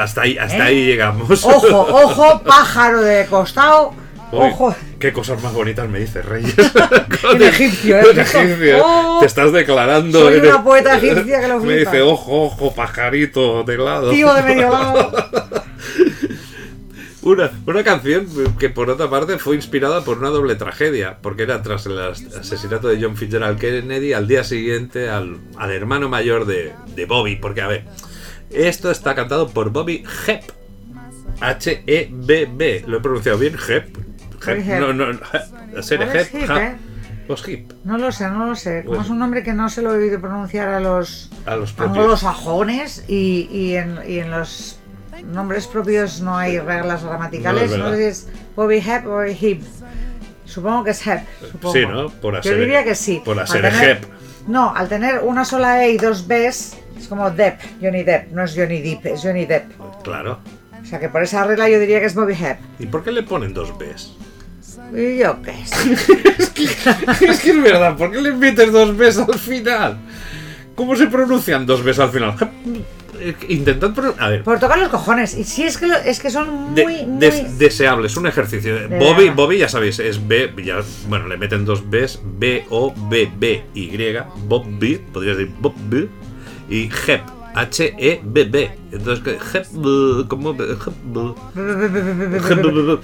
[0.00, 0.62] Hasta ahí, hasta ¿Eh?
[0.62, 1.44] ahí llegamos.
[1.44, 3.94] Ojo, ojo, pájaro de costado.
[4.32, 4.74] Uy, Ojo.
[4.98, 6.54] Qué cosas más bonitas me dices, Reyes.
[7.34, 8.04] En egipcio, ¿eh?
[8.12, 8.82] En egipcio.
[8.84, 9.18] Oh.
[9.20, 10.20] Te estás declarando.
[10.20, 11.90] Soy una poeta egipcia que lo Me flipa.
[11.90, 14.10] dice, ojo, ojo, pajarito de lado.
[14.10, 15.12] Tío de medio lado.
[17.22, 18.26] Una, una canción
[18.58, 22.24] que por otra parte fue inspirada por una doble tragedia, porque era tras el as-
[22.34, 27.36] asesinato de John Fitzgerald Kennedy al día siguiente al, al hermano mayor de, de Bobby,
[27.36, 27.84] porque a ver,
[28.50, 30.42] esto está cantado por Bobby Hep,
[31.40, 33.96] H-E-B-B, lo he pronunciado bien, Hep,
[34.46, 34.80] Hep, Hep.
[34.80, 38.80] no, no, no, ser ¿Cuál es Hep, Hip, Hip, No lo sé, no lo sé.
[38.80, 39.04] Como Bueno.
[39.04, 43.04] es un nombre que no se lo he oído pronunciar a los a los anglosajones
[43.08, 44.78] y, y, en, y en los
[45.26, 47.70] nombres propios no hay reglas gramaticales.
[47.70, 49.62] No, es No, sé si es Bobby Hep o Hip.
[50.44, 51.20] Supongo que es Hep.
[51.50, 51.74] supongo.
[51.74, 52.08] Sí, ¿no?
[52.10, 53.22] Por Yo hacer- diría que sí.
[53.24, 54.04] por hacer tener- Hep.
[54.48, 58.32] No, al tener una sola E y dos Bs, es como Depp, Johnny Depp.
[58.32, 59.70] No es Johnny Depp, es Johnny Depp.
[60.02, 60.40] Claro.
[60.82, 62.58] O sea que por esa regla yo diría que es Bobby Hep.
[62.80, 64.16] ¿Y por qué le ponen dos Bs?
[64.94, 65.92] Y yo qué sé.
[67.26, 69.96] es que es verdad, ¿por qué le metes dos Bs al final?
[70.74, 72.34] ¿Cómo se pronuncian dos Bs al final?
[73.24, 74.24] Eh, Intentad pronunciar.
[74.26, 74.42] A ver.
[74.42, 75.34] Por tocar los cojones.
[75.36, 78.74] Y si es que, lo- es que son de- muy, des- deseable, es un ejercicio.
[78.88, 79.34] De Bobby, verdad.
[79.36, 84.16] Bobby, ya sabéis, es B, ya, bueno, le meten dos Bs, B-O-B-B-Y,
[84.46, 86.08] Bobby, podría decir Bobby,
[86.68, 87.20] y Hep,
[87.54, 88.70] H-E-B-B.
[88.92, 89.66] Entonces, que Hep,
[90.28, 90.50] ¿cómo?
[90.52, 90.60] Hep,
[92.50, 92.98] Hep,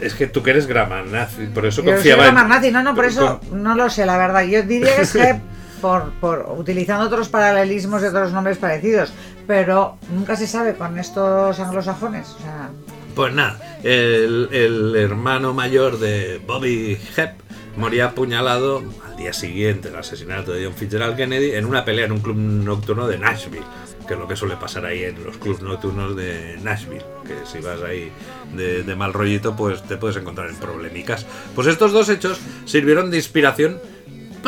[0.00, 2.34] es que tú que eres gramanazi, por eso Yo soy confiaba en.
[2.48, 4.44] nazi, no, no, por eso con- no lo sé, la verdad.
[4.44, 5.38] Yo diría que es Hep
[5.80, 9.12] por, por utilizando otros paralelismos de otros nombres parecidos,
[9.46, 12.28] pero nunca se sabe con estos anglosajones.
[12.28, 12.70] O sea,
[13.14, 17.32] Pues nada, el, el hermano mayor de Bobby Hep
[17.76, 22.12] moría apuñalado al día siguiente del asesinato de John Fitzgerald Kennedy en una pelea en
[22.12, 23.64] un club nocturno de Nashville,
[24.06, 27.60] que es lo que suele pasar ahí en los clubs nocturnos de Nashville, que si
[27.64, 28.10] vas ahí
[28.56, 31.24] de, de mal rollito pues te puedes encontrar en problemicas.
[31.54, 33.78] Pues estos dos hechos sirvieron de inspiración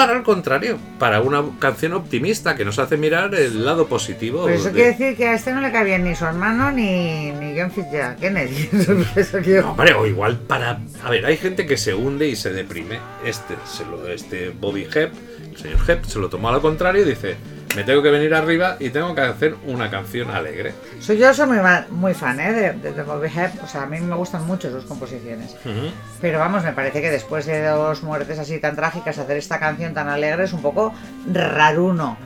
[0.06, 4.44] para el contrario, para una canción optimista que nos hace mirar el lado positivo.
[4.44, 7.30] pero eso de- quiere decir que a este no le cabía ni su hermano ni,
[7.32, 8.68] ni John Fitzgerald Kennedy.
[9.44, 10.80] Quiero- No, hombre, o igual para.
[11.04, 12.98] A ver, hay gente que se hunde y se deprime.
[13.24, 15.12] Este, se lo, este Bobby Hep,
[15.50, 17.36] el señor Hep, se lo tomó a lo contrario y dice:
[17.76, 20.74] me tengo que venir arriba y tengo que hacer una canción alegre.
[20.98, 21.58] Soy yo soy muy,
[21.90, 22.52] muy fan ¿eh?
[22.52, 25.52] de, de, de Bobby Hebb, o sea, a mí me gustan mucho sus composiciones.
[25.64, 25.90] Ujú.
[26.20, 29.94] Pero vamos, me parece que después de dos muertes así tan trágicas, hacer esta canción
[29.94, 30.92] tan alegre es un poco
[31.32, 32.18] raruno,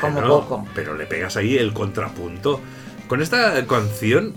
[0.00, 0.68] como Bueno, poco.
[0.74, 2.60] Pero le pegas ahí el contrapunto.
[3.08, 4.34] Con esta canción,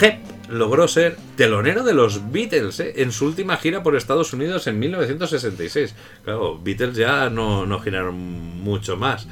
[0.00, 2.92] Hep logró ser telonero de los Beatles ¿eh?
[2.96, 5.94] en su última gira por Estados Unidos en 1966.
[6.24, 9.26] Claro, Beatles ya no, no giraron mucho más.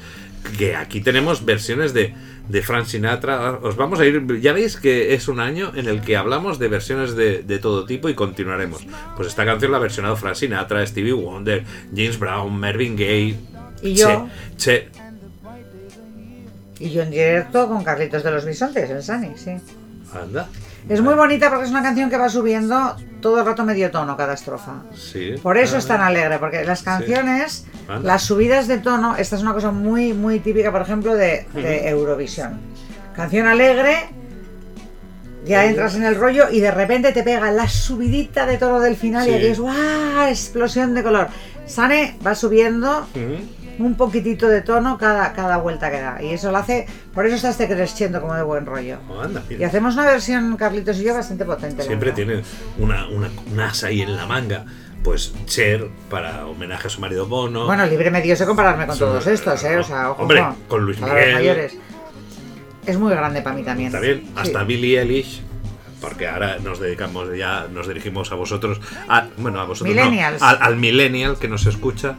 [0.57, 2.13] Que aquí tenemos versiones de,
[2.47, 3.59] de Frank Sinatra.
[3.61, 4.39] Os vamos a ir.
[4.41, 7.85] Ya veis que es un año en el que hablamos de versiones de, de todo
[7.85, 8.85] tipo y continuaremos.
[9.15, 11.63] Pues esta canción la ha versionado Frank Sinatra, Stevie Wonder,
[11.95, 13.35] James Brown, Marvin Gaye.
[13.81, 14.27] Y yo.
[14.57, 14.89] Che, che,
[16.79, 19.51] Y yo en directo con Carlitos de los Bisontes, en Sani, sí.
[20.13, 20.49] anda.
[20.87, 24.15] Es muy bonita porque es una canción que va subiendo todo el rato medio tono
[24.15, 24.83] cada estrofa.
[24.93, 25.33] Sí.
[25.41, 27.65] Por eso es tan alegre, porque las canciones,
[28.03, 31.89] las subidas de tono, esta es una cosa muy, muy típica, por ejemplo, de, de
[31.89, 32.59] Eurovisión.
[33.15, 34.09] Canción alegre,
[35.45, 38.95] ya entras en el rollo y de repente te pega la subidita de tono del
[38.95, 40.27] final y aquí es ¡guau!
[40.27, 41.27] explosión de color.
[41.65, 43.07] Sane va subiendo.
[43.79, 46.21] Un poquitito de tono cada, cada vuelta que da.
[46.21, 48.97] Y eso lo hace, por eso está este creciendo como de buen rollo.
[49.21, 49.43] Anda.
[49.49, 51.83] Y hacemos una versión, Carlitos y yo, bastante potente.
[51.83, 52.41] Siempre tiene
[52.79, 54.65] una, una, un as ahí en la manga.
[55.03, 57.65] Pues Cher, para homenaje a su marido Bono.
[57.67, 59.77] Bueno, libre me dio compararme con Sí, todos estos, ¿eh?
[59.77, 61.33] O sea, ojo, Hombre, con Luis Miguel.
[61.35, 61.77] mayores.
[62.87, 63.91] Es muy grande para mí también.
[63.91, 64.31] También, Sí.
[64.35, 65.41] hasta Billie Eilish.
[66.01, 70.75] Porque ahora nos dedicamos ya, nos dirigimos a vosotros, a, bueno, a vosotros, no, al
[70.75, 72.15] millennial que nos escucha.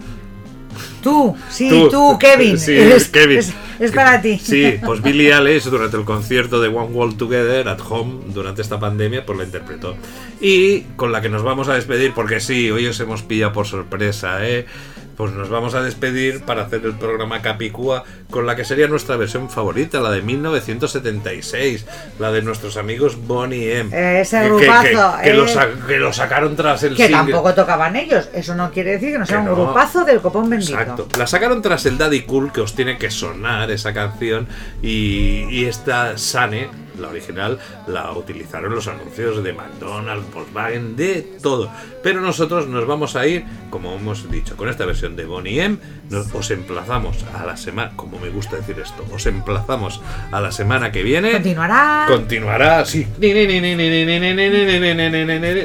[1.07, 1.89] Tú, sí, Tú.
[1.89, 2.59] tú, Kevin.
[2.59, 3.39] Sí, es, Kevin.
[3.39, 4.41] es- es para ti.
[4.43, 8.81] Sí, pues Billie Eilish durante el concierto de One World Together at Home durante esta
[8.81, 9.95] pandemia, pues la interpretó.
[10.41, 13.67] Y con la que nos vamos a despedir, porque sí, hoy os hemos pillado por
[13.67, 14.67] sorpresa, ¿eh?
[15.17, 19.17] Pues nos vamos a despedir para hacer el programa Capicúa con la que sería nuestra
[19.17, 21.87] versión favorita, la de 1976,
[22.19, 24.21] la de nuestros amigos Bonnie M.
[24.21, 25.35] Ese Que- que- grupazo, Que, que eh.
[25.35, 27.17] lo, sa- que lo sacaron tras el Que single.
[27.33, 28.29] tampoco tocaban ellos.
[28.35, 29.55] Eso no quiere decir que no sea un no.
[29.55, 30.73] grupazo del copón bendito.
[30.79, 31.09] Exacto.
[31.19, 34.47] La sacaron tras el Daddy Cool, que os tiene que sonar esa canción.
[34.83, 36.69] Y, y esta Sane,
[36.99, 41.71] la original la utilizaron los anuncios de McDonald's, Volkswagen, de todo.
[42.03, 45.79] Pero nosotros nos vamos a ir, como hemos dicho, con esta versión de Bonnie M.
[46.11, 50.01] Nos, os emplazamos a la semana, como me gusta decir esto, os emplazamos
[50.31, 51.33] a la semana que viene.
[51.33, 52.05] Continuará.
[52.09, 53.07] Continuará, sí.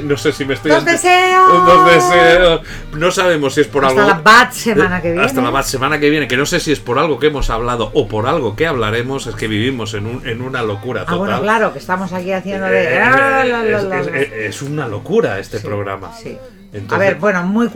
[0.03, 0.71] No sé si me estoy.
[0.71, 1.67] Los deseos.
[1.67, 2.61] Los deseos.
[2.97, 4.11] No sabemos si es por hasta algo.
[4.11, 5.25] Hasta la bad semana que viene.
[5.25, 7.49] Hasta la bad semana que viene, que no sé si es por algo que hemos
[7.49, 11.17] hablado o por algo que hablaremos, es que vivimos en, un, en una locura total
[11.25, 12.95] bueno, claro, que estamos aquí haciendo de.
[12.95, 14.17] eh, Ah, la, la, es, la, es- la.
[14.17, 16.11] es- es una locura este Sí, programa.
[16.13, 16.37] Sí.
[16.73, 17.69] Entonces- A ver, bueno, muy.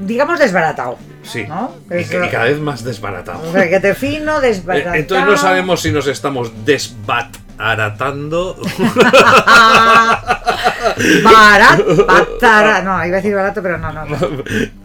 [0.00, 0.96] Digamos desbaratado.
[1.22, 1.44] Sí.
[1.48, 1.74] ¿no?
[1.90, 3.40] Y, que- y cada vez más desbaratado.
[3.48, 4.94] O sea, que te fino, Eh, desbaratado.
[4.94, 8.56] Entonces no sabemos si nos estamos desbaratando.
[11.24, 12.82] Barat, batara.
[12.82, 14.04] No, iba a decir barato, pero no, no.
[14.06, 14.16] no.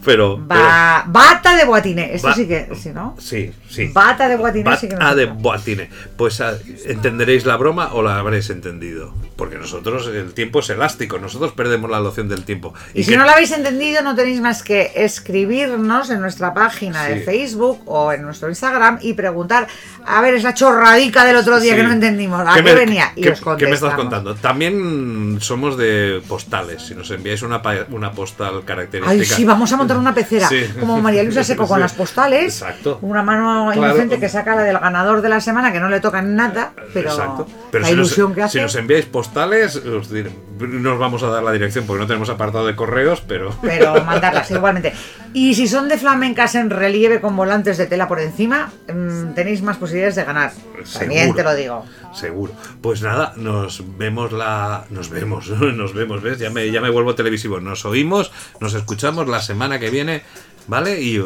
[0.03, 0.38] Pero.
[0.38, 2.13] Ba- bata de boatiné.
[2.15, 2.69] Esto Ba- sí que.
[2.75, 3.15] Sí, ¿no?
[3.19, 3.88] sí, sí.
[3.93, 5.15] Bata de boatiné sí que Bata sé.
[5.15, 5.89] de boatine.
[6.17, 6.53] Pues ah,
[6.85, 9.13] entenderéis la broma o la habréis entendido.
[9.35, 12.73] Porque nosotros, el tiempo es elástico, nosotros perdemos la noción del tiempo.
[12.93, 17.03] Y si que- no lo habéis entendido, no tenéis más que escribirnos en nuestra página
[17.05, 17.21] de.
[17.23, 19.67] Facebook o en nuestro Instagram y preguntar,
[20.05, 21.77] a ver, esa chorradica del otro día Sí.
[21.77, 23.11] que no entendimos, ¿a qué, me- venía?
[23.15, 24.35] Y qué- os qué me estás contando?
[24.35, 26.81] También somos de postales.
[26.84, 27.61] Si nos enviáis una,
[27.91, 29.11] una postal característica.
[29.11, 30.48] Ay, sí, vamos a montar una pecera.
[30.48, 30.65] Sí.
[30.80, 32.61] Como María Luisa Seco con las postales.
[32.61, 32.99] Exacto.
[33.02, 33.88] Una mano Claro.
[33.94, 37.10] inocente que saca la del ganador de la semana, que no le toca nada, pero,
[37.10, 37.48] Exacto.
[37.72, 38.57] Pero la si, nos, ilusión que hace.
[38.60, 42.07] si nos enviáis postales, os diré- no os vamos a dar la dirección porque no
[42.07, 43.56] tenemos apartado de correos, pero.
[43.61, 44.94] pero mandarlas igualmente.
[45.34, 49.61] Y si son de flamencas en relieve con volantes de tela por encima, mm, tenéis
[49.64, 50.52] más posibilidades de ganar.
[50.99, 51.86] También te lo digo.
[52.14, 52.53] Seguro.
[52.82, 54.86] Pues nada, nos vemos la.
[54.91, 56.38] Nos vemos, nos vemos, ¿ves?
[56.38, 57.60] Ya me, ya me vuelvo televisivo.
[57.60, 60.23] Nos oímos, nos escuchamos la semana viene,
[60.68, 61.01] ¿vale?
[61.01, 61.19] Y,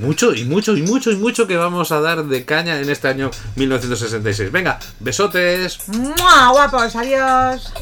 [0.00, 3.08] mucho, y mucho, y mucho, y mucho que vamos a dar de caña en este
[3.08, 4.52] año 1966.
[4.52, 5.88] Venga, besotes.
[5.88, 6.96] ¡Mua, guapos!
[6.96, 7.72] Adiós.